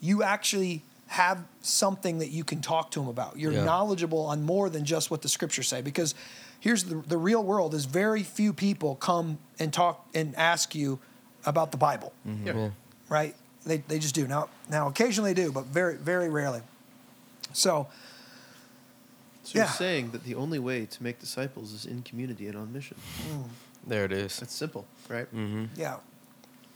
you 0.00 0.22
actually 0.22 0.82
have 1.08 1.42
something 1.62 2.18
that 2.18 2.28
you 2.28 2.44
can 2.44 2.60
talk 2.60 2.90
to 2.92 3.00
him 3.00 3.08
about. 3.08 3.38
You're 3.38 3.52
Yeah. 3.52 3.64
knowledgeable 3.64 4.26
on 4.26 4.42
more 4.42 4.68
than 4.68 4.84
just 4.84 5.10
what 5.10 5.22
the 5.22 5.28
scriptures 5.28 5.66
say 5.66 5.80
because 5.80 6.14
here's 6.60 6.84
the 6.84 6.96
the 7.06 7.16
real 7.16 7.42
world 7.42 7.74
is 7.74 7.86
very 7.86 8.22
few 8.22 8.52
people 8.52 8.94
come 8.96 9.38
and 9.58 9.72
talk 9.72 10.06
and 10.14 10.34
ask 10.36 10.74
you 10.74 10.98
about 11.46 11.70
the 11.70 11.78
Bible 11.78 12.12
mm-hmm. 12.26 12.46
Yeah. 12.46 12.54
Yeah. 12.54 12.70
right? 13.08 13.34
They, 13.66 13.78
they 13.78 13.98
just 13.98 14.14
do. 14.14 14.26
Now, 14.26 14.48
now 14.70 14.88
occasionally 14.88 15.32
they 15.32 15.42
do, 15.44 15.52
but 15.52 15.66
very, 15.66 15.96
very 15.96 16.28
rarely. 16.28 16.62
So, 17.52 17.88
So 19.44 19.58
Yeah. 19.58 19.64
you're 19.64 19.72
saying 19.72 20.10
that 20.12 20.24
the 20.24 20.34
only 20.34 20.58
way 20.58 20.86
to 20.86 21.02
make 21.02 21.18
disciples 21.18 21.72
is 21.72 21.84
in 21.86 22.02
community 22.02 22.46
and 22.46 22.56
on 22.56 22.72
mission. 22.72 22.96
There 23.86 24.04
it 24.04 24.12
is. 24.12 24.38
That's 24.38 24.54
simple, 24.54 24.86
right? 25.08 25.26
Mm-hmm. 25.34 25.64
yeah. 25.76 25.96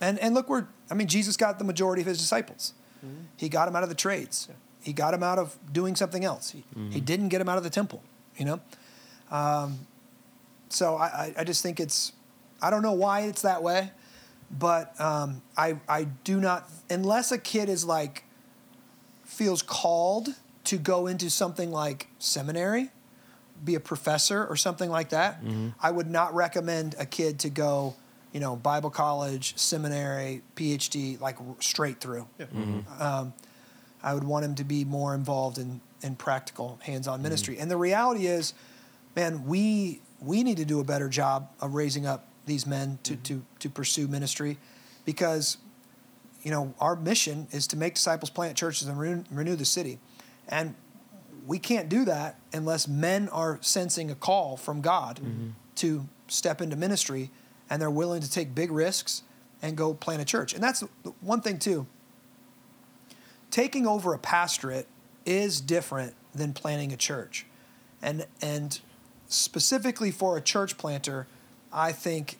And, 0.00 0.18
and 0.18 0.34
look, 0.34 0.48
where, 0.48 0.66
I 0.90 0.94
mean, 0.94 1.06
Jesus 1.06 1.36
got 1.36 1.58
the 1.58 1.64
majority 1.64 2.02
of 2.02 2.08
his 2.08 2.18
disciples. 2.18 2.74
He 3.36 3.48
got 3.48 3.66
them 3.66 3.74
out 3.76 3.82
of 3.82 3.88
the 3.88 3.94
trades. 3.96 4.46
Yeah. 4.48 4.56
He 4.82 4.92
got 4.92 5.10
them 5.12 5.22
out 5.22 5.38
of 5.38 5.56
doing 5.72 5.94
something 5.96 6.24
else. 6.24 6.50
He, 6.50 6.64
he 6.90 7.00
didn't 7.00 7.28
get 7.28 7.38
them 7.38 7.48
out 7.48 7.56
of 7.58 7.64
the 7.64 7.70
temple, 7.70 8.02
you 8.36 8.44
know? 8.44 8.60
Um, 9.30 9.86
so 10.68 10.96
I, 10.96 11.04
I, 11.06 11.34
I 11.38 11.44
just 11.44 11.62
think 11.62 11.78
it's, 11.80 12.12
I 12.60 12.70
don't 12.70 12.82
know 12.82 12.92
why 12.92 13.20
it's 13.22 13.42
that 13.42 13.62
way, 13.62 13.90
but 14.52 15.00
um, 15.00 15.42
I, 15.56 15.80
I 15.88 16.04
do 16.24 16.40
not, 16.40 16.68
unless 16.90 17.32
a 17.32 17.38
kid 17.38 17.68
is 17.68 17.84
like, 17.84 18.24
feels 19.24 19.62
called 19.62 20.28
to 20.64 20.76
go 20.76 21.06
into 21.06 21.30
something 21.30 21.70
like 21.70 22.08
seminary, 22.18 22.90
be 23.64 23.74
a 23.74 23.80
professor 23.80 24.44
or 24.46 24.56
something 24.56 24.90
like 24.90 25.08
that, 25.08 25.42
I 25.80 25.90
would 25.90 26.10
not 26.10 26.34
recommend 26.34 26.94
a 26.98 27.06
kid 27.06 27.38
to 27.40 27.48
go, 27.48 27.94
you 28.32 28.40
know, 28.40 28.56
Bible 28.56 28.90
college, 28.90 29.56
seminary, 29.56 30.42
PhD, 30.56 31.20
like 31.20 31.38
straight 31.60 32.00
through. 32.00 32.26
Yeah. 32.38 32.46
Um, 32.98 33.32
I 34.02 34.14
would 34.14 34.24
want 34.24 34.44
him 34.44 34.54
to 34.56 34.64
be 34.64 34.84
more 34.84 35.14
involved 35.14 35.58
in, 35.58 35.80
in 36.02 36.16
practical 36.16 36.78
hands-on 36.82 37.22
ministry. 37.22 37.58
And 37.58 37.70
the 37.70 37.76
reality 37.76 38.26
is, 38.26 38.52
man, 39.14 39.46
we 39.46 40.00
we 40.20 40.42
need 40.42 40.56
to 40.58 40.64
do 40.64 40.80
a 40.80 40.84
better 40.84 41.08
job 41.08 41.48
of 41.60 41.74
raising 41.74 42.06
up 42.06 42.28
these 42.46 42.66
men 42.66 42.98
to 43.04 43.14
mm-hmm. 43.14 43.22
to 43.22 43.44
to 43.60 43.70
pursue 43.70 44.08
ministry, 44.08 44.58
because 45.04 45.58
you 46.42 46.50
know 46.50 46.74
our 46.80 46.96
mission 46.96 47.46
is 47.50 47.66
to 47.68 47.76
make 47.76 47.94
disciples, 47.94 48.30
plant 48.30 48.56
churches, 48.56 48.88
and 48.88 48.98
renew, 48.98 49.24
renew 49.30 49.56
the 49.56 49.64
city, 49.64 49.98
and 50.48 50.74
we 51.46 51.58
can't 51.58 51.88
do 51.88 52.04
that 52.04 52.38
unless 52.52 52.86
men 52.86 53.28
are 53.30 53.58
sensing 53.60 54.10
a 54.10 54.14
call 54.14 54.56
from 54.56 54.80
God 54.80 55.16
mm-hmm. 55.16 55.48
to 55.76 56.08
step 56.28 56.60
into 56.60 56.76
ministry, 56.76 57.30
and 57.68 57.82
they're 57.82 57.90
willing 57.90 58.22
to 58.22 58.30
take 58.30 58.54
big 58.54 58.70
risks 58.70 59.22
and 59.60 59.76
go 59.76 59.94
plant 59.94 60.20
a 60.20 60.24
church. 60.24 60.54
And 60.54 60.62
that's 60.62 60.82
one 61.20 61.40
thing 61.40 61.58
too 61.58 61.86
taking 63.52 63.86
over 63.86 64.14
a 64.14 64.18
pastorate 64.18 64.88
is 65.24 65.60
different 65.60 66.14
than 66.34 66.52
planting 66.52 66.92
a 66.92 66.96
church. 66.96 67.46
And 68.00 68.26
and 68.40 68.80
specifically 69.28 70.10
for 70.10 70.36
a 70.36 70.40
church 70.40 70.76
planter, 70.76 71.28
I 71.72 71.92
think 71.92 72.38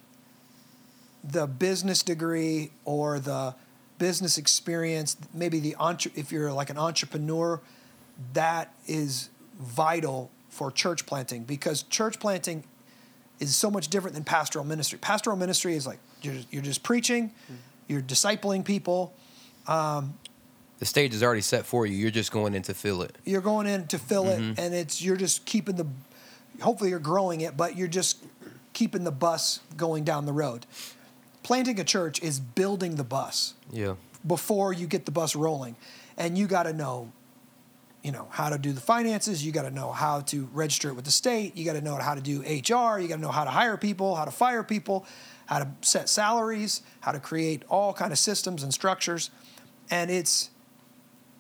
the 1.24 1.46
business 1.46 2.02
degree 2.02 2.70
or 2.84 3.18
the 3.18 3.54
business 3.98 4.38
experience, 4.38 5.16
maybe 5.32 5.60
the 5.60 5.74
entre- 5.76 6.12
if 6.16 6.32
you're 6.32 6.52
like 6.52 6.70
an 6.70 6.78
entrepreneur, 6.78 7.60
that 8.32 8.74
is 8.86 9.30
vital 9.58 10.30
for 10.48 10.70
church 10.70 11.06
planting 11.06 11.44
because 11.44 11.84
church 11.84 12.18
planting 12.18 12.64
is 13.40 13.54
so 13.56 13.70
much 13.70 13.88
different 13.88 14.14
than 14.14 14.24
pastoral 14.24 14.64
ministry. 14.64 14.98
Pastoral 14.98 15.36
ministry 15.36 15.74
is 15.74 15.86
like 15.86 15.98
you're, 16.20 16.34
you're 16.50 16.62
just 16.62 16.82
preaching, 16.82 17.28
mm-hmm. 17.28 17.54
you're 17.88 18.02
discipling 18.02 18.64
people, 18.64 19.14
um, 19.66 20.14
The 20.78 20.86
stage 20.86 21.14
is 21.14 21.22
already 21.22 21.40
set 21.42 21.64
for 21.66 21.86
you. 21.86 21.96
You're 21.96 22.10
just 22.10 22.32
going 22.32 22.54
in 22.54 22.62
to 22.62 22.74
fill 22.74 23.02
it. 23.02 23.16
you're 23.24 23.40
going 23.40 23.66
in 23.66 23.86
to 23.88 23.98
fill 23.98 24.28
it, 24.28 24.40
mm-hmm. 24.40 24.60
and 24.60 24.74
it's 24.74 25.02
you're 25.02 25.16
just 25.16 25.44
keeping 25.44 25.76
the. 25.76 25.86
Hopefully, 26.60 26.90
you're 26.90 26.98
growing 26.98 27.40
it, 27.40 27.56
but 27.56 27.76
you're 27.76 27.88
just 27.88 28.24
keeping 28.72 29.04
the 29.04 29.12
bus 29.12 29.60
going 29.76 30.04
down 30.04 30.26
the 30.26 30.32
road. 30.32 30.66
Planting 31.42 31.78
a 31.80 31.84
church 31.84 32.22
is 32.22 32.38
building 32.40 32.96
the 32.96 33.04
bus 33.04 33.54
Yeah. 33.70 33.94
before 34.26 34.72
you 34.72 34.86
get 34.86 35.04
the 35.06 35.10
bus 35.12 35.34
rolling, 35.34 35.76
and 36.16 36.38
you 36.38 36.46
got 36.46 36.64
to 36.64 36.72
know, 36.72 37.10
you 38.02 38.12
know, 38.12 38.28
how 38.30 38.48
to 38.48 38.58
do 38.58 38.72
the 38.72 38.80
finances. 38.80 39.44
You 39.44 39.50
got 39.52 39.62
to 39.62 39.70
know 39.70 39.92
how 39.92 40.20
to 40.22 40.48
register 40.52 40.88
it 40.88 40.94
with 40.94 41.04
the 41.04 41.10
state. 41.10 41.56
You 41.56 41.64
got 41.64 41.72
to 41.74 41.80
know 41.80 41.96
how 41.96 42.14
to 42.14 42.20
do 42.20 42.40
HR. 42.42 42.98
You 43.00 43.08
got 43.08 43.16
to 43.16 43.20
know 43.20 43.30
how 43.32 43.44
to 43.44 43.50
hire 43.50 43.76
people, 43.76 44.14
how 44.14 44.24
to 44.24 44.30
fire 44.30 44.62
people, 44.62 45.04
how 45.46 45.58
to 45.58 45.68
set 45.82 46.08
salaries, 46.08 46.82
how 47.00 47.12
to 47.12 47.20
create 47.20 47.62
all 47.68 47.92
kind 47.92 48.12
of 48.12 48.18
systems 48.18 48.62
and 48.62 48.72
structures, 48.72 49.30
and 49.90 50.10
it's 50.10 50.50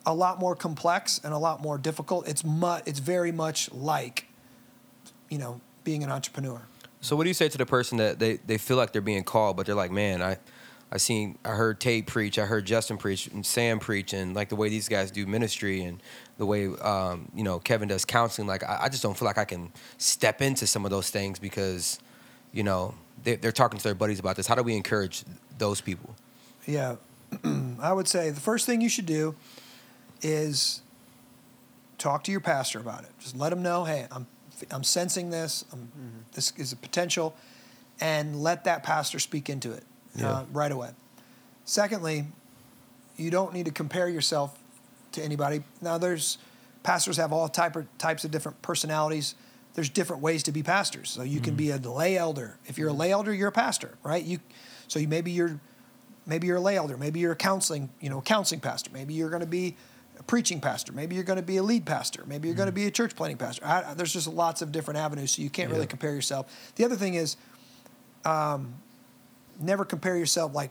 a 0.04 0.12
lot 0.12 0.40
more 0.40 0.56
complex 0.56 1.20
and 1.22 1.32
a 1.32 1.38
lot 1.38 1.62
more 1.62 1.78
difficult. 1.78 2.26
It's 2.26 2.44
mu- 2.44 2.80
it's 2.84 2.98
very 2.98 3.30
much 3.30 3.70
like, 3.72 4.26
you 5.30 5.38
know, 5.38 5.60
being 5.84 6.02
an 6.02 6.10
entrepreneur. 6.10 6.60
So 7.02 7.16
what 7.16 7.24
do 7.24 7.30
you 7.30 7.34
say 7.34 7.48
to 7.48 7.58
the 7.58 7.66
person 7.66 7.98
that 7.98 8.20
they, 8.20 8.36
they 8.36 8.58
feel 8.58 8.76
like 8.76 8.92
they're 8.92 9.02
being 9.02 9.24
called, 9.24 9.56
but 9.56 9.66
they're 9.66 9.74
like, 9.74 9.90
man, 9.90 10.22
I, 10.22 10.38
I 10.92 10.98
seen, 10.98 11.36
I 11.44 11.48
heard 11.48 11.80
Tate 11.80 12.06
preach, 12.06 12.38
I 12.38 12.46
heard 12.46 12.64
Justin 12.64 12.96
preach, 12.96 13.26
and 13.26 13.44
Sam 13.44 13.80
preach, 13.80 14.12
and 14.12 14.36
like 14.36 14.48
the 14.48 14.56
way 14.56 14.68
these 14.68 14.88
guys 14.88 15.10
do 15.10 15.26
ministry, 15.26 15.82
and 15.82 16.00
the 16.38 16.46
way 16.46 16.66
um, 16.66 17.28
you 17.34 17.42
know 17.42 17.58
Kevin 17.58 17.88
does 17.88 18.04
counseling. 18.04 18.46
Like 18.46 18.62
I, 18.62 18.82
I 18.82 18.88
just 18.88 19.02
don't 19.02 19.18
feel 19.18 19.26
like 19.26 19.36
I 19.38 19.44
can 19.44 19.72
step 19.98 20.40
into 20.40 20.64
some 20.66 20.84
of 20.84 20.92
those 20.92 21.10
things 21.10 21.40
because, 21.40 21.98
you 22.52 22.62
know, 22.62 22.94
they, 23.24 23.34
they're 23.34 23.50
talking 23.50 23.78
to 23.78 23.84
their 23.84 23.96
buddies 23.96 24.20
about 24.20 24.36
this. 24.36 24.46
How 24.46 24.54
do 24.54 24.62
we 24.62 24.76
encourage 24.76 25.24
those 25.58 25.80
people? 25.80 26.14
Yeah, 26.66 26.96
I 27.80 27.92
would 27.92 28.06
say 28.06 28.30
the 28.30 28.40
first 28.40 28.64
thing 28.64 28.80
you 28.80 28.88
should 28.88 29.06
do 29.06 29.34
is 30.20 30.82
talk 31.98 32.22
to 32.24 32.30
your 32.30 32.40
pastor 32.40 32.78
about 32.78 33.02
it. 33.02 33.10
Just 33.18 33.36
let 33.36 33.52
him 33.52 33.60
know, 33.60 33.84
hey, 33.84 34.06
I'm 34.12 34.28
I'm 34.70 34.84
sensing 34.84 35.30
this. 35.30 35.64
I'm, 35.72 35.90
This 36.32 36.52
is 36.56 36.72
a 36.72 36.76
potential, 36.76 37.34
and 38.00 38.42
let 38.42 38.64
that 38.64 38.82
pastor 38.82 39.18
speak 39.18 39.48
into 39.50 39.72
it 39.72 39.84
Yeah. 40.16 40.30
uh, 40.30 40.44
right 40.52 40.72
away. 40.72 40.90
Secondly, 41.64 42.26
you 43.16 43.30
don't 43.30 43.52
need 43.52 43.66
to 43.66 43.72
compare 43.72 44.08
yourself 44.08 44.58
to 45.12 45.22
anybody. 45.22 45.62
Now, 45.80 45.98
there's 45.98 46.38
pastors 46.82 47.16
have 47.16 47.32
all 47.32 47.48
type 47.48 47.76
of, 47.76 47.86
types 47.98 48.24
of 48.24 48.30
different 48.30 48.60
personalities. 48.62 49.34
There's 49.74 49.88
different 49.88 50.22
ways 50.22 50.42
to 50.44 50.52
be 50.52 50.62
pastors. 50.62 51.10
So 51.10 51.22
you 51.22 51.40
can 51.40 51.54
be 51.54 51.66
mm-hmm. 51.66 51.86
a 51.86 51.94
lay 51.94 52.16
elder. 52.16 52.58
If 52.66 52.78
you're 52.78 52.88
a 52.88 52.94
lay 52.94 53.12
elder, 53.12 53.32
you're 53.32 53.48
a 53.48 53.52
pastor, 53.52 53.94
right? 54.02 54.22
You, 54.22 54.40
so 54.88 54.98
you, 54.98 55.08
maybe 55.08 55.30
you're 55.30 55.60
maybe 56.26 56.46
you're 56.46 56.58
a 56.58 56.60
lay 56.60 56.76
elder. 56.76 56.96
Maybe 56.96 57.20
you're 57.20 57.32
a 57.32 57.36
counseling, 57.36 57.90
you 58.00 58.10
know, 58.10 58.20
counseling 58.20 58.60
pastor. 58.60 58.90
Maybe 58.92 59.14
you're 59.14 59.30
going 59.30 59.40
to 59.40 59.46
be 59.46 59.76
a 60.22 60.26
preaching 60.26 60.60
pastor. 60.60 60.92
Maybe 60.92 61.14
you're 61.14 61.24
going 61.24 61.38
to 61.38 61.42
be 61.42 61.56
a 61.56 61.62
lead 61.62 61.84
pastor. 61.84 62.24
Maybe 62.26 62.48
you're 62.48 62.56
going 62.56 62.68
to 62.68 62.72
mm. 62.72 62.76
be 62.76 62.86
a 62.86 62.90
church 62.90 63.16
planting 63.16 63.38
pastor. 63.38 63.66
I, 63.66 63.94
there's 63.94 64.12
just 64.12 64.28
lots 64.28 64.62
of 64.62 64.72
different 64.72 64.98
avenues, 64.98 65.32
so 65.32 65.42
you 65.42 65.50
can't 65.50 65.70
really 65.70 65.86
compare 65.86 66.14
yourself. 66.14 66.72
The 66.76 66.84
other 66.84 66.96
thing 66.96 67.14
is, 67.14 67.36
um, 68.24 68.74
never 69.60 69.84
compare 69.84 70.16
yourself 70.16 70.54
like 70.54 70.70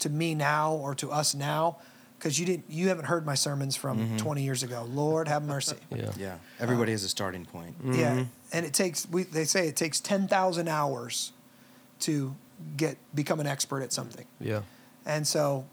to 0.00 0.10
me 0.10 0.34
now 0.34 0.74
or 0.74 0.94
to 0.96 1.10
us 1.10 1.34
now, 1.34 1.78
because 2.18 2.38
you 2.38 2.46
didn't, 2.46 2.66
you 2.68 2.88
haven't 2.88 3.06
heard 3.06 3.24
my 3.24 3.34
sermons 3.34 3.76
from 3.76 3.98
mm-hmm. 3.98 4.16
20 4.18 4.42
years 4.42 4.62
ago. 4.62 4.86
Lord 4.90 5.26
have 5.28 5.42
mercy. 5.42 5.76
Yeah. 5.90 6.12
Yeah. 6.18 6.34
Everybody 6.58 6.92
has 6.92 7.02
a 7.04 7.08
starting 7.08 7.44
point. 7.44 7.78
Mm-hmm. 7.78 7.98
Yeah, 7.98 8.24
and 8.52 8.66
it 8.66 8.74
takes 8.74 9.08
we 9.08 9.24
they 9.24 9.44
say 9.44 9.68
it 9.68 9.76
takes 9.76 10.00
ten 10.00 10.28
thousand 10.28 10.68
hours 10.68 11.32
to 12.00 12.34
get 12.76 12.96
become 13.14 13.40
an 13.40 13.46
expert 13.46 13.82
at 13.82 13.92
something, 13.92 14.26
Yeah. 14.38 14.62
and 15.04 15.26
so 15.26 15.66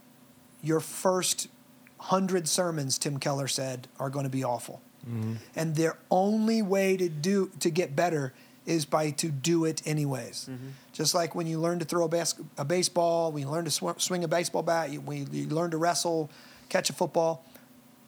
your 0.62 0.80
first 0.80 1.50
hundred 1.98 2.48
sermons, 2.48 2.98
Tim 2.98 3.20
Keller 3.20 3.48
said, 3.48 3.88
are 4.00 4.10
going 4.10 4.26
to 4.26 4.30
be 4.30 4.44
awful, 4.44 4.82
mm-hmm. 5.08 5.34
and 5.56 5.76
their 5.76 5.98
only 6.10 6.62
way 6.62 6.98
to 6.98 7.10
do 7.10 7.52
to 7.60 7.70
get 7.70 7.96
better 7.96 8.34
is 8.66 8.86
by 8.86 9.12
to 9.12 9.30
do 9.30 9.64
it 9.64 9.82
anyways. 9.86 10.50
Mm-hmm. 10.52 10.68
Just 10.92 11.16
like 11.16 11.36
when 11.36 11.48
you 11.48 11.58
learn 11.60 11.80
to 11.80 11.86
throw 11.86 12.04
a, 12.06 12.10
bas- 12.10 12.36
a 12.58 12.66
baseball, 12.66 13.32
when 13.32 13.44
you 13.44 13.50
learn 13.50 13.64
to 13.64 13.72
sw- 13.72 13.98
swing 13.98 14.24
a 14.26 14.28
baseball 14.28 14.62
bat, 14.62 14.92
you, 14.92 15.00
when 15.00 15.32
you 15.32 15.48
learn 15.48 15.72
to 15.72 15.78
wrestle, 15.78 16.30
catch 16.68 16.90
a 16.90 16.94
football, 16.94 17.46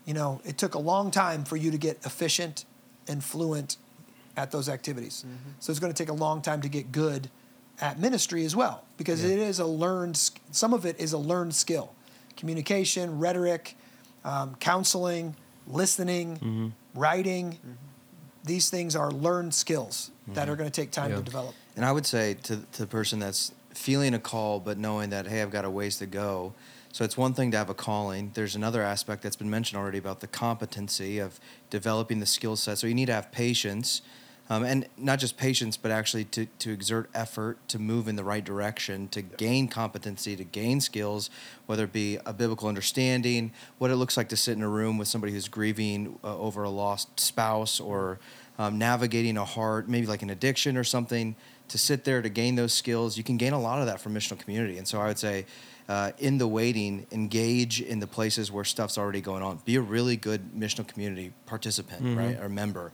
you 0.06 0.14
know, 0.14 0.42
it 0.44 0.58
took 0.58 0.76
a 0.76 0.80
long 0.80 1.12
time 1.12 1.46
for 1.46 1.56
you 1.56 1.72
to 1.72 1.78
get 1.78 2.06
efficient 2.06 2.66
and 3.08 3.24
fluent 3.24 3.78
at 4.36 4.52
those 4.52 4.68
activities. 4.68 5.24
Mm-hmm. 5.26 5.52
So 5.60 5.72
it's 5.72 5.80
going 5.80 5.94
to 5.94 5.98
take 5.98 6.10
a 6.10 6.18
long 6.18 6.42
time 6.42 6.62
to 6.62 6.70
get 6.70 6.92
good 6.92 7.30
at 7.80 7.98
ministry 7.98 8.44
as 8.44 8.54
well, 8.54 8.84
because 8.98 9.24
it 9.24 9.40
is 9.40 9.60
a 9.60 9.66
learned. 9.66 10.18
Some 10.52 10.74
of 10.74 10.86
it 10.86 11.00
is 11.00 11.14
a 11.14 11.18
learned 11.18 11.56
skill: 11.56 11.94
communication, 12.36 13.18
rhetoric, 13.18 13.78
um, 14.24 14.56
counseling, 14.60 15.36
listening, 15.68 16.36
mm-hmm. 16.38 16.68
writing. 16.94 17.54
Mm-hmm. 17.54 17.72
These 18.44 18.70
things 18.70 18.96
are 18.96 19.12
learned 19.12 19.54
skills 19.54 20.12
that 20.30 20.48
are 20.48 20.54
mm-hmm. 20.54 20.60
going 20.60 20.72
to 20.72 20.82
take 20.82 20.92
time 20.92 21.12
Yeah. 21.12 21.18
to 21.18 21.24
develop. 21.24 21.56
And 21.76 21.86
I 21.86 21.92
would 21.92 22.06
say 22.06 22.36
to, 22.44 22.58
to 22.58 22.82
the 22.82 22.88
person 22.88 23.20
that's 23.20 23.52
feeling 23.74 24.14
a 24.14 24.20
call, 24.20 24.60
but 24.60 24.78
knowing 24.78 25.10
that, 25.12 25.28
hey, 25.28 25.42
I've 25.42 25.52
got 25.52 25.66
a 25.66 25.70
ways 25.70 25.98
to 25.98 26.06
go. 26.06 26.54
So 26.92 27.06
it's 27.06 27.16
one 27.16 27.34
thing 27.34 27.52
to 27.52 27.58
have 27.58 27.70
a 27.70 27.74
calling. 27.76 28.32
There's 28.34 28.56
another 28.56 28.82
aspect 28.82 29.22
that's 29.22 29.36
been 29.36 29.50
mentioned 29.50 29.80
already 29.80 30.00
about 30.00 30.22
the 30.22 30.28
competency 30.28 31.20
of 31.20 31.40
developing 31.70 32.20
the 32.20 32.26
skill 32.26 32.56
set. 32.56 32.80
So 32.80 32.88
you 32.88 32.96
need 32.96 33.06
to 33.06 33.14
have 33.14 33.32
patience. 33.32 34.02
Um, 34.52 34.64
and 34.64 34.88
not 34.98 35.20
just 35.20 35.38
patience, 35.38 35.78
but 35.78 35.92
actually 35.92 36.26
to, 36.26 36.48
to 36.48 36.72
exert 36.72 37.10
effort 37.14 37.60
to 37.68 37.78
move 37.78 38.08
in 38.08 38.16
the 38.16 38.24
right 38.24 38.44
direction, 38.44 39.08
to 39.10 39.22
gain 39.22 39.68
competency, 39.68 40.36
to 40.36 40.44
gain 40.44 40.82
skills, 40.82 41.30
whether 41.68 41.84
it 41.84 41.94
be 41.94 42.18
a 42.26 42.34
biblical 42.34 42.68
understanding, 42.68 43.52
what 43.78 43.92
it 43.92 43.96
looks 43.98 44.18
like 44.18 44.28
to 44.30 44.36
sit 44.36 44.58
in 44.58 44.64
a 44.64 44.68
room 44.68 44.98
with 44.98 45.08
somebody 45.08 45.34
who's 45.34 45.48
grieving 45.48 46.18
uh, 46.24 46.36
over 46.36 46.64
a 46.64 46.70
lost 46.70 47.20
spouse, 47.20 47.80
or 47.80 48.18
um, 48.58 48.80
navigating 48.80 49.38
a 49.38 49.46
hard, 49.46 49.88
maybe 49.88 50.08
like 50.08 50.24
an 50.24 50.32
addiction 50.32 50.78
or 50.78 50.84
something, 50.84 51.36
to 51.68 51.78
sit 51.78 52.04
there 52.04 52.22
to 52.22 52.30
gain 52.30 52.56
those 52.56 52.74
skills. 52.74 53.18
You 53.18 53.24
can 53.24 53.38
gain 53.38 53.54
a 53.54 53.60
lot 53.60 53.80
of 53.80 53.86
that 53.86 54.02
from 54.02 54.16
missional 54.16 54.40
community. 54.40 54.80
And 54.80 54.88
so 54.88 55.00
I 55.00 55.08
would 55.08 55.20
say, 55.20 55.46
uh, 55.88 56.12
in 56.18 56.38
the 56.38 56.48
waiting, 56.48 57.08
engage 57.12 57.82
in 57.82 58.00
the 58.00 58.08
places 58.08 58.52
where 58.52 58.64
stuff's 58.64 58.98
already 58.98 59.22
going 59.22 59.44
on. 59.44 59.60
Be 59.66 59.76
a 59.76 59.82
really 59.82 60.18
good 60.18 60.52
missional 60.54 60.88
community 60.88 61.34
participant, 61.46 62.18
right, 62.18 62.40
or 62.40 62.50
member, 62.50 62.92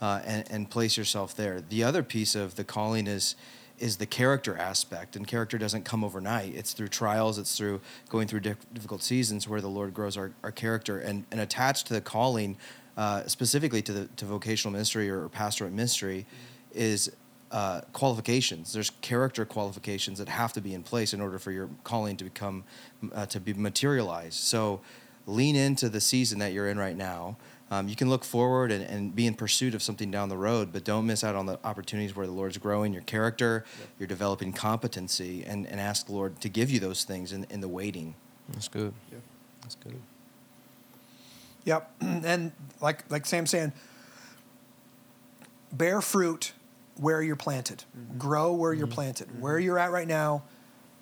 uh, 0.00 0.20
and, 0.24 0.50
and 0.50 0.70
place 0.70 0.96
yourself 0.96 1.34
there. 1.34 1.60
The 1.60 1.84
other 1.84 2.02
piece 2.02 2.34
of 2.34 2.56
the 2.56 2.64
calling 2.64 3.06
is 3.06 3.36
is 3.78 3.98
the 3.98 4.06
character 4.06 4.56
aspect, 4.56 5.14
and 5.14 5.24
character 5.26 5.56
doesn't 5.56 5.84
come 5.84 6.02
overnight. 6.02 6.52
It's 6.52 6.72
through 6.72 6.88
trials, 6.88 7.38
it's 7.38 7.56
through 7.56 7.80
going 8.08 8.26
through 8.26 8.40
difficult 8.40 9.02
seasons 9.02 9.48
where 9.48 9.60
the 9.60 9.68
Lord 9.68 9.94
grows 9.94 10.16
our, 10.16 10.32
our 10.42 10.50
character, 10.50 10.98
and 10.98 11.24
and 11.30 11.40
attached 11.40 11.86
to 11.86 11.94
the 11.94 12.00
calling, 12.00 12.56
uh, 12.96 13.26
specifically 13.26 13.82
to 13.82 13.92
the 13.92 14.06
to 14.16 14.24
vocational 14.24 14.72
ministry 14.72 15.08
or 15.08 15.28
pastorate 15.28 15.72
ministry, 15.72 16.26
is 16.72 17.12
uh, 17.50 17.80
qualifications. 17.92 18.72
There's 18.72 18.90
character 19.00 19.44
qualifications 19.44 20.18
that 20.18 20.28
have 20.28 20.52
to 20.54 20.60
be 20.60 20.74
in 20.74 20.82
place 20.82 21.14
in 21.14 21.20
order 21.20 21.38
for 21.38 21.52
your 21.52 21.70
calling 21.84 22.16
to 22.16 22.24
become 22.24 22.64
uh, 23.14 23.26
to 23.26 23.40
be 23.40 23.54
materialized. 23.54 24.34
So 24.34 24.80
lean 25.26 25.56
into 25.56 25.88
the 25.88 26.00
season 26.00 26.38
that 26.40 26.52
you're 26.52 26.68
in 26.68 26.78
right 26.78 26.96
now. 26.96 27.36
Um, 27.70 27.88
you 27.88 27.96
can 27.96 28.08
look 28.08 28.24
forward 28.24 28.72
and, 28.72 28.82
and 28.84 29.14
be 29.14 29.26
in 29.26 29.34
pursuit 29.34 29.74
of 29.74 29.82
something 29.82 30.10
down 30.10 30.30
the 30.30 30.36
road, 30.38 30.72
but 30.72 30.84
don't 30.84 31.06
miss 31.06 31.22
out 31.22 31.36
on 31.36 31.46
the 31.46 31.58
opportunities 31.64 32.16
where 32.16 32.26
the 32.26 32.32
Lord's 32.32 32.56
growing 32.56 32.92
your 32.94 33.02
character, 33.02 33.64
you're 33.98 34.06
developing 34.06 34.52
competency, 34.52 35.44
and, 35.44 35.66
and 35.66 35.78
ask 35.78 36.06
the 36.06 36.12
Lord 36.12 36.40
to 36.40 36.48
give 36.48 36.70
you 36.70 36.80
those 36.80 37.04
things 37.04 37.32
in, 37.32 37.46
in 37.50 37.60
the 37.60 37.68
waiting. 37.68 38.14
That's 38.48 38.68
good. 38.68 38.94
Yeah. 39.12 39.18
That's 39.60 39.74
good. 39.74 40.00
Yep. 41.64 41.90
And 42.24 42.52
like 42.80 43.04
like 43.10 43.26
Sam's 43.26 43.50
saying, 43.50 43.72
bear 45.72 46.00
fruit 46.00 46.52
where 46.96 47.22
you're 47.22 47.36
planted. 47.36 47.84
Mm-hmm. 47.96 48.18
Grow 48.18 48.52
where 48.52 48.72
you're 48.72 48.86
mm-hmm. 48.86 48.94
planted. 48.94 49.28
Mm-hmm. 49.28 49.40
Where 49.40 49.58
you're 49.58 49.78
at 49.78 49.90
right 49.90 50.08
now, 50.08 50.42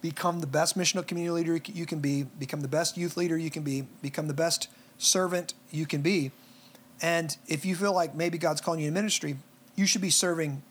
become 0.01 0.41
the 0.41 0.47
best 0.47 0.77
missional 0.77 1.07
community 1.07 1.31
leader 1.31 1.61
you 1.73 1.87
can 1.87 2.01
be, 2.01 2.25
become 2.25 2.61
the 2.61 2.69
best 2.69 2.97
youth 2.97 3.17
leader 3.17 3.39
you 3.39 3.51
can 3.51 3.63
be, 3.63 3.87
become 4.03 4.29
the 4.29 4.35
best 4.35 4.69
servant 4.99 5.55
you 5.71 5.87
can 5.87 6.03
be. 6.03 6.33
And 7.03 7.37
if 7.47 7.65
you 7.65 7.77
feel 7.77 7.93
like 7.95 8.15
maybe 8.15 8.39
God's 8.39 8.61
calling 8.61 8.81
you 8.81 8.87
to 8.87 8.93
ministry, 8.95 9.37
you 9.75 9.87
should 9.87 10.01
be 10.01 10.11
serving 10.11 10.63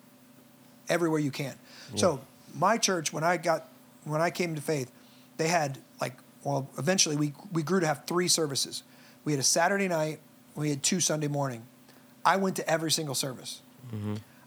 everywhere 0.90 1.20
you 1.20 1.32
can. 1.32 1.56
So 1.96 2.20
my 2.54 2.78
church, 2.78 3.14
when 3.14 3.24
I 3.24 3.38
got 3.38 3.68
when 4.06 4.22
I 4.22 4.30
came 4.32 4.56
to 4.56 4.62
faith, 4.62 4.92
they 5.38 5.48
had 5.48 5.78
like 6.02 6.14
well, 6.44 6.68
eventually 6.78 7.16
we 7.16 7.34
we 7.52 7.62
grew 7.64 7.80
to 7.80 7.88
have 7.88 8.06
three 8.06 8.28
services. 8.28 8.84
We 9.24 9.34
had 9.34 9.40
a 9.40 9.44
Saturday 9.44 9.88
night, 9.88 10.20
we 10.56 10.70
had 10.70 10.82
two 10.84 11.00
Sunday 11.00 11.28
morning. 11.28 11.64
I 12.24 12.38
went 12.38 12.56
to 12.56 12.68
every 12.70 12.92
single 12.92 13.16
service. 13.16 13.62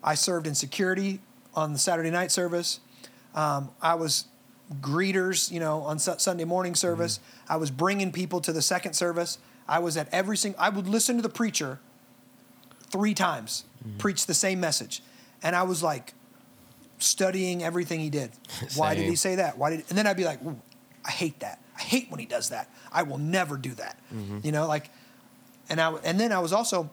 I 0.02 0.14
served 0.14 0.46
in 0.46 0.54
security 0.54 1.20
on 1.54 1.72
the 1.72 1.78
Saturday 1.78 2.10
night 2.10 2.30
service. 2.32 2.80
Um, 3.34 3.70
I 3.80 3.94
was 3.94 4.24
greeters, 4.80 5.50
you 5.50 5.60
know, 5.60 5.82
on 5.82 5.98
Su- 5.98 6.18
Sunday 6.18 6.44
morning 6.44 6.74
service. 6.74 7.20
I 7.48 7.56
was 7.56 7.70
bringing 7.70 8.12
people 8.12 8.40
to 8.42 8.52
the 8.52 8.62
second 8.62 8.94
service. 8.94 9.38
I 9.68 9.78
was 9.80 9.96
at 9.96 10.08
every 10.12 10.36
single. 10.36 10.60
I 10.60 10.70
would 10.70 10.88
listen 10.88 11.16
to 11.16 11.22
the 11.22 11.28
preacher 11.28 11.78
three 12.90 13.14
times, 13.14 13.64
mm-hmm. 13.86 13.98
preach 13.98 14.26
the 14.26 14.34
same 14.34 14.60
message. 14.60 15.02
And 15.42 15.54
I 15.54 15.62
was 15.62 15.82
like 15.82 16.14
studying 16.98 17.62
everything 17.62 18.00
he 18.00 18.10
did. 18.10 18.30
Why 18.76 18.94
did 18.94 19.04
he 19.04 19.16
say 19.16 19.36
that? 19.36 19.58
Why 19.58 19.70
did 19.70 19.84
and 19.88 19.98
then 19.98 20.06
I'd 20.06 20.16
be 20.16 20.24
like, 20.24 20.40
I 21.04 21.10
hate 21.10 21.40
that. 21.40 21.60
I 21.76 21.82
hate 21.82 22.10
when 22.10 22.18
he 22.18 22.26
does 22.26 22.48
that. 22.48 22.70
I 22.90 23.02
will 23.02 23.18
never 23.18 23.56
do 23.56 23.74
that. 23.74 23.98
Mm-hmm. 24.12 24.40
You 24.42 24.52
know, 24.52 24.66
like 24.66 24.90
and 25.68 25.80
I 25.80 25.92
and 26.04 26.18
then 26.18 26.32
I 26.32 26.38
was 26.40 26.52
also 26.52 26.90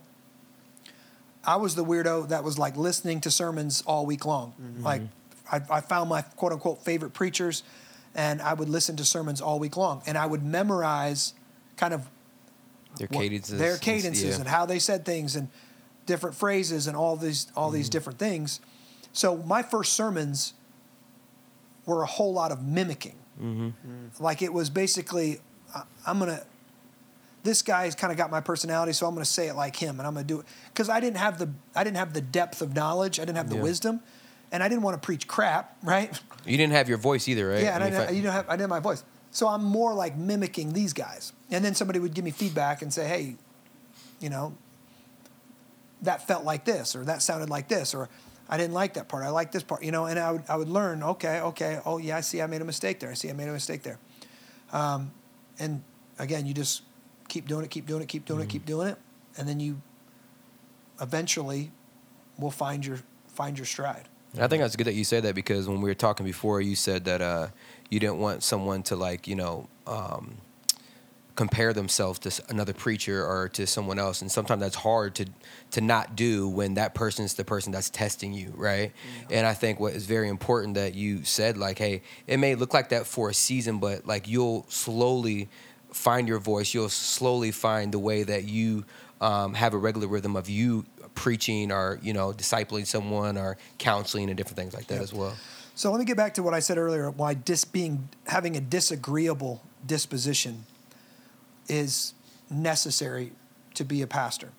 I 1.43 1.55
was 1.55 1.76
the 1.76 1.86
weirdo 1.86 2.30
that 2.30 2.43
was 2.43 2.57
like 2.57 2.76
listening 2.76 3.21
to 3.21 3.32
sermons 3.32 3.84
all 3.86 4.05
week 4.05 4.26
long. 4.26 4.53
Mm-hmm. 4.61 4.84
Like 4.84 5.01
I, 5.51 5.61
I 5.69 5.82
found 5.82 6.09
my 6.09 6.21
quote 6.21 6.51
unquote 6.51 6.84
favorite 6.84 7.13
preachers 7.13 7.63
and 8.13 8.41
I 8.41 8.53
would 8.53 8.69
listen 8.69 8.95
to 8.97 9.05
sermons 9.05 9.41
all 9.41 9.59
week 9.59 9.78
long 9.78 10.01
and 10.05 10.17
I 10.17 10.26
would 10.26 10.43
memorize 10.43 11.34
kind 11.78 11.93
of 11.93 12.07
Their 12.97 13.07
what- 13.09 13.21
cadences. 13.21 13.59
their 13.59 13.73
and- 13.73 13.81
yeah. 14.35 14.35
and 14.35 14.47
how 14.47 14.65
they 14.65 14.79
said 14.79 15.05
things 15.05 15.35
and 15.35 15.49
different 16.05 16.35
phrases 16.35 16.87
and 16.87 16.95
all 16.95 17.15
these 17.17 17.47
all 17.55 17.67
Mm-hmm. 17.69 17.75
these 17.77 17.89
different 17.89 18.19
things. 18.19 18.59
So 19.13 19.37
my 19.37 19.61
first 19.63 19.93
sermons 19.93 20.53
were 21.85 22.01
a 22.03 22.05
whole 22.07 22.33
lot 22.33 22.51
of 22.51 22.63
mimicking. 22.63 23.15
Mm-hmm. 23.41 23.69
Like 24.19 24.41
it 24.41 24.51
was 24.53 24.69
basically, 24.69 25.39
I- 25.73 25.83
I'm 26.05 26.19
gonna. 26.19 26.43
This 27.43 27.61
guy's 27.61 27.93
kind 27.93 28.11
of 28.11 28.17
got 28.17 28.31
my 28.31 28.41
personality, 28.41 28.91
so 28.93 29.05
I'm 29.05 29.13
gonna 29.13 29.23
say 29.25 29.47
it 29.47 29.53
like 29.55 29.75
him, 29.75 29.99
and 29.99 30.07
I'm 30.07 30.15
gonna 30.15 30.25
do 30.25 30.39
it 30.39 30.45
because 30.73 30.89
I 30.89 30.99
didn't 30.99 31.17
have 31.17 31.37
the 31.37 31.49
I 31.75 31.83
didn't 31.83 31.97
have 31.97 32.13
the 32.13 32.21
depth 32.21 32.61
of 32.61 32.73
knowledge, 32.75 33.19
I 33.19 33.23
didn't 33.25 33.37
have 33.37 33.49
the 33.49 33.55
Yeah. 33.57 33.61
wisdom, 33.61 33.99
and 34.51 34.63
I 34.63 34.67
didn't 34.69 34.81
want 34.81 34.99
to 34.99 35.05
preach 35.05 35.27
crap, 35.27 35.77
right? 35.83 36.19
You 36.45 36.57
didn't 36.57 36.73
have 36.73 36.89
your 36.89 36.97
voice 36.97 37.27
either, 37.27 37.47
right? 37.49 37.61
Yeah, 37.61 37.75
and 37.75 37.83
I, 37.83 37.89
mean, 37.89 37.93
if 37.93 37.99
didn't, 38.07 38.15
you 38.17 38.23
don't 38.23 38.31
have, 38.33 38.45
I 38.49 38.53
didn't 38.53 38.61
have 38.61 38.69
my 38.71 38.79
voice. 38.79 39.03
So 39.36 39.49
I'm 39.49 39.65
more 39.65 39.93
like 39.93 40.15
mimicking 40.15 40.71
these 40.71 40.93
guys. 40.93 41.33
And 41.51 41.63
then 41.63 41.75
somebody 41.75 41.99
would 41.99 42.13
give 42.13 42.23
me 42.23 42.31
feedback 42.31 42.81
and 42.81 42.93
say, 42.93 43.05
hey, 43.05 43.36
you 44.21 44.29
know, 44.29 44.55
that 46.03 46.25
felt 46.25 46.45
like 46.45 46.63
this, 46.63 46.95
or 46.95 47.03
that 47.03 47.21
sounded 47.21 47.49
like 47.49 47.67
this, 47.67 47.93
or 47.93 48.07
I 48.47 48.55
didn't 48.55 48.73
like 48.73 48.93
that 48.93 49.09
part. 49.09 49.25
I 49.25 49.29
like 49.31 49.51
this 49.51 49.61
part, 49.61 49.83
you 49.83 49.91
know, 49.91 50.05
and 50.05 50.17
I 50.17 50.31
would, 50.31 50.43
I 50.47 50.55
would 50.55 50.69
learn, 50.69 51.03
okay, 51.03 51.41
okay, 51.41 51.81
oh, 51.86 51.97
yeah, 51.97 52.15
I 52.15 52.21
see 52.21 52.41
I 52.41 52.47
made 52.47 52.61
a 52.61 52.65
mistake 52.65 53.01
there. 53.01 53.11
I 53.11 53.13
see 53.13 53.29
I 53.29 53.33
made 53.33 53.49
a 53.49 53.51
mistake 53.51 53.83
there. 53.83 53.99
Um, 54.71 55.11
and 55.59 55.83
again, 56.17 56.45
you 56.45 56.53
just 56.53 56.83
keep 57.27 57.45
doing 57.45 57.65
it, 57.65 57.69
keep 57.69 57.86
doing 57.86 58.01
it, 58.01 58.07
keep 58.07 58.23
doing 58.23 58.39
it, 58.39 58.47
keep 58.47 58.65
doing 58.65 58.88
it. 58.88 58.97
And 59.38 59.49
then 59.49 59.59
you 59.59 59.81
eventually 61.01 61.71
will 62.39 62.51
find 62.51 62.86
your, 62.86 62.99
find 63.27 63.57
your 63.57 63.65
stride. 63.65 64.07
And 64.36 64.43
I 64.43 64.47
think 64.47 64.61
that's 64.61 64.75
good 64.75 64.88
that 64.88 64.95
you 64.95 65.05
said 65.05 65.23
that 65.23 65.33
because 65.33 65.67
when 65.67 65.81
we 65.81 65.89
were 65.89 65.95
talking 65.95 66.25
before, 66.25 66.59
you 66.59 66.75
said 66.75 67.05
that 67.05 67.21
uh, 67.21 67.47
you 67.89 67.99
didn't 68.01 68.19
want 68.19 68.43
someone 68.43 68.83
to 68.83 68.95
like 68.97 69.27
you 69.27 69.36
know 69.36 69.69
um, 69.88 70.38
compare 71.36 71.71
themselves 71.71 72.19
to 72.19 72.43
another 72.49 72.73
preacher 72.73 73.25
or 73.25 73.47
to 73.49 73.65
someone 73.65 73.97
else, 73.97 74.21
and 74.21 74.29
sometimes 74.29 74.61
that's 74.61 74.75
hard 74.75 75.15
to 75.15 75.25
to 75.71 75.79
not 75.79 76.17
do 76.17 76.49
when 76.49 76.73
that 76.73 76.93
person's 76.93 77.36
the 77.36 77.45
person 77.45 77.71
that's 77.71 77.89
testing 77.89 78.33
you, 78.33 78.51
right? 78.55 78.91
And 79.31 79.47
I 79.47 79.53
think 79.53 79.79
what 79.79 79.93
is 79.93 80.05
very 80.05 80.27
important 80.27 80.73
that 80.73 80.95
you 80.95 81.23
said, 81.23 81.55
like, 81.55 81.79
hey, 81.79 82.01
it 82.27 82.38
may 82.38 82.55
look 82.55 82.73
like 82.73 82.89
that 82.89 83.07
for 83.07 83.29
a 83.29 83.33
season, 83.33 83.79
but 83.79 84.05
like 84.05 84.27
you'll 84.27 84.65
slowly 84.67 85.47
find 85.93 86.27
your 86.27 86.39
voice. 86.39 86.73
You'll 86.73 86.89
slowly 86.89 87.51
find 87.51 87.93
the 87.93 87.99
way 87.99 88.23
that 88.23 88.43
you 88.43 88.83
um, 89.21 89.53
have 89.53 89.73
a 89.73 89.77
regular 89.77 90.07
rhythm 90.07 90.36
of 90.36 90.49
you 90.49 90.86
preaching 91.16 91.72
or 91.72 91.99
you 92.03 92.13
know 92.13 92.32
discipling 92.32 92.86
someone 92.86 93.38
or 93.38 93.57
counseling 93.78 94.30
and 94.30 94.38
different 94.38 94.57
things 94.57 94.74
like 94.74 94.88
that 94.88 94.95
Yep. 94.95 95.03
as 95.03 95.13
well. 95.13 95.36
So 95.76 95.91
let 95.91 95.99
me 95.99 96.05
get 96.05 96.16
back 96.18 96.34
to 96.36 96.43
what 96.43 96.53
I 96.53 96.59
said 96.59 96.78
earlier. 96.78 97.09
Why 97.09 97.34
dis 97.34 97.66
being 97.66 98.09
having 98.28 98.55
a 98.55 98.61
disagreeable 98.61 99.61
disposition 99.86 100.66
is 101.68 102.13
necessary 102.49 103.32
to 103.74 103.84
be 103.84 104.01
a 104.01 104.07
pastor. 104.07 104.49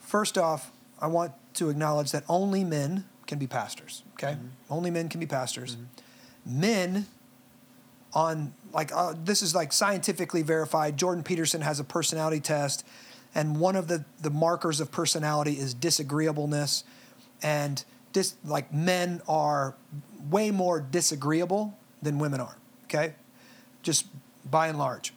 First 0.00 0.36
off, 0.38 0.72
I 1.00 1.06
want 1.06 1.32
to 1.54 1.68
acknowledge 1.70 2.10
that 2.12 2.24
only 2.28 2.64
men 2.64 3.04
can 3.26 3.38
be 3.38 3.46
pastors. 3.46 4.02
Okay, 4.14 4.36
only 4.68 4.90
men 4.90 5.08
can 5.08 5.20
be 5.20 5.26
pastors. 5.26 5.76
Men 6.44 7.06
on 8.12 8.52
like 8.72 8.90
uh, 8.92 9.14
this 9.24 9.42
is 9.42 9.54
like 9.54 9.72
scientifically 9.72 10.42
verified. 10.42 10.96
Jordan 10.96 11.22
Peterson 11.22 11.60
has 11.60 11.78
a 11.78 11.84
personality 11.84 12.40
test, 12.40 12.84
and 13.34 13.58
one 13.58 13.76
of 13.76 13.88
the 13.88 14.04
the 14.20 14.30
markers 14.30 14.80
of 14.80 14.90
personality 14.90 15.52
is 15.52 15.74
disagreeableness, 15.74 16.84
and 17.42 17.84
dis 18.12 18.34
like 18.44 18.72
men 18.72 19.22
are 19.28 19.74
way 20.28 20.50
more 20.50 20.80
disagreeable 20.80 21.76
than 22.02 22.18
women 22.18 22.40
are. 22.40 22.56
Okay, 22.84 23.14
just 23.82 24.06
by 24.50 24.68
and 24.68 24.78
large. 24.78 25.12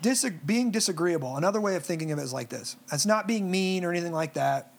Dis- 0.00 0.28
being 0.44 0.72
disagreeable. 0.72 1.36
Another 1.36 1.60
way 1.60 1.76
of 1.76 1.84
thinking 1.84 2.10
of 2.10 2.18
it 2.18 2.22
is 2.22 2.32
like 2.32 2.48
this. 2.48 2.76
It's 2.92 3.06
not 3.06 3.28
being 3.28 3.50
mean 3.50 3.84
or 3.84 3.90
anything 3.92 4.12
like 4.12 4.34
that. 4.34 4.72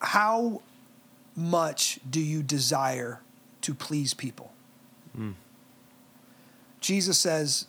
How 0.00 0.62
much 1.36 2.00
do 2.08 2.20
you 2.20 2.42
desire 2.42 3.20
to 3.60 3.74
please 3.74 4.14
people? 4.14 4.52
Hmm. 5.14 5.32
Jesus 6.80 7.18
says, 7.18 7.66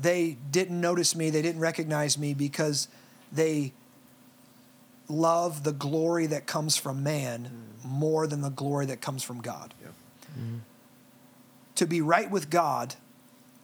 they 0.00 0.36
didn't 0.50 0.80
notice 0.80 1.14
me, 1.14 1.30
they 1.30 1.42
didn't 1.42 1.60
recognize 1.60 2.18
me 2.18 2.34
because 2.34 2.88
they 3.32 3.72
love 5.08 5.64
the 5.64 5.72
glory 5.72 6.26
that 6.26 6.46
comes 6.46 6.76
from 6.76 7.02
man 7.02 7.50
mm. 7.82 7.88
more 7.88 8.26
than 8.26 8.40
the 8.40 8.50
glory 8.50 8.86
that 8.86 9.00
comes 9.00 9.22
from 9.22 9.40
God. 9.40 9.74
Mm-hmm. 10.38 10.58
To 11.76 11.86
be 11.86 12.00
right 12.00 12.30
with 12.30 12.50
God 12.50 12.94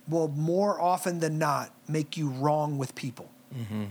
will 0.08 0.28
more 0.28 0.80
often 0.80 1.20
than 1.20 1.38
not 1.38 1.72
make 1.88 2.16
you 2.16 2.28
wrong 2.28 2.76
with 2.78 2.94
people. 2.94 3.30
Mm-hmm. 3.56 3.84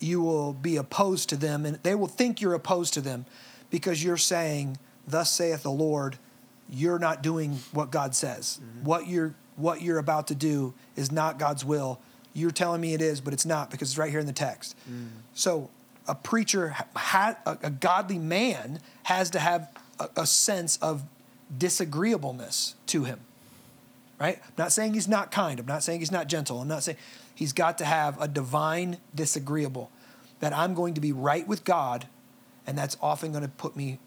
You 0.00 0.22
will 0.22 0.52
be 0.52 0.76
opposed 0.76 1.28
to 1.30 1.36
them, 1.36 1.66
and 1.66 1.80
they 1.82 1.96
will 1.96 2.06
think 2.06 2.40
you're 2.40 2.54
opposed 2.54 2.94
to 2.94 3.00
them 3.00 3.26
because 3.68 4.02
you're 4.04 4.16
saying, 4.16 4.78
Thus 5.08 5.30
saith 5.30 5.64
the 5.64 5.72
Lord, 5.72 6.18
you're 6.70 7.00
not 7.00 7.22
doing 7.22 7.58
what 7.72 7.90
God 7.90 8.14
says. 8.14 8.60
Mm-hmm. 8.62 8.84
What 8.84 9.08
you're 9.08 9.34
what 9.58 9.82
you're 9.82 9.98
about 9.98 10.28
to 10.28 10.34
do 10.34 10.72
is 10.96 11.10
not 11.12 11.38
God's 11.38 11.64
will. 11.64 12.00
You're 12.32 12.50
telling 12.50 12.80
me 12.80 12.94
it 12.94 13.02
is, 13.02 13.20
but 13.20 13.32
it's 13.32 13.44
not 13.44 13.70
because 13.70 13.90
it's 13.90 13.98
right 13.98 14.10
here 14.10 14.20
in 14.20 14.26
the 14.26 14.32
text. 14.32 14.76
Mm. 14.90 15.08
So 15.34 15.70
a 16.06 16.14
preacher, 16.14 16.76
ha- 16.94 17.36
a, 17.44 17.58
a 17.64 17.70
godly 17.70 18.18
man, 18.18 18.80
has 19.04 19.30
to 19.30 19.38
have 19.38 19.68
a, 19.98 20.08
a 20.18 20.26
sense 20.26 20.76
of 20.78 21.02
disagreeableness 21.56 22.74
to 22.86 23.04
him. 23.04 23.20
Right? 24.20 24.38
I'm 24.42 24.52
not 24.56 24.72
saying 24.72 24.94
he's 24.94 25.08
not 25.08 25.30
kind. 25.30 25.60
I'm 25.60 25.66
not 25.66 25.82
saying 25.82 26.00
he's 26.00 26.12
not 26.12 26.28
gentle. 26.28 26.60
I'm 26.60 26.68
not 26.68 26.82
saying 26.82 26.98
he's 27.34 27.52
got 27.52 27.78
to 27.78 27.84
have 27.84 28.20
a 28.20 28.28
divine 28.28 28.98
disagreeable 29.14 29.90
that 30.40 30.52
I'm 30.52 30.74
going 30.74 30.94
to 30.94 31.00
be 31.00 31.12
right 31.12 31.46
with 31.46 31.64
God, 31.64 32.06
and 32.66 32.78
that's 32.78 32.96
often 33.00 33.32
going 33.32 33.42
to 33.42 33.48
put 33.48 33.76
me 33.76 33.98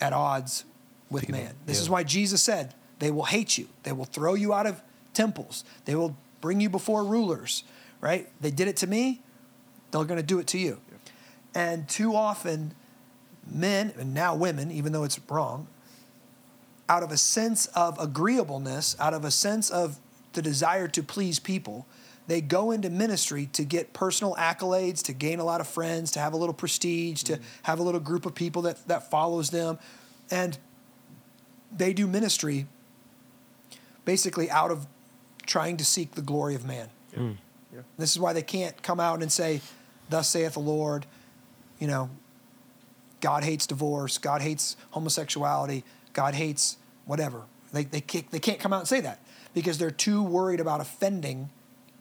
at 0.00 0.12
odds 0.12 0.64
with 1.10 1.28
man. 1.28 1.54
This 1.66 1.80
is 1.80 1.90
why 1.90 2.04
Jesus 2.04 2.42
said, 2.42 2.74
They 3.00 3.10
will 3.10 3.24
hate 3.24 3.58
you, 3.58 3.68
they 3.82 3.92
will 3.92 4.04
throw 4.04 4.34
you 4.34 4.54
out 4.54 4.66
of 4.66 4.80
temples, 5.12 5.64
they 5.86 5.94
will 5.94 6.16
bring 6.40 6.60
you 6.60 6.70
before 6.70 7.04
rulers, 7.04 7.64
right? 8.00 8.28
They 8.40 8.50
did 8.50 8.68
it 8.68 8.76
to 8.78 8.86
me, 8.86 9.22
they're 9.90 10.04
going 10.04 10.20
to 10.20 10.26
do 10.26 10.38
it 10.38 10.46
to 10.48 10.58
you. 10.58 10.80
And 11.54 11.88
too 11.88 12.14
often, 12.14 12.74
men, 13.50 13.92
and 13.98 14.14
now 14.14 14.34
women, 14.34 14.70
even 14.70 14.92
though 14.92 15.04
it's 15.04 15.18
wrong, 15.28 15.66
out 16.88 17.02
of 17.02 17.10
a 17.10 17.16
sense 17.16 17.66
of 17.66 17.98
agreeableness, 17.98 18.96
out 19.00 19.14
of 19.14 19.24
a 19.24 19.30
sense 19.30 19.70
of 19.70 19.98
the 20.32 20.42
desire 20.42 20.86
to 20.88 21.02
please 21.02 21.38
people, 21.38 21.86
they 22.26 22.40
go 22.40 22.70
into 22.70 22.90
ministry 22.90 23.46
to 23.54 23.64
get 23.64 23.92
personal 23.92 24.34
accolades, 24.36 25.02
to 25.04 25.12
gain 25.12 25.40
a 25.40 25.44
lot 25.44 25.60
of 25.60 25.66
friends, 25.66 26.12
to 26.12 26.20
have 26.20 26.32
a 26.32 26.36
little 26.36 26.54
prestige, 26.54 27.22
to 27.24 27.34
mm-hmm. 27.34 27.42
have 27.64 27.80
a 27.80 27.82
little 27.82 28.00
group 28.00 28.26
of 28.26 28.34
people 28.34 28.62
that, 28.62 28.86
that 28.86 29.10
follows 29.10 29.50
them. 29.50 29.78
And 30.30 30.56
they 31.76 31.92
do 31.92 32.06
ministry 32.06 32.66
basically 34.04 34.50
out 34.50 34.70
of 34.70 34.86
trying 35.46 35.76
to 35.78 35.84
seek 35.84 36.12
the 36.12 36.22
glory 36.22 36.54
of 36.54 36.64
man. 36.64 36.88
Mm. 37.16 37.36
Yeah. 37.74 37.80
This 37.98 38.10
is 38.12 38.18
why 38.18 38.32
they 38.32 38.42
can't 38.42 38.80
come 38.82 39.00
out 39.00 39.22
and 39.22 39.30
say, 39.30 39.60
Thus 40.08 40.28
saith 40.28 40.54
the 40.54 40.60
Lord, 40.60 41.06
you 41.78 41.86
know, 41.86 42.10
God 43.20 43.44
hates 43.44 43.66
divorce, 43.66 44.18
God 44.18 44.42
hates 44.42 44.76
homosexuality, 44.90 45.84
God 46.12 46.34
hates 46.34 46.76
whatever. 47.06 47.42
They, 47.72 47.84
they, 47.84 48.00
can't, 48.00 48.28
they 48.30 48.40
can't 48.40 48.58
come 48.58 48.72
out 48.72 48.80
and 48.80 48.88
say 48.88 49.00
that 49.00 49.20
because 49.54 49.78
they're 49.78 49.90
too 49.92 50.22
worried 50.22 50.58
about 50.58 50.80
offending 50.80 51.50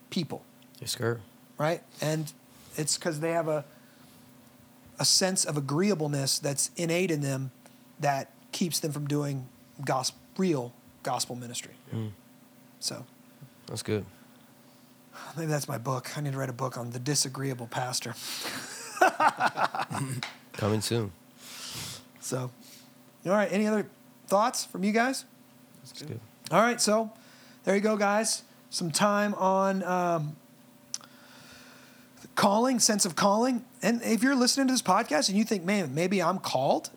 people, 0.09 0.43
Yes, 0.79 0.93
sir. 0.93 1.19
right? 1.59 1.83
And 2.01 2.31
it's 2.75 2.97
because 2.97 3.19
they 3.19 3.31
have 3.31 3.47
a, 3.47 3.63
a 4.97 5.05
sense 5.05 5.45
of 5.45 5.55
agreeableness 5.57 6.39
that's 6.39 6.71
innate 6.75 7.11
in 7.11 7.21
them 7.21 7.51
that 7.99 8.31
keeps 8.51 8.79
them 8.79 8.91
from 8.91 9.05
doing 9.07 9.47
gospel, 9.85 10.19
real 10.37 10.73
gospel 11.03 11.35
ministry. 11.35 11.73
So 12.79 13.05
That's 13.67 13.83
good. 13.83 14.05
maybe 15.37 15.51
that's 15.51 15.67
my 15.67 15.77
book. 15.77 16.17
I 16.17 16.21
need 16.21 16.31
to 16.33 16.37
write 16.37 16.49
a 16.49 16.53
book 16.53 16.77
on 16.77 16.91
the 16.91 16.99
disagreeable 16.99 17.67
pastor. 17.67 18.15
Coming 20.53 20.81
soon. 20.81 21.11
So, 22.19 22.51
all 23.25 23.31
right. 23.31 23.51
Any 23.51 23.67
other 23.67 23.85
thoughts 24.27 24.65
from 24.65 24.83
you 24.83 24.91
guys? 24.91 25.25
That's 25.83 26.01
good. 26.03 26.19
All 26.51 26.61
right. 26.61 26.79
So, 26.81 27.11
there 27.63 27.75
you 27.75 27.81
go, 27.81 27.97
guys. 27.97 28.43
Some 28.69 28.91
time 28.91 29.33
on 29.35 29.83
um, 29.83 30.35
calling, 32.35 32.79
sense 32.79 33.05
of 33.05 33.15
calling. 33.15 33.65
And 33.81 34.01
if 34.03 34.21
you're 34.23 34.35
listening 34.35 34.67
to 34.67 34.73
this 34.73 34.81
podcast 34.81 35.29
and 35.29 35.37
you 35.37 35.43
think, 35.43 35.63
man, 35.63 35.93
maybe 35.95 36.21
I'm 36.21 36.39
called, 36.39 36.89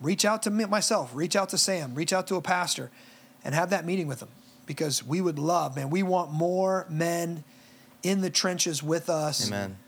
reach 0.00 0.24
out 0.24 0.42
to 0.44 0.50
me 0.50 0.64
myself, 0.66 1.10
reach 1.14 1.34
out 1.34 1.48
to 1.50 1.58
Sam, 1.58 1.94
reach 1.94 2.12
out 2.12 2.26
to 2.28 2.36
a 2.36 2.42
pastor, 2.42 2.90
and 3.48 3.54
have 3.54 3.70
that 3.70 3.86
meeting 3.86 4.06
with 4.06 4.20
them 4.20 4.28
because 4.66 5.02
we 5.02 5.22
would 5.22 5.38
love, 5.38 5.74
man, 5.74 5.88
we 5.88 6.02
want 6.02 6.30
more 6.30 6.84
men 6.90 7.42
in 8.02 8.20
the 8.20 8.28
trenches 8.28 8.82
with 8.82 9.08
us, 9.08 9.48
Amen. 9.48 9.78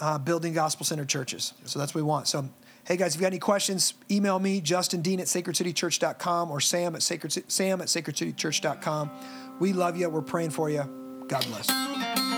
uh, 0.00 0.16
building 0.16 0.52
gospel 0.52 0.86
centered 0.86 1.08
churches. 1.08 1.54
So 1.64 1.80
that's 1.80 1.92
what 1.92 2.02
we 2.02 2.04
want. 2.04 2.28
So, 2.28 2.48
hey 2.84 2.96
guys, 2.96 3.16
if 3.16 3.20
you 3.20 3.22
got 3.22 3.32
any 3.32 3.40
questions, 3.40 3.94
email 4.08 4.38
me, 4.38 4.60
Justin 4.60 5.02
Dean 5.02 5.18
at 5.18 5.26
sacredcitychurch.com 5.26 6.52
or 6.52 6.60
Sam 6.60 6.94
at, 6.94 7.02
sacred, 7.02 7.50
Sam 7.50 7.80
at 7.80 7.88
sacredcitychurch.com. 7.88 9.10
We 9.58 9.72
love 9.72 9.96
you. 9.96 10.08
We're 10.08 10.22
praying 10.22 10.50
for 10.50 10.70
you. 10.70 11.24
God 11.26 11.44
bless. 11.48 12.37